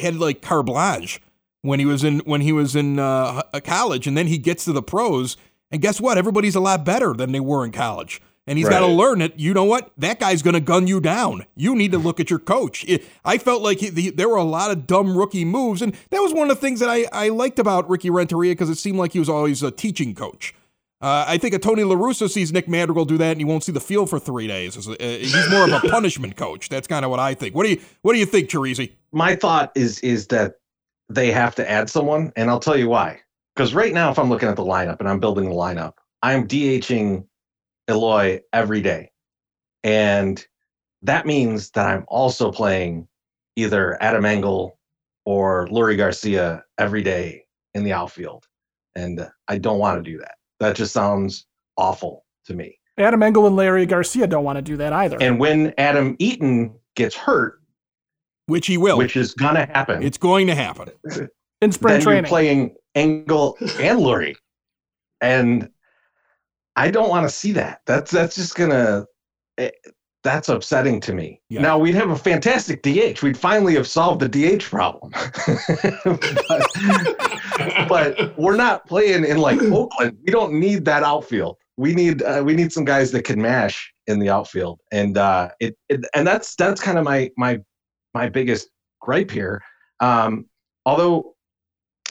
had 0.01 0.15
like 0.17 0.41
carte 0.41 0.65
blanche 0.65 1.21
when 1.61 1.79
he 1.79 1.85
was 1.85 2.03
in 2.03 2.19
when 2.19 2.41
he 2.41 2.51
was 2.51 2.75
in 2.75 2.99
uh, 2.99 3.41
a 3.53 3.61
college, 3.61 4.07
and 4.07 4.17
then 4.17 4.27
he 4.27 4.37
gets 4.37 4.65
to 4.65 4.73
the 4.73 4.83
pros, 4.83 5.37
and 5.71 5.81
guess 5.81 5.99
what? 6.01 6.17
Everybody's 6.17 6.55
a 6.55 6.59
lot 6.59 6.83
better 6.85 7.13
than 7.13 7.31
they 7.31 7.39
were 7.39 7.65
in 7.65 7.71
college. 7.71 8.21
And 8.47 8.59
he's 8.59 8.69
got 8.69 8.81
to 8.81 8.85
learn 8.93 9.21
it. 9.21 9.39
you 9.39 9.55
know 9.55 9.63
what? 9.63 9.89
That 9.97 10.19
guy's 10.19 10.43
going 10.43 10.53
to 10.53 10.59
gun 10.59 10.85
you 10.85 11.01
down. 11.01 11.47
You 11.55 11.73
need 11.73 11.91
to 11.93 11.97
look 11.97 12.19
at 12.19 12.29
your 12.29 12.37
coach. 12.37 12.85
It- 12.87 13.03
I 13.25 13.39
felt 13.39 13.63
like 13.63 13.79
he, 13.79 13.89
the, 13.89 14.11
there 14.11 14.29
were 14.29 14.35
a 14.35 14.43
lot 14.43 14.69
of 14.69 14.85
dumb 14.85 15.17
rookie 15.17 15.43
moves. 15.45 15.81
And 15.81 15.95
that 16.11 16.19
was 16.21 16.31
one 16.31 16.51
of 16.51 16.55
the 16.55 16.61
things 16.61 16.79
that 16.79 16.87
I, 16.87 17.07
I 17.11 17.29
liked 17.29 17.57
about 17.57 17.89
Ricky 17.89 18.11
Renteria 18.11 18.51
because 18.51 18.69
it 18.69 18.77
seemed 18.77 18.99
like 18.99 19.13
he 19.13 19.19
was 19.19 19.29
always 19.29 19.63
a 19.63 19.71
teaching 19.71 20.13
coach. 20.13 20.53
Uh, 21.05 21.23
I 21.27 21.37
think 21.37 21.53
a 21.53 21.59
Tony 21.59 21.83
La 21.83 21.95
Russa 21.95 22.27
sees 22.27 22.51
Nick 22.51 22.67
Madrigal 22.67 23.05
do 23.05 23.15
that 23.19 23.29
and 23.29 23.39
he 23.39 23.45
won't 23.45 23.63
see 23.63 23.71
the 23.71 23.79
field 23.79 24.09
for 24.09 24.17
three 24.17 24.47
days. 24.47 24.75
Uh, 24.75 24.95
he's 24.99 25.51
more 25.51 25.65
of 25.65 25.71
a 25.71 25.79
punishment 25.87 26.35
coach. 26.35 26.67
That's 26.67 26.87
kind 26.87 27.05
of 27.05 27.11
what 27.11 27.19
I 27.19 27.35
think. 27.35 27.53
What 27.53 27.65
do 27.65 27.69
you 27.69 27.81
What 28.01 28.13
do 28.13 28.19
you 28.19 28.25
think, 28.25 28.49
Chirizi? 28.49 28.91
my 29.11 29.35
thought 29.35 29.71
is 29.75 29.99
is 29.99 30.25
that 30.27 30.55
they 31.07 31.31
have 31.31 31.53
to 31.55 31.69
add 31.69 31.91
someone, 31.91 32.33
and 32.35 32.49
I'll 32.49 32.59
tell 32.59 32.75
you 32.75 32.89
why. 32.89 33.19
Because 33.55 33.75
right 33.75 33.93
now, 33.93 34.09
if 34.09 34.17
I'm 34.17 34.29
looking 34.31 34.49
at 34.49 34.55
the 34.55 34.63
lineup 34.63 34.99
and 34.99 35.07
I'm 35.07 35.19
building 35.19 35.45
the 35.47 35.55
lineup, 35.55 35.93
I'm 36.23 36.47
DHing 36.47 37.27
Eloy 37.87 38.41
every 38.51 38.81
day, 38.81 39.11
and 39.83 40.43
that 41.03 41.27
means 41.27 41.69
that 41.71 41.85
I'm 41.85 42.05
also 42.07 42.51
playing 42.51 43.07
either 43.55 44.01
Adam 44.01 44.25
Engel 44.25 44.79
or 45.23 45.67
Leury 45.67 45.97
Garcia 45.97 46.63
every 46.79 47.03
day 47.03 47.45
in 47.75 47.83
the 47.83 47.93
outfield, 47.93 48.47
and 48.95 49.29
I 49.47 49.59
don't 49.59 49.77
want 49.77 50.03
to 50.03 50.11
do 50.11 50.17
that. 50.17 50.37
That 50.65 50.75
just 50.75 50.93
sounds 50.93 51.45
awful 51.77 52.25
to 52.45 52.55
me. 52.55 52.79
Adam 52.97 53.21
Engel 53.21 53.45
and 53.45 53.55
Leury 53.55 53.87
Garcia 53.87 54.25
don't 54.25 54.43
want 54.43 54.57
to 54.57 54.61
do 54.63 54.77
that 54.77 54.93
either. 54.93 55.17
And 55.21 55.39
when 55.39 55.73
Adam 55.77 56.15
Eaton 56.17 56.73
gets 56.95 57.15
hurt, 57.15 57.59
Which 58.47 58.65
he 58.67 58.77
will. 58.77 58.97
which 58.97 59.15
is 59.15 59.33
gonna 59.33 59.65
happen, 59.67 60.01
it's 60.01 60.17
going 60.17 60.47
to 60.47 60.55
happen. 60.55 60.89
in 61.61 61.71
spring 61.71 61.93
then 61.93 62.01
training. 62.01 62.23
you're 62.23 62.29
playing 62.29 62.75
Engel 62.95 63.57
and 63.61 63.99
Leury. 63.99 64.35
And 65.21 65.69
I 66.75 66.89
don't 66.89 67.09
want 67.09 67.29
to 67.29 67.35
see 67.35 67.51
that. 67.53 67.81
That's 67.85 68.09
that's 68.09 68.35
just 68.35 68.55
gonna 68.55 69.05
eh, 69.57 69.69
that's 70.25 70.49
upsetting 70.49 70.99
to 71.01 71.13
me. 71.13 71.39
Yeah. 71.49 71.61
Now 71.61 71.77
we'd 71.77 71.95
have 71.95 72.09
a 72.09 72.15
fantastic 72.15 72.81
DH. 72.81 73.21
We'd 73.21 73.37
finally 73.37 73.75
have 73.75 73.87
solved 73.87 74.19
the 74.19 74.27
DH 74.27 74.63
problem. 74.63 75.11
but, 77.87 77.87
but 77.87 78.37
we're 78.37 78.57
not 78.57 78.85
playing 78.87 79.23
in 79.23 79.37
like 79.37 79.61
Oakland. 79.61 80.17
We 80.25 80.31
don't 80.31 80.59
need 80.59 80.83
that 80.85 81.03
outfield. 81.03 81.57
We 81.77 81.93
need 81.93 82.23
uh, 82.23 82.41
we 82.43 82.55
need 82.55 82.73
some 82.73 82.85
guys 82.85 83.11
that 83.11 83.23
can 83.23 83.39
mash 83.39 83.93
in 84.07 84.19
the 84.19 84.29
outfield. 84.29 84.81
And 84.91 85.17
uh, 85.17 85.49
it, 85.59 85.77
it 85.89 86.03
and 86.15 86.25
that's 86.25 86.55
that's 86.55 86.81
kind 86.81 86.97
of 86.97 87.05
my 87.05 87.29
my 87.37 87.61
my 88.15 88.27
biggest 88.27 88.69
gripe 88.99 89.29
here. 89.29 89.61
Um, 89.99 90.47
although 90.85 91.35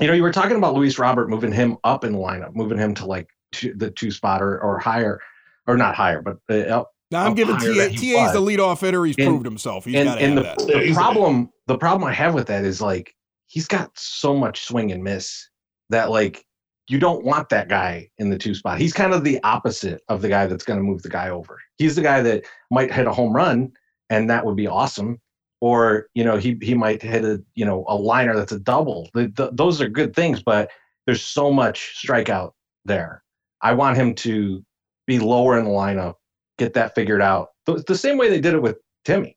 you 0.01 0.07
know, 0.07 0.13
you 0.13 0.23
were 0.23 0.33
talking 0.33 0.57
about 0.57 0.75
Luis 0.75 0.99
Robert 0.99 1.29
moving 1.29 1.53
him 1.53 1.77
up 1.85 2.05
in 2.05 2.13
the 2.13 2.19
lineup, 2.19 2.55
moving 2.55 2.79
him 2.79 2.95
to 2.95 3.07
like 3.07 3.29
two, 3.53 3.75
the 3.75 3.91
two 3.91 4.11
spot 4.11 4.43
or, 4.43 4.61
or 4.61 4.79
higher, 4.79 5.21
or 5.67 5.77
not 5.77 5.95
higher, 5.95 6.23
but 6.23 6.39
uh, 6.51 6.81
up. 6.81 6.94
Now 7.15 7.27
I'm 7.27 7.35
giving 7.35 7.55
higher 7.55 7.73
TA, 7.73 7.79
than 7.79 7.91
he 7.93 8.13
TA's 8.13 8.33
the 8.33 8.43
was. 8.43 8.51
leadoff 8.57 8.81
hitter. 8.81 9.05
He's 9.05 9.17
And- 9.17 9.29
proved 9.29 9.45
himself. 9.47 9.85
He's 9.85 9.95
and 9.95 10.09
got 10.09 10.15
to 10.17 10.21
and 10.21 10.39
have 10.39 10.57
the, 10.59 10.65
that. 10.65 10.77
Yeah, 10.83 10.89
the 10.89 10.95
problem, 10.95 11.51
the 11.69 11.79
problem 11.79 12.09
I 12.09 12.13
have 12.13 12.35
with 12.35 12.49
that 12.49 12.65
is 12.65 12.83
like 12.83 13.15
he's 13.47 13.69
got 13.69 13.91
so 13.97 14.35
much 14.37 14.65
swing 14.65 14.91
and 14.91 15.03
miss 15.03 15.49
that 15.91 16.11
like 16.11 16.45
you 16.89 16.99
don't 16.99 17.25
want 17.25 17.49
that 17.51 17.69
guy 17.69 18.11
in 18.19 18.31
the 18.31 18.37
two 18.37 18.53
spot. 18.53 18.79
He's 18.79 18.93
kind 18.93 19.15
of 19.15 19.23
the 19.23 19.41
opposite 19.45 20.03
of 20.09 20.23
the 20.23 20.29
guy 20.29 20.47
that's 20.49 20.65
going 20.65 20.79
to 20.79 20.83
move 20.85 21.03
the 21.03 21.09
guy 21.09 21.31
over. 21.31 21.61
He's 21.79 21.95
the 21.95 22.03
guy 22.03 22.21
that 22.23 22.45
might 22.73 22.93
hit 22.93 23.07
a 23.07 23.13
home 23.13 23.33
run, 23.33 23.71
and 24.11 24.29
that 24.29 24.45
would 24.45 24.57
be 24.57 24.67
awesome. 24.67 25.21
Or 25.61 26.09
you 26.15 26.25
know 26.25 26.37
he 26.37 26.59
he 26.61 26.75
might 26.75 27.01
hit 27.01 27.25
a 27.25 27.41
you 27.55 27.65
know 27.65 27.85
a 27.87 27.95
liner 27.95 28.35
that's 28.37 28.53
a 28.53 28.59
double. 28.59 29.09
The, 29.15 29.29
the, 29.37 29.51
those 29.53 29.81
are 29.81 29.89
good 29.89 30.17
things, 30.17 30.43
but 30.43 30.69
there's 31.07 31.23
so 31.23 31.53
much 31.53 31.95
strikeout 32.05 32.51
there. 32.85 33.23
I 33.63 33.73
want 33.75 33.97
him 33.97 34.15
to 34.17 34.65
be 35.07 35.21
lower 35.21 35.57
in 35.59 35.65
the 35.65 35.71
lineup, 35.71 36.15
get 36.59 36.75
that 36.75 36.95
figured 36.95 37.23
out. 37.23 37.49
The, 37.67 37.97
same 37.97 38.19
way 38.19 38.29
they 38.29 38.41
did 38.41 38.55
it 38.55 38.63
with 38.63 38.79
Timmy. 39.05 39.37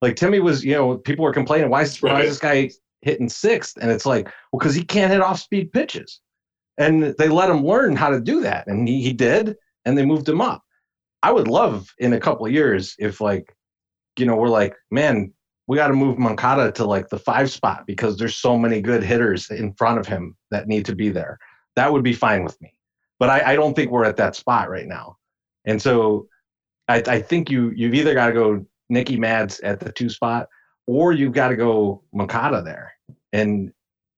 Like 0.00 0.16
Timmy 0.16 0.40
was, 0.40 0.64
you 0.64 0.74
know, 0.74 0.96
people 0.96 1.24
were 1.24 1.32
complaining, 1.32 1.70
why 1.70 1.82
is, 1.82 2.00
why 2.00 2.22
is 2.22 2.30
this 2.30 2.38
guy 2.38 2.70
hitting 3.02 3.28
sixth? 3.28 3.76
And 3.80 3.90
it's 3.90 4.06
like, 4.06 4.26
well, 4.52 4.58
because 4.58 4.74
he 4.74 4.84
can't 4.84 5.12
hit 5.12 5.20
off 5.20 5.40
speed 5.40 5.72
pitches. 5.72 6.20
And 6.78 7.14
they 7.18 7.28
let 7.28 7.50
him 7.50 7.64
learn 7.64 7.96
how 7.96 8.10
to 8.10 8.20
do 8.20 8.40
that. 8.42 8.68
And 8.68 8.86
he, 8.86 9.02
he 9.02 9.12
did, 9.12 9.56
and 9.84 9.98
they 9.98 10.06
moved 10.06 10.28
him 10.28 10.40
up. 10.40 10.62
I 11.22 11.32
would 11.32 11.48
love 11.48 11.92
in 11.98 12.12
a 12.12 12.20
couple 12.20 12.46
of 12.46 12.52
years 12.52 12.94
if 12.98 13.20
like, 13.20 13.54
you 14.16 14.26
know, 14.26 14.36
we're 14.36 14.48
like, 14.48 14.76
man, 14.90 15.32
we 15.66 15.76
got 15.76 15.88
to 15.88 15.94
move 15.94 16.18
Moncada 16.18 16.72
to 16.72 16.84
like 16.84 17.08
the 17.08 17.18
five 17.18 17.50
spot 17.50 17.86
because 17.86 18.16
there's 18.16 18.36
so 18.36 18.56
many 18.56 18.80
good 18.80 19.02
hitters 19.02 19.50
in 19.50 19.74
front 19.74 19.98
of 19.98 20.06
him 20.06 20.36
that 20.50 20.68
need 20.68 20.86
to 20.86 20.94
be 20.94 21.10
there. 21.10 21.38
That 21.76 21.92
would 21.92 22.04
be 22.04 22.14
fine 22.14 22.44
with 22.44 22.60
me. 22.60 22.72
But 23.18 23.30
I, 23.30 23.52
I 23.52 23.56
don't 23.56 23.74
think 23.74 23.90
we're 23.90 24.04
at 24.04 24.16
that 24.16 24.36
spot 24.36 24.70
right 24.70 24.86
now. 24.86 25.16
And 25.66 25.82
so 25.82 26.26
I, 26.88 27.02
I 27.06 27.20
think 27.20 27.50
you 27.50 27.70
you've 27.70 27.94
either 27.94 28.14
got 28.14 28.28
to 28.28 28.32
go 28.32 28.64
Nicky 28.88 29.16
Mads 29.16 29.60
at 29.60 29.80
the 29.80 29.92
two 29.92 30.08
spot 30.08 30.48
or 30.86 31.12
you've 31.12 31.34
got 31.34 31.48
to 31.48 31.56
go 31.56 32.02
Moncada 32.12 32.62
there. 32.62 32.94
And 33.32 33.72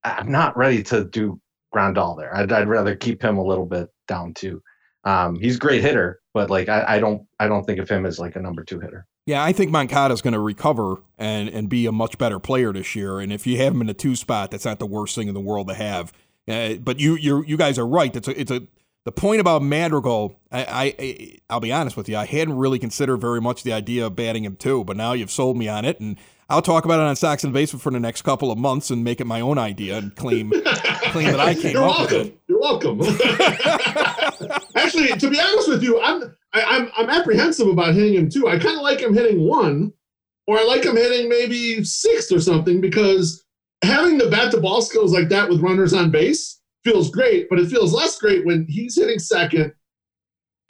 I'm 0.04 0.30
not 0.30 0.56
ready 0.56 0.82
to 0.84 1.04
do 1.04 1.40
Grandal 1.74 2.16
there. 2.16 2.34
I'd, 2.34 2.50
I'd 2.52 2.68
rather 2.68 2.94
keep 2.94 3.22
him 3.22 3.38
a 3.38 3.44
little 3.44 3.66
bit 3.66 3.88
down 4.08 4.34
too. 4.34 4.62
Um, 5.04 5.38
he's 5.40 5.56
a 5.56 5.58
great 5.58 5.82
hitter, 5.82 6.20
but 6.34 6.50
like 6.50 6.68
I, 6.68 6.84
I 6.86 6.98
don't 6.98 7.26
I 7.38 7.48
don't 7.48 7.64
think 7.64 7.78
of 7.78 7.88
him 7.88 8.06
as 8.06 8.18
like 8.18 8.36
a 8.36 8.40
number 8.40 8.64
two 8.64 8.80
hitter. 8.80 9.06
Yeah, 9.26 9.42
I 9.42 9.52
think 9.52 9.70
Moncada's 9.70 10.22
going 10.22 10.34
to 10.34 10.40
recover 10.40 10.96
and 11.18 11.48
and 11.48 11.68
be 11.68 11.86
a 11.86 11.92
much 11.92 12.18
better 12.18 12.38
player 12.38 12.72
this 12.72 12.94
year. 12.94 13.18
And 13.18 13.32
if 13.32 13.46
you 13.46 13.56
have 13.58 13.74
him 13.74 13.80
in 13.80 13.88
a 13.88 13.94
two 13.94 14.14
spot, 14.14 14.50
that's 14.50 14.64
not 14.64 14.78
the 14.78 14.86
worst 14.86 15.14
thing 15.14 15.28
in 15.28 15.34
the 15.34 15.40
world 15.40 15.68
to 15.68 15.74
have. 15.74 16.12
Uh, 16.48 16.74
but 16.74 17.00
you 17.00 17.16
you 17.16 17.42
you 17.44 17.56
guys 17.56 17.78
are 17.78 17.86
right. 17.86 18.14
It's 18.14 18.28
a 18.28 18.38
it's 18.38 18.50
a 18.50 18.62
the 19.04 19.12
point 19.12 19.40
about 19.40 19.62
Madrigal. 19.62 20.38
I, 20.52 20.66
I 20.98 21.38
I'll 21.48 21.60
be 21.60 21.72
honest 21.72 21.96
with 21.96 22.08
you. 22.08 22.16
I 22.16 22.26
hadn't 22.26 22.56
really 22.56 22.78
considered 22.78 23.18
very 23.18 23.40
much 23.40 23.62
the 23.62 23.72
idea 23.72 24.06
of 24.06 24.16
batting 24.16 24.44
him 24.44 24.56
too, 24.56 24.84
but 24.84 24.96
now 24.96 25.12
you've 25.12 25.30
sold 25.30 25.56
me 25.56 25.68
on 25.68 25.84
it, 25.84 26.00
and 26.00 26.18
I'll 26.48 26.62
talk 26.62 26.84
about 26.84 27.00
it 27.00 27.04
on 27.04 27.16
Sox 27.16 27.44
and 27.44 27.52
Basement 27.52 27.82
for 27.82 27.90
the 27.92 28.00
next 28.00 28.22
couple 28.22 28.50
of 28.50 28.58
months 28.58 28.90
and 28.90 29.04
make 29.04 29.20
it 29.20 29.26
my 29.26 29.40
own 29.40 29.56
idea 29.58 29.98
and 29.98 30.14
claim 30.16 30.50
claim 31.12 31.30
that 31.30 31.40
I 31.40 31.54
came 31.54 31.72
You're 31.72 31.84
up 31.84 32.10
with 32.10 32.12
welcome. 32.12 32.26
it. 32.28 32.40
You're 32.48 32.60
welcome. 32.60 33.00
Actually, 34.76 35.08
to 35.08 35.30
be 35.30 35.40
honest 35.40 35.68
with 35.68 35.82
you, 35.82 36.00
I'm 36.00 36.36
I, 36.52 36.62
I'm 36.62 36.90
I'm 36.96 37.10
apprehensive 37.10 37.68
about 37.68 37.94
hitting 37.94 38.14
him 38.14 38.28
too. 38.28 38.48
I 38.48 38.58
kind 38.58 38.76
of 38.76 38.82
like 38.82 39.00
him 39.00 39.14
hitting 39.14 39.46
one, 39.46 39.92
or 40.46 40.58
I 40.58 40.64
like 40.64 40.84
him 40.84 40.96
hitting 40.96 41.28
maybe 41.28 41.82
sixth 41.84 42.32
or 42.32 42.40
something 42.40 42.80
because 42.80 43.44
having 43.82 44.18
the 44.18 44.28
bat 44.28 44.50
to 44.50 44.60
ball 44.60 44.82
skills 44.82 45.12
like 45.12 45.28
that 45.30 45.48
with 45.48 45.60
runners 45.60 45.94
on 45.94 46.10
base 46.10 46.59
feels 46.84 47.10
great, 47.10 47.48
but 47.48 47.58
it 47.58 47.68
feels 47.68 47.92
less 47.92 48.18
great 48.18 48.44
when 48.46 48.66
he's 48.68 48.96
hitting 48.96 49.18
second, 49.18 49.72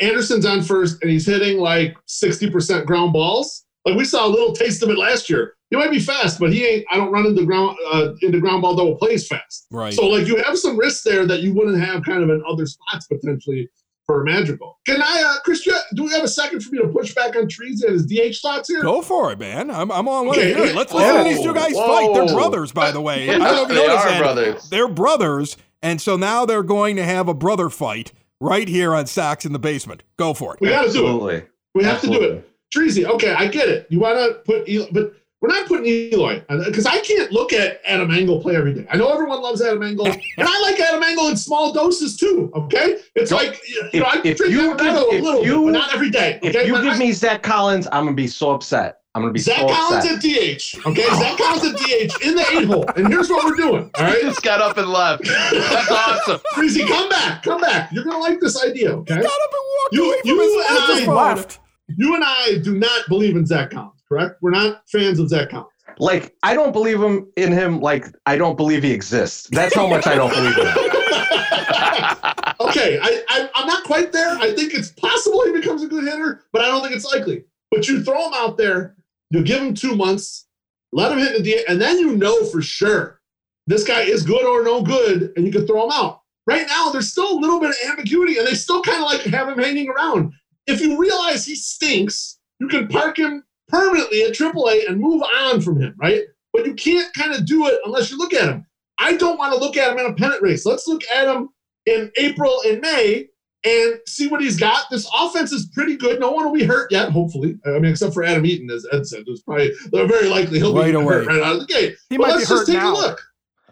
Anderson's 0.01 0.46
on 0.46 0.62
first, 0.62 1.03
and 1.03 1.11
he's 1.11 1.27
hitting 1.27 1.59
like 1.59 1.94
60% 2.09 2.87
ground 2.87 3.12
balls. 3.12 3.64
Like 3.85 3.96
we 3.96 4.05
saw 4.05 4.27
a 4.27 4.29
little 4.29 4.53
taste 4.53 4.83
of 4.83 4.88
it 4.90 4.99
last 4.99 5.29
year. 5.31 5.55
He 5.70 5.77
might 5.77 5.90
be 5.90 6.01
fast, 6.01 6.40
but 6.40 6.53
he 6.53 6.66
ain't. 6.66 6.85
I 6.90 6.96
don't 6.96 7.12
run 7.12 7.27
into 7.27 7.44
ground 7.46 7.77
uh, 7.92 8.12
into 8.23 8.40
ground 8.40 8.62
ball 8.62 8.75
double 8.75 8.96
plays 8.96 9.27
fast. 9.29 9.66
Right. 9.70 9.92
So 9.94 10.07
like 10.09 10.27
you 10.27 10.37
have 10.42 10.59
some 10.59 10.77
risks 10.77 11.03
there 11.05 11.27
that 11.27 11.40
you 11.42 11.55
wouldn't 11.55 11.81
have 11.81 12.03
kind 12.03 12.23
of 12.23 12.29
in 12.31 12.42
other 12.49 12.66
spots 12.66 13.07
potentially 13.07 13.68
for 14.07 14.25
Madrigal. 14.25 14.79
Can 14.87 15.01
I, 15.01 15.23
uh, 15.25 15.40
Chris? 15.44 15.62
do 15.94 16.03
we 16.05 16.11
have 16.11 16.25
a 16.25 16.29
second 16.29 16.61
for 16.62 16.75
me 16.75 16.83
to 16.83 16.88
push 16.88 17.14
back 17.14 17.37
on 17.37 17.46
Trees 17.46 17.83
and 17.83 17.92
his 17.92 18.05
DH 18.07 18.40
thoughts 18.42 18.68
here? 18.68 18.83
Go 18.83 19.01
for 19.03 19.31
it, 19.31 19.38
man. 19.38 19.70
I'm, 19.70 19.92
I'm 19.92 20.09
on 20.09 20.27
one 20.27 20.37
Okay. 20.38 20.53
here. 20.53 20.75
Let's 20.75 20.92
listen 20.92 21.18
to 21.18 21.23
these 21.25 21.40
two 21.40 21.55
guys 21.55 21.75
fight. 21.77 22.11
They're 22.14 22.35
brothers, 22.35 22.73
by 22.73 22.90
the 22.90 23.01
way. 23.01 23.31
I 23.31 23.38
don't 23.38 23.40
know 23.40 23.62
if 23.62 23.68
you 23.68 23.75
they 23.77 23.87
noticed 23.87 24.05
are 24.07 24.11
that. 24.11 24.18
brothers. 24.18 24.68
They're 24.70 24.88
brothers, 24.88 25.57
And 25.83 26.01
so 26.01 26.16
now 26.16 26.45
they're 26.47 26.62
going 26.62 26.97
to 26.97 27.05
have 27.05 27.29
a 27.29 27.35
brother 27.35 27.71
fight 27.71 28.12
right 28.40 28.69
here 28.69 28.95
on 28.95 29.07
Sox 29.07 29.45
in 29.45 29.53
the 29.53 29.59
basement. 29.59 30.03
Go 30.16 30.35
for 30.35 30.55
it. 30.55 30.61
We 30.61 30.69
got 30.69 30.87
to 30.87 30.93
do 30.93 31.29
it. 31.29 31.49
We 31.75 31.85
have 31.85 32.01
to 32.03 32.07
do 32.09 32.23
it. 32.23 32.51
Treasy, 32.75 33.05
okay, 33.05 33.33
I 33.35 33.49
get 33.49 33.69
it. 33.69 33.87
You 33.90 34.01
want 34.01 34.19
to 34.19 34.35
put, 34.45 34.69
Eloy, 34.69 34.88
but 34.93 35.14
we're 35.40 35.49
not 35.49 35.66
putting 35.66 35.87
Eloy 35.87 36.40
because 36.66 36.87
uh, 36.87 36.90
I 36.90 37.01
can't 37.01 37.33
look 37.33 37.53
at 37.53 37.81
Adam 37.85 38.11
Engel 38.12 38.40
play 38.40 38.55
every 38.55 38.75
day. 38.75 38.87
I 38.90 38.97
know 38.97 39.09
everyone 39.11 39.40
loves 39.43 39.61
Adam 39.62 39.83
Engel, 39.83 40.07
and 40.07 40.23
I 40.38 40.61
like 40.61 40.79
Adam 40.79 41.03
Engel 41.03 41.29
in 41.29 41.37
small 41.37 41.73
doses 41.73 42.16
too. 42.16 42.51
Okay, 42.55 42.99
it's 43.16 43.31
Don't- 43.31 43.45
like 43.45 43.61
you 43.93 44.01
know, 44.01 44.07
I 44.07 44.19
if- 44.19 44.25
if 44.27 44.37
drink 44.37 44.53
you 44.53 44.77
give- 44.77 44.95
a 44.95 45.01
little 45.01 45.45
you- 45.45 45.57
bit, 45.64 45.64
but 45.64 45.71
not 45.73 45.95
every 45.95 46.11
day. 46.11 46.38
If 46.43 46.55
you 46.66 46.75
But 46.75 46.83
give 46.83 46.93
I- 46.93 46.99
me 46.99 47.11
Zach 47.12 47.43
Collins, 47.43 47.88
I'm 47.90 48.05
gonna 48.05 48.14
be 48.14 48.29
so 48.29 48.53
upset. 48.53 49.00
I'm 49.14 49.23
gonna 49.23 49.33
be 49.33 49.40
Zach 49.40 49.59
so 49.59 49.66
Collins 49.68 50.05
upset. 50.05 50.16
at 50.18 50.23
DH, 50.23 50.87
okay? 50.87 51.07
Zach 51.09 51.37
Collins 51.38 51.64
at 51.64 51.77
DH 51.81 52.23
in 52.25 52.35
the 52.37 52.46
eight 52.53 52.64
hole, 52.66 52.85
and 52.96 53.09
here's 53.09 53.29
what 53.29 53.44
we're 53.44 53.57
doing. 53.57 53.90
All 53.99 54.07
He 54.07 54.20
just 54.23 54.42
got 54.42 54.61
up 54.61 54.77
and 54.79 54.88
left. 54.88 55.25
That's 55.25 55.90
awesome. 55.90 56.40
Treasy, 56.55 56.87
come 56.87 57.09
back, 57.09 57.42
come 57.42 57.61
back. 57.61 57.90
You're 57.92 58.05
gonna 58.05 58.18
like 58.18 58.38
this 58.40 58.62
idea, 58.64 58.92
okay? 58.92 59.16
Got 59.16 59.25
up 59.25 59.31
and 59.53 59.62
walked 59.81 59.94
You- 59.94 60.07
away 60.12 60.20
from 60.20 60.29
you 60.31 60.40
his 60.40 61.03
and 61.03 61.11
I- 61.11 61.12
left. 61.12 61.59
You 61.96 62.14
and 62.14 62.23
I 62.25 62.59
do 62.62 62.79
not 62.79 63.09
believe 63.09 63.35
in 63.35 63.44
Zach 63.46 63.73
Collins, 63.73 64.01
correct? 64.09 64.37
We're 64.42 64.51
not 64.51 64.83
fans 64.88 65.18
of 65.18 65.29
Zach 65.29 65.51
Collins. 65.51 65.66
Like 65.99 66.37
I 66.44 66.55
don't 66.55 66.73
believe 66.73 67.03
him 67.03 67.27
in 67.37 67.51
him. 67.53 67.81
Like 67.81 68.07
I 68.27 68.37
don't 68.37 68.57
believe 68.57 68.85
he 68.85 68.92
exists. 68.92 69.49
That's 69.51 69.75
how 69.75 69.88
much 69.88 70.07
I 70.07 70.14
don't 70.14 70.31
believe 70.33 70.57
in 70.57 70.66
him. 70.68 70.77
okay, 72.61 72.99
I, 73.03 73.23
I, 73.29 73.51
I'm 73.57 73.66
not 73.66 73.83
quite 73.85 74.12
there. 74.12 74.37
I 74.38 74.53
think 74.55 74.73
it's 74.75 74.92
possible 74.92 75.44
he 75.46 75.53
becomes 75.53 75.83
a 75.83 75.88
good 75.88 76.05
hitter, 76.05 76.44
but 76.53 76.62
I 76.62 76.66
don't 76.66 76.81
think 76.83 76.94
it's 76.94 77.05
likely. 77.05 77.44
But 77.70 77.88
you 77.88 78.03
throw 78.03 78.27
him 78.29 78.33
out 78.35 78.57
there, 78.57 78.96
you 79.31 79.43
give 79.43 79.62
him 79.62 79.75
two 79.75 79.97
months, 79.97 80.47
let 80.93 81.12
him 81.12 81.19
hit 81.19 81.43
the 81.43 81.51
DH, 81.51 81.71
and 81.71 81.81
then 81.81 81.99
you 81.99 82.16
know 82.16 82.45
for 82.47 82.62
sure 82.62 83.21
this 83.66 83.85
guy 83.85 84.03
is 84.03 84.25
good 84.25 84.45
or 84.45 84.64
no 84.64 84.83
good, 84.83 85.33
and 85.37 85.47
you 85.47 85.53
can 85.53 85.66
throw 85.66 85.85
him 85.85 85.93
out. 85.93 86.23
Right 86.47 86.66
now, 86.66 86.90
there's 86.90 87.11
still 87.11 87.33
a 87.33 87.38
little 87.38 87.61
bit 87.61 87.71
of 87.71 87.77
ambiguity, 87.90 88.38
and 88.38 88.47
they 88.47 88.55
still 88.55 88.83
kind 88.83 89.03
of 89.03 89.11
like 89.11 89.21
have 89.23 89.49
him 89.49 89.59
hanging 89.59 89.88
around. 89.88 90.33
If 90.66 90.81
you 90.81 90.99
realize 90.99 91.45
he 91.45 91.55
stinks, 91.55 92.38
you 92.59 92.66
can 92.66 92.88
park 92.88 93.19
him 93.19 93.45
permanently 93.69 94.25
at 94.25 94.33
AAA 94.33 94.88
and 94.88 95.01
move 95.01 95.23
on 95.38 95.61
from 95.61 95.81
him, 95.81 95.95
right? 96.01 96.23
But 96.53 96.66
you 96.66 96.75
can't 96.75 97.12
kind 97.14 97.33
of 97.33 97.47
do 97.47 97.69
it 97.69 97.79
unless 97.85 98.11
you 98.11 98.19
look 98.19 98.35
at 98.35 98.49
him. 98.49 98.66
I 98.99 99.16
don't 99.16 99.38
want 99.38 99.53
to 99.55 99.61
look 99.61 99.77
at 99.77 99.93
him 99.93 99.99
in 99.99 100.07
a 100.07 100.14
pennant 100.14 100.43
race. 100.43 100.66
Let's 100.66 100.88
look 100.88 101.03
at 101.14 101.29
him 101.29 101.51
in 101.87 102.11
April 102.19 102.61
and 102.66 102.81
May 102.81 103.29
and 103.64 103.94
see 104.07 104.27
what 104.29 104.40
he's 104.40 104.59
got. 104.59 104.85
This 104.90 105.09
offense 105.18 105.53
is 105.53 105.66
pretty 105.75 105.96
good. 105.96 106.18
No 106.20 106.31
one 106.31 106.46
will 106.46 106.55
be 106.55 106.64
hurt 106.64 106.90
yet, 106.90 107.11
hopefully. 107.11 107.59
I 107.66 107.70
mean, 107.79 107.87
except 107.92 108.14
for 108.14 108.25
Adam 108.25 108.46
Eaton, 108.46 108.70
as 108.70 108.87
Ed 108.92 109.07
said. 109.07 109.25
There's 109.27 109.42
probably 109.42 109.70
very 109.92 110.29
likely 110.29 110.59
he'll 110.59 110.75
Right 110.75 110.87
be 110.87 110.92
away. 110.94 111.05
hurt 111.14 111.27
right 111.27 111.42
out 111.42 111.55
of 111.57 111.61
the 111.61 111.66
gate. 111.66 111.96
He 112.09 112.16
but 112.16 112.29
might 112.29 112.35
let's 112.37 112.49
be 112.49 112.55
just 112.55 112.68
hurt 112.68 112.73
take 112.73 112.83
now. 112.83 112.92
a 112.92 112.94
look. 112.94 113.20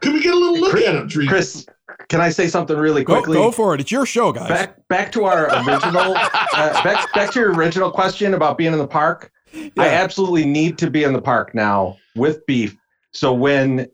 Can 0.00 0.12
we 0.12 0.20
get 0.20 0.34
a 0.34 0.36
little 0.36 0.58
look 0.58 0.70
Chris- 0.72 0.86
at 0.86 0.94
him, 0.94 1.08
Tree? 1.08 1.26
Chris, 1.26 1.66
can 2.08 2.20
I 2.20 2.28
say 2.28 2.46
something 2.48 2.76
really 2.76 3.02
quickly? 3.04 3.34
go 3.36 3.50
for 3.50 3.74
it. 3.74 3.80
It's 3.80 3.90
your 3.90 4.06
show, 4.06 4.30
guys. 4.32 4.48
back 4.48 4.88
back 4.88 5.10
to 5.12 5.24
our 5.24 5.46
original 5.66 6.14
uh, 6.16 6.82
back 6.84 7.12
back 7.14 7.32
to 7.32 7.40
your 7.40 7.54
original 7.54 7.90
question 7.90 8.34
about 8.34 8.58
being 8.58 8.72
in 8.72 8.78
the 8.78 8.86
park. 8.86 9.32
I 9.78 9.88
absolutely 9.88 10.44
need 10.44 10.76
to 10.78 10.90
be 10.90 11.02
in 11.04 11.12
the 11.14 11.22
park 11.22 11.54
now 11.54 11.96
with 12.14 12.44
beef. 12.46 12.76
So 13.12 13.32
when 13.32 13.88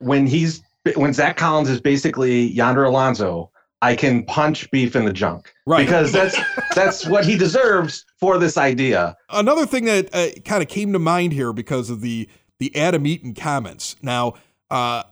when 0.00 0.26
he's 0.26 0.62
when 0.96 1.12
Zack 1.12 1.36
Collins 1.36 1.68
is 1.70 1.80
basically 1.80 2.48
Yonder 2.48 2.84
Alonso, 2.84 3.49
I 3.82 3.96
can 3.96 4.24
punch 4.24 4.70
beef 4.70 4.94
in 4.94 5.04
the 5.06 5.12
junk 5.12 5.52
Right. 5.66 5.84
because 5.86 6.12
that's 6.12 6.36
that's 6.74 7.06
what 7.06 7.24
he 7.24 7.36
deserves 7.38 8.04
for 8.18 8.38
this 8.38 8.56
idea. 8.56 9.16
Another 9.30 9.66
thing 9.66 9.86
that 9.86 10.14
uh, 10.14 10.28
kind 10.44 10.62
of 10.62 10.68
came 10.68 10.92
to 10.92 10.98
mind 10.98 11.32
here 11.32 11.52
because 11.52 11.90
of 11.90 12.00
the 12.00 12.28
the 12.58 12.74
Adam 12.76 13.06
Eaton 13.06 13.32
comments. 13.34 13.96
Now, 14.02 14.34
uh, 14.70 15.02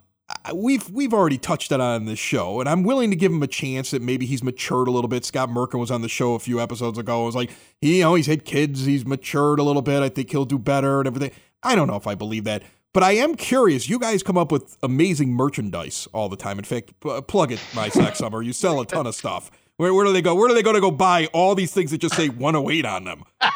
we've 0.54 0.88
we've 0.90 1.14
already 1.14 1.38
touched 1.38 1.72
it 1.72 1.80
on 1.80 2.04
this 2.04 2.18
show, 2.18 2.60
and 2.60 2.68
I'm 2.68 2.82
willing 2.82 3.08
to 3.10 3.16
give 3.16 3.32
him 3.32 3.42
a 3.42 3.46
chance 3.46 3.90
that 3.92 4.02
maybe 4.02 4.26
he's 4.26 4.42
matured 4.44 4.86
a 4.86 4.90
little 4.90 5.08
bit. 5.08 5.24
Scott 5.24 5.48
Merkin 5.48 5.78
was 5.80 5.90
on 5.90 6.02
the 6.02 6.08
show 6.08 6.34
a 6.34 6.38
few 6.38 6.60
episodes 6.60 6.98
ago. 6.98 7.22
It 7.22 7.26
was 7.26 7.34
like, 7.36 7.50
he, 7.80 7.98
you 7.98 8.02
know, 8.02 8.14
he's 8.16 8.26
had 8.26 8.44
kids, 8.44 8.84
he's 8.84 9.06
matured 9.06 9.58
a 9.58 9.62
little 9.62 9.80
bit. 9.82 10.02
I 10.02 10.10
think 10.10 10.30
he'll 10.30 10.44
do 10.44 10.58
better 10.58 10.98
and 11.00 11.06
everything. 11.06 11.30
I 11.62 11.74
don't 11.74 11.88
know 11.88 11.96
if 11.96 12.06
I 12.06 12.14
believe 12.14 12.44
that, 12.44 12.62
but 12.98 13.04
I 13.04 13.12
am 13.12 13.36
curious. 13.36 13.88
You 13.88 14.00
guys 14.00 14.24
come 14.24 14.36
up 14.36 14.50
with 14.50 14.76
amazing 14.82 15.32
merchandise 15.32 16.08
all 16.12 16.28
the 16.28 16.34
time. 16.36 16.58
In 16.58 16.64
fact, 16.64 16.98
p- 16.98 17.20
plug 17.28 17.52
it, 17.52 17.60
my 17.72 17.88
sack 17.90 18.16
summer. 18.22 18.42
You 18.42 18.52
sell 18.52 18.80
a 18.80 18.86
ton 18.86 19.06
of 19.06 19.14
stuff. 19.14 19.52
Where, 19.76 19.94
where 19.94 20.04
do 20.04 20.12
they 20.12 20.20
go? 20.20 20.34
Where 20.34 20.48
do 20.48 20.54
they 20.56 20.64
go 20.64 20.72
to 20.72 20.80
go 20.80 20.90
buy 20.90 21.26
all 21.26 21.54
these 21.54 21.72
things 21.72 21.92
that 21.92 21.98
just 21.98 22.16
say 22.16 22.28
108 22.28 22.84
on 22.84 23.04
them? 23.04 23.22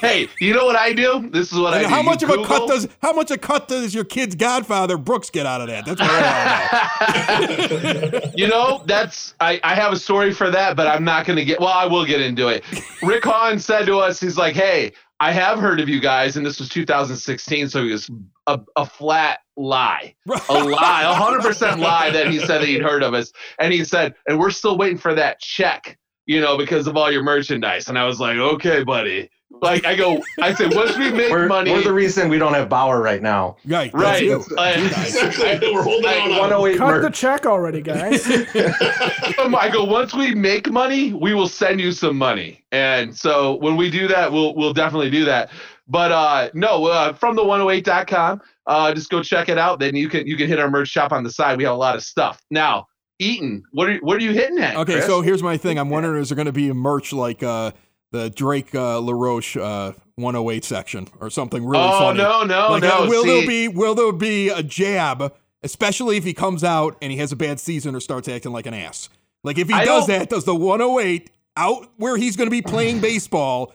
Hey, 0.00 0.28
you 0.38 0.54
know 0.54 0.66
what 0.66 0.76
I 0.76 0.92
do? 0.92 1.28
This 1.32 1.50
is 1.50 1.58
what 1.58 1.74
I 1.74 1.78
And 1.78 1.86
do. 1.86 1.90
how 1.90 1.98
You 1.98 2.04
much 2.04 2.22
of 2.22 2.30
a 2.30 2.44
cut 2.44 2.68
does 2.68 2.86
how 3.02 3.12
much 3.12 3.32
a 3.32 3.38
cut 3.38 3.66
does 3.66 3.92
your 3.92 4.04
kid's 4.04 4.36
godfather 4.36 4.96
Brooks 4.96 5.30
get 5.30 5.46
out 5.46 5.60
of 5.62 5.66
that? 5.66 5.84
That's 5.84 6.00
what 6.00 6.10
I 6.12 7.38
want 7.48 8.22
to 8.22 8.32
you 8.36 8.46
know, 8.46 8.84
that's 8.86 9.34
I, 9.40 9.60
I 9.64 9.74
have 9.74 9.92
a 9.92 9.96
story 9.96 10.32
for 10.32 10.48
that, 10.50 10.76
but 10.76 10.86
I'm 10.86 11.02
not 11.02 11.26
gonna 11.26 11.44
get 11.44 11.58
well, 11.58 11.70
I 11.70 11.86
will 11.86 12.04
get 12.04 12.20
into 12.20 12.46
it. 12.48 12.62
Rick 13.02 13.24
Hahn 13.24 13.58
said 13.58 13.86
to 13.86 13.98
us, 13.98 14.20
he's 14.20 14.36
like, 14.38 14.54
Hey, 14.54 14.92
I 15.24 15.32
have 15.32 15.58
heard 15.58 15.80
of 15.80 15.88
you 15.88 16.00
guys, 16.00 16.36
and 16.36 16.44
this 16.44 16.58
was 16.58 16.68
2016, 16.68 17.70
so 17.70 17.82
he 17.82 17.92
was 17.92 18.10
a, 18.46 18.60
a 18.76 18.84
flat 18.84 19.38
lie. 19.56 20.14
A 20.50 20.52
lie, 20.52 21.02
a 21.02 21.14
hundred 21.14 21.40
percent 21.40 21.80
lie 21.80 22.10
that 22.10 22.28
he 22.28 22.40
said 22.40 22.60
that 22.60 22.68
he'd 22.68 22.82
heard 22.82 23.02
of 23.02 23.14
us. 23.14 23.32
And 23.58 23.72
he 23.72 23.86
said, 23.86 24.14
and 24.28 24.38
we're 24.38 24.50
still 24.50 24.76
waiting 24.76 24.98
for 24.98 25.14
that 25.14 25.40
check, 25.40 25.96
you 26.26 26.42
know, 26.42 26.58
because 26.58 26.86
of 26.86 26.98
all 26.98 27.10
your 27.10 27.22
merchandise. 27.22 27.88
And 27.88 27.98
I 27.98 28.04
was 28.04 28.20
like, 28.20 28.36
Okay, 28.36 28.84
buddy. 28.84 29.30
Like 29.62 29.86
I 29.86 29.94
go, 29.94 30.22
I 30.42 30.52
said, 30.52 30.74
once 30.74 30.96
we 30.98 31.10
make 31.10 31.30
We're, 31.30 31.46
money, 31.46 31.72
we're 31.72 31.82
the 31.82 31.92
reason 31.92 32.28
we 32.28 32.38
don't 32.38 32.52
have 32.52 32.68
Bauer 32.68 33.00
right 33.00 33.22
now. 33.22 33.56
Right, 33.64 33.90
that's 33.92 33.94
right. 33.94 34.22
I- 34.58 34.74
You 34.76 34.90
guys. 34.90 35.16
exactly. 35.16 35.72
We're 35.72 35.82
holding 35.82 36.06
I- 36.10 36.18
on. 36.18 36.22
on 36.22 36.30
him. 36.32 36.38
108 36.50 36.76
Cut 36.78 37.02
the 37.02 37.10
check 37.10 37.46
already, 37.46 37.80
guys. 37.80 38.26
I 38.28 39.70
go, 39.72 39.84
once 39.84 40.14
we 40.14 40.34
make 40.34 40.70
money, 40.70 41.12
we 41.12 41.34
will 41.34 41.48
send 41.48 41.80
you 41.80 41.92
some 41.92 42.16
money. 42.16 42.64
And 42.72 43.16
so 43.16 43.54
when 43.56 43.76
we 43.76 43.90
do 43.90 44.06
that, 44.08 44.30
we'll 44.32 44.54
we'll 44.54 44.72
definitely 44.74 45.10
do 45.10 45.24
that. 45.24 45.50
But 45.88 46.12
uh 46.12 46.50
no, 46.54 46.86
uh, 46.86 47.12
from 47.12 47.36
the 47.36 47.42
108.com, 47.42 48.40
uh 48.66 48.92
just 48.94 49.10
go 49.10 49.22
check 49.22 49.48
it 49.48 49.58
out. 49.58 49.78
Then 49.80 49.94
you 49.96 50.08
can 50.08 50.26
you 50.26 50.36
can 50.36 50.48
hit 50.48 50.58
our 50.58 50.70
merch 50.70 50.88
shop 50.88 51.12
on 51.12 51.22
the 51.24 51.30
side. 51.30 51.56
We 51.58 51.64
have 51.64 51.74
a 51.74 51.76
lot 51.76 51.94
of 51.94 52.02
stuff. 52.02 52.42
Now, 52.50 52.86
Eaton, 53.18 53.62
what 53.72 53.88
are 53.88 53.96
what 53.98 54.16
are 54.16 54.22
you 54.22 54.32
hitting 54.32 54.58
at? 54.58 54.76
Okay, 54.76 54.94
Chris? 54.94 55.06
so 55.06 55.20
here's 55.20 55.42
my 55.42 55.56
thing. 55.56 55.78
I'm 55.78 55.90
wondering 55.90 56.20
is 56.22 56.30
there 56.30 56.36
going 56.36 56.46
to 56.46 56.52
be 56.52 56.68
a 56.68 56.74
merch 56.74 57.12
like 57.12 57.42
uh, 57.42 57.70
the 58.14 58.30
Drake 58.30 58.72
uh, 58.76 58.98
LaRoche 59.00 59.56
uh, 59.56 59.92
108 60.14 60.64
section 60.64 61.08
or 61.20 61.28
something 61.30 61.64
really 61.66 61.82
Oh 61.82 61.98
funny? 61.98 62.18
no, 62.18 62.44
no, 62.44 62.68
like, 62.70 62.82
no. 62.84 63.04
uh, 63.04 63.08
will 63.08 63.24
there 63.24 63.44
be 63.46 63.66
will 63.66 63.96
there 63.96 64.12
be 64.12 64.48
a 64.50 64.62
jab, 64.62 65.34
especially 65.64 66.16
if 66.16 66.22
he 66.22 66.32
comes 66.32 66.62
out 66.62 66.96
and 67.02 67.10
he 67.10 67.18
has 67.18 67.32
a 67.32 67.36
bad 67.36 67.58
season 67.58 67.94
or 67.96 68.00
starts 68.00 68.28
acting 68.28 68.52
like 68.52 68.66
an 68.66 68.74
ass? 68.74 69.08
Like 69.42 69.58
if 69.58 69.66
he 69.68 69.74
I 69.74 69.84
does 69.84 70.06
don't- 70.06 70.18
that, 70.20 70.30
does 70.30 70.44
the 70.44 70.54
108 70.54 71.28
out 71.56 71.88
where 71.96 72.16
he's 72.16 72.36
going 72.36 72.46
to 72.46 72.50
be 72.52 72.62
playing 72.62 73.00
baseball 73.00 73.74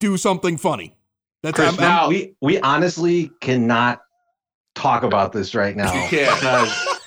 do 0.00 0.16
something 0.16 0.56
funny? 0.56 0.94
That's 1.44 1.54
Chris, 1.54 1.68
I'm- 1.78 1.80
I'm- 1.80 1.88
now- 1.88 2.08
we 2.08 2.34
we 2.42 2.58
honestly 2.60 3.30
cannot 3.40 4.02
talk 4.74 5.04
about 5.04 5.32
this 5.32 5.54
right 5.54 5.76
now. 5.76 5.92
You 6.02 6.08
can't. 6.08 6.40
because 6.40 6.99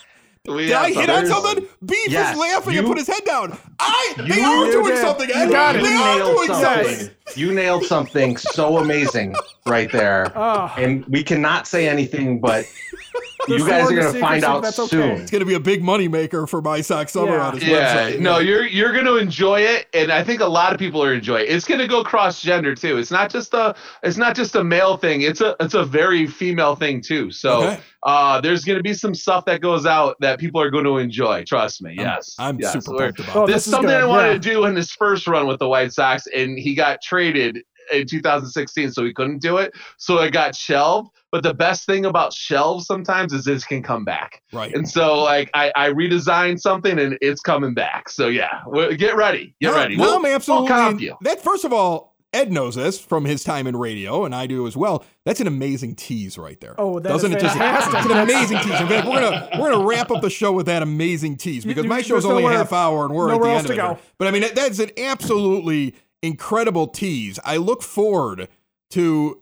We 0.46 0.66
Did 0.66 0.74
I 0.74 0.92
hit 0.92 1.10
on 1.10 1.26
something? 1.26 1.66
Beef 1.86 2.10
Yes, 2.10 2.34
is 2.34 2.38
laughing 2.42 2.78
and 2.78 2.86
put 2.86 2.98
his 2.98 3.08
head 3.08 3.24
down. 3.26 3.58
I 3.80 4.14
they 4.18 4.42
are 4.42 4.66
doing 4.72 4.88
did. 4.88 4.98
something. 4.98 5.30
You 5.30 5.36
Ed. 5.36 5.52
got 5.52 5.76
it. 5.78 5.84
They 5.84 5.90
you 5.90 5.96
are 6.02 6.18
nailed 6.18 6.36
doing 6.36 6.48
something. 6.60 6.96
something. 6.96 7.16
You 7.36 7.54
nailed 7.54 7.86
something 7.86 8.36
so 8.38 8.78
amazing 8.80 9.36
right 9.66 9.92
there. 9.92 10.32
Oh, 10.36 10.74
And 10.78 11.06
we 11.06 11.24
cannot 11.24 11.68
say 11.68 11.88
anything, 11.88 12.40
but 12.40 12.66
you 13.48 13.60
guys 13.60 13.90
are 13.92 13.96
going 13.96 14.14
to 14.14 14.20
find 14.20 14.44
out 14.44 14.66
okay. 14.66 14.88
soon. 14.88 15.22
It's 15.22 15.32
gonna 15.32 15.46
be 15.46 15.54
a 15.56 15.60
big 15.60 15.84
money 15.84 16.08
maker 16.08 16.48
for 16.48 16.62
my 16.62 16.82
Sox 16.82 17.12
Summer 17.14 17.34
Yeah. 17.36 17.48
on 17.48 17.54
his 17.56 17.64
Yeah, 17.68 18.10
website. 18.12 18.20
no, 18.20 18.40
you're 18.40 18.66
you're 18.66 18.94
gonna 18.94 19.16
enjoy 19.16 19.62
it, 19.62 19.88
and 19.94 20.12
I 20.12 20.24
think 20.24 20.40
a 20.42 20.46
lot 20.46 20.72
of 20.74 20.80
people 20.80 21.04
are 21.04 21.14
enjoying 21.14 21.46
it. 21.46 21.50
It's 21.52 21.66
gonna 21.66 21.88
go 21.88 22.04
cross 22.04 22.42
gender 22.42 22.74
too. 22.76 22.98
It's 22.98 23.12
not 23.12 23.30
just 23.30 23.54
a 23.54 23.76
it's 24.02 24.18
not 24.18 24.36
just 24.36 24.56
a 24.56 24.64
male 24.64 24.96
thing. 24.98 25.22
It's 25.22 25.42
a 25.42 25.56
it's 25.60 25.74
a 25.74 25.84
very 25.84 26.26
female 26.28 26.76
thing 26.76 27.02
too. 27.02 27.32
So 27.32 27.64
Okay. 27.64 27.80
uh, 28.04 28.40
there's 28.42 28.64
gonna 28.64 28.82
be 28.82 28.94
some 28.94 29.14
stuff 29.14 29.44
that 29.46 29.60
goes 29.62 29.86
out 29.86 30.16
that 30.22 30.40
people 30.40 30.62
are 30.62 30.70
going 30.70 30.86
to 30.86 30.98
enjoy. 30.98 31.44
Trust 31.44 31.82
me. 31.82 31.92
I'm- 31.92 32.00
Yes, 32.00 32.36
I'm 32.40 32.60
yes. 32.60 32.74
super 32.74 32.98
pumped 32.98 33.20
about. 33.20 33.36
Oh. 33.36 33.46
This 33.46 33.56
this 33.56 33.62
is 33.64 33.68
is 33.68 33.72
something 33.74 33.90
good, 33.90 34.02
I 34.04 34.06
wanted 34.06 34.28
yeah. 34.28 34.34
to 34.34 34.40
do 34.40 34.66
in 34.66 34.76
his 34.76 34.92
first 34.92 35.28
run 35.28 35.48
with 35.48 35.60
the 35.60 35.68
White 35.68 35.92
Sox, 35.94 36.28
and 36.36 36.58
he 36.58 36.76
got 36.76 37.02
traded 37.02 37.60
in 37.92 38.06
2016, 38.08 38.92
so 38.92 39.04
he 39.04 39.14
couldn't 39.14 39.40
do 39.42 39.58
it. 39.58 39.74
So 39.98 40.20
it 40.20 40.32
got 40.32 40.56
shelved. 40.56 41.10
But 41.32 41.42
the 41.42 41.54
best 41.56 41.88
thing 41.88 42.06
about 42.06 42.32
shelves 42.32 42.86
sometimes 42.86 43.34
is 43.34 43.44
this 43.46 43.66
can 43.66 43.82
come 43.82 44.06
back. 44.06 44.44
Right. 44.52 44.72
And 44.74 44.88
so, 44.88 45.20
like, 45.24 45.50
I, 45.56 45.72
I 45.76 45.90
redesigned 45.90 46.60
something 46.60 47.00
and 47.00 47.18
it's 47.22 47.42
coming 47.42 47.74
back. 47.74 48.08
So, 48.10 48.28
yeah, 48.28 48.62
we- 48.68 48.96
get 48.98 49.16
ready. 49.16 49.56
Get 49.60 49.72
no, 49.72 49.76
ready. 49.78 49.96
No, 49.98 50.04
We'll- 50.04 50.16
I'm 50.18 50.22
we'll 50.22 50.40
comp 50.40 50.70
absolutely. 50.70 51.06
you. 51.08 51.18
that 51.22 51.44
first 51.44 51.66
of 51.66 51.74
all, 51.74 52.14
Ed 52.34 52.52
knows 52.52 52.74
this 52.76 53.00
from 53.00 53.26
his 53.26 53.44
time 53.44 53.68
in 53.68 53.76
radio, 53.76 54.26
and 54.26 54.34
I 54.34 54.48
do 54.48 54.66
as 54.66 54.76
well. 54.76 55.06
That's 55.24 55.40
an 55.40 55.46
amazing 55.46 55.96
tease 55.96 56.36
right 56.36 56.60
there. 56.60 56.74
Oh, 56.80 57.00
that 57.00 57.10
is 57.10 57.22
doesn't 57.22 57.34
it 57.38 57.40
just? 57.40 57.56
fantastic. 57.56 57.94
It's 57.96 58.06
an 58.06 58.18
amazing 58.18 58.58
tease. 58.58 58.82
In 58.82 58.88
fact, 58.88 59.08
we're 59.08 59.22
gonna 59.22 59.50
we're 59.60 59.72
gonna 59.72 59.86
wrap 59.86 60.10
up 60.10 60.22
the 60.24 60.32
show 60.32 60.52
with 60.52 60.66
that 60.66 60.82
amazing 60.82 61.38
tease 61.38 61.64
because 61.64 61.84
you- 61.84 61.90
my 61.90 61.98
there's 61.98 62.08
show's 62.08 62.26
only 62.26 62.44
a 62.46 62.50
half 62.50 62.74
hour 62.74 63.06
and 63.06 63.14
we're 63.14 63.30
at 63.30 63.34
the 63.34 63.38
nowhere 63.38 63.50
end 63.52 63.58
else 63.70 63.70
of 63.70 63.76
to 63.76 63.92
it. 63.92 64.14
But 64.18 64.28
I 64.28 64.32
mean, 64.32 64.46
that's 64.56 64.80
an 64.80 64.90
absolutely 64.98 65.94
incredible 66.24 66.88
tease. 66.88 67.40
I 67.46 67.58
look 67.58 67.84
forward 67.84 68.48
to 68.92 69.42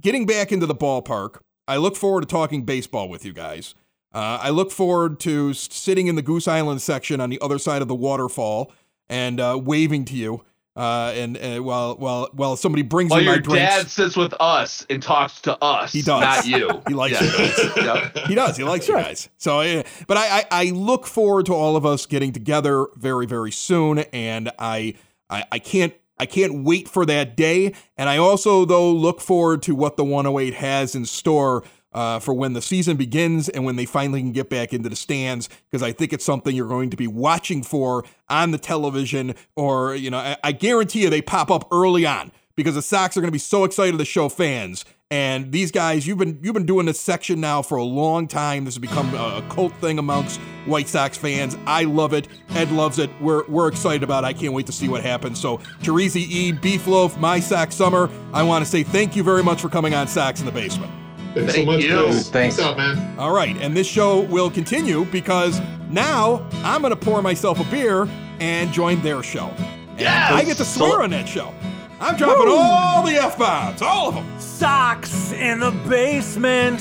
getting 0.00 0.24
back 0.24 0.50
into 0.52 0.64
the 0.66 0.74
ballpark. 0.74 1.40
I 1.68 1.76
look 1.76 1.96
forward 1.96 2.22
to 2.22 2.26
talking 2.26 2.64
baseball 2.64 3.08
with 3.08 3.24
you 3.24 3.32
guys. 3.32 3.74
Uh, 4.12 4.38
I 4.42 4.50
look 4.50 4.70
forward 4.72 5.20
to 5.20 5.52
sitting 5.52 6.06
in 6.06 6.16
the 6.16 6.22
Goose 6.22 6.48
Island 6.48 6.82
section 6.82 7.20
on 7.20 7.30
the 7.30 7.40
other 7.40 7.58
side 7.58 7.82
of 7.82 7.88
the 7.88 7.94
waterfall 7.94 8.72
and 9.08 9.38
uh, 9.40 9.58
waving 9.62 10.04
to 10.06 10.14
you. 10.16 10.44
Uh, 10.76 11.12
and 11.16 11.36
uh, 11.36 11.58
while 11.58 11.96
while 11.96 12.28
while 12.32 12.56
somebody 12.56 12.82
brings 12.82 13.10
While 13.10 13.20
in 13.20 13.26
my 13.26 13.32
your 13.32 13.40
drinks, 13.40 13.60
dad 13.76 13.88
sits 13.90 14.16
with 14.16 14.32
us 14.40 14.86
and 14.88 15.02
talks 15.02 15.40
to 15.42 15.56
us, 15.62 15.92
He 15.92 16.00
does. 16.00 16.20
not 16.22 16.46
you. 16.46 16.80
He 16.88 16.94
likes 16.94 17.20
Yeah. 17.20 17.24
you 17.24 17.70
Yep. 17.84 18.18
he 18.28 18.34
does. 18.36 18.56
He 18.56 18.62
likes 18.64 18.86
you 18.88 18.94
guys. 18.94 19.28
So, 19.36 19.60
uh, 19.60 19.82
but 20.06 20.16
I, 20.16 20.38
I, 20.38 20.44
I 20.50 20.64
look 20.70 21.06
forward 21.06 21.46
to 21.46 21.54
all 21.54 21.76
of 21.76 21.84
us 21.84 22.06
getting 22.06 22.32
together 22.32 22.86
very, 22.96 23.26
very 23.26 23.50
soon, 23.50 23.98
and 24.12 24.50
I, 24.60 24.94
I, 25.28 25.44
I 25.52 25.58
can't, 25.58 25.92
I 26.20 26.26
can't 26.26 26.64
wait 26.64 26.86
for 26.86 27.06
that 27.06 27.34
day. 27.34 27.72
And 27.96 28.10
I 28.10 28.18
also, 28.18 28.66
though, 28.66 28.92
look 28.92 29.22
forward 29.22 29.62
to 29.62 29.74
what 29.74 29.96
the 29.96 30.04
108 30.04 30.54
has 30.54 30.94
in 30.94 31.06
store. 31.06 31.64
Uh, 31.92 32.20
for 32.20 32.32
when 32.32 32.52
the 32.52 32.62
season 32.62 32.96
begins 32.96 33.48
and 33.48 33.64
when 33.64 33.74
they 33.74 33.84
finally 33.84 34.20
can 34.20 34.30
get 34.30 34.48
back 34.48 34.72
into 34.72 34.88
the 34.88 34.94
stands, 34.94 35.48
because 35.68 35.82
I 35.82 35.90
think 35.90 36.12
it's 36.12 36.24
something 36.24 36.54
you're 36.54 36.68
going 36.68 36.90
to 36.90 36.96
be 36.96 37.08
watching 37.08 37.64
for 37.64 38.04
on 38.28 38.52
the 38.52 38.58
television, 38.58 39.34
or 39.56 39.96
you 39.96 40.08
know, 40.08 40.18
I, 40.18 40.36
I 40.44 40.52
guarantee 40.52 41.02
you 41.02 41.10
they 41.10 41.20
pop 41.20 41.50
up 41.50 41.66
early 41.72 42.06
on 42.06 42.30
because 42.54 42.76
the 42.76 42.82
Sox 42.82 43.16
are 43.16 43.20
going 43.20 43.26
to 43.26 43.32
be 43.32 43.40
so 43.40 43.64
excited 43.64 43.98
to 43.98 44.04
show 44.04 44.28
fans. 44.28 44.84
And 45.12 45.50
these 45.50 45.72
guys, 45.72 46.06
you've 46.06 46.18
been 46.18 46.38
you've 46.40 46.54
been 46.54 46.66
doing 46.66 46.86
this 46.86 47.00
section 47.00 47.40
now 47.40 47.62
for 47.62 47.76
a 47.78 47.82
long 47.82 48.28
time. 48.28 48.64
This 48.64 48.74
has 48.74 48.80
become 48.80 49.12
a, 49.12 49.38
a 49.38 49.44
cult 49.50 49.74
thing 49.80 49.98
amongst 49.98 50.38
White 50.66 50.86
Sox 50.86 51.18
fans. 51.18 51.58
I 51.66 51.82
love 51.82 52.12
it. 52.12 52.28
Ed 52.50 52.70
loves 52.70 53.00
it. 53.00 53.10
We're 53.20 53.44
we're 53.48 53.66
excited 53.66 54.04
about 54.04 54.22
it. 54.22 54.28
I 54.28 54.32
can't 54.32 54.52
wait 54.52 54.66
to 54.66 54.72
see 54.72 54.88
what 54.88 55.02
happens. 55.02 55.40
So, 55.40 55.58
Teresi 55.82 56.28
E, 56.28 56.52
Beef 56.52 56.86
Loaf, 56.86 57.18
My 57.18 57.40
Sox 57.40 57.74
Summer. 57.74 58.08
I 58.32 58.44
want 58.44 58.64
to 58.64 58.70
say 58.70 58.84
thank 58.84 59.16
you 59.16 59.24
very 59.24 59.42
much 59.42 59.60
for 59.60 59.68
coming 59.68 59.94
on 59.94 60.06
Sox 60.06 60.38
in 60.38 60.46
the 60.46 60.52
Basement. 60.52 60.92
Thanks 61.34 61.56
so 61.56 61.64
much, 61.64 61.82
you. 61.82 62.04
Chris. 62.04 62.30
Thanks. 62.30 62.56
Peace 62.56 62.64
out, 62.64 62.76
man. 62.76 63.18
All 63.18 63.32
right, 63.32 63.56
and 63.56 63.76
this 63.76 63.88
show 63.88 64.20
will 64.20 64.50
continue 64.50 65.04
because 65.06 65.60
now 65.88 66.48
I'm 66.62 66.82
going 66.82 66.90
to 66.92 66.96
pour 66.96 67.20
myself 67.20 67.58
a 67.58 67.68
beer 67.68 68.08
and 68.38 68.72
join 68.72 69.02
their 69.02 69.24
show. 69.24 69.46
And 69.48 70.00
Yes! 70.00 70.30
I 70.32 70.44
get 70.44 70.56
to 70.58 70.64
swear 70.64 71.02
on 71.02 71.10
that 71.10 71.28
show. 71.28 71.52
I'm 72.00 72.16
dropping 72.16 72.48
all 72.48 73.02
the 73.04 73.16
F 73.16 73.36
bombs, 73.36 73.82
all 73.82 74.08
of 74.08 74.14
them. 74.14 74.40
Sox 74.40 75.32
in 75.32 75.60
the 75.60 75.70
basement. 75.88 76.80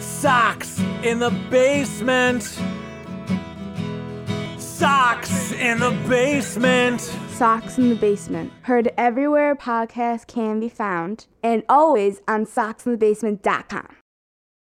Sox 0.00 0.80
in 1.02 1.20
the 1.20 1.30
basement. 1.50 2.42
Sox 4.58 5.52
in 5.52 5.78
the 5.78 5.90
basement. 6.08 7.00
Sox 7.00 7.78
in 7.78 7.88
the 7.88 7.96
Basement. 7.96 8.52
Heard 8.62 8.92
everywhere 8.96 9.56
podcasts 9.56 10.26
can 10.26 10.60
be 10.60 10.68
found 10.68 11.26
and 11.42 11.62
always 11.68 12.20
on 12.28 12.46
soxinthebasement.com. 12.46 14.01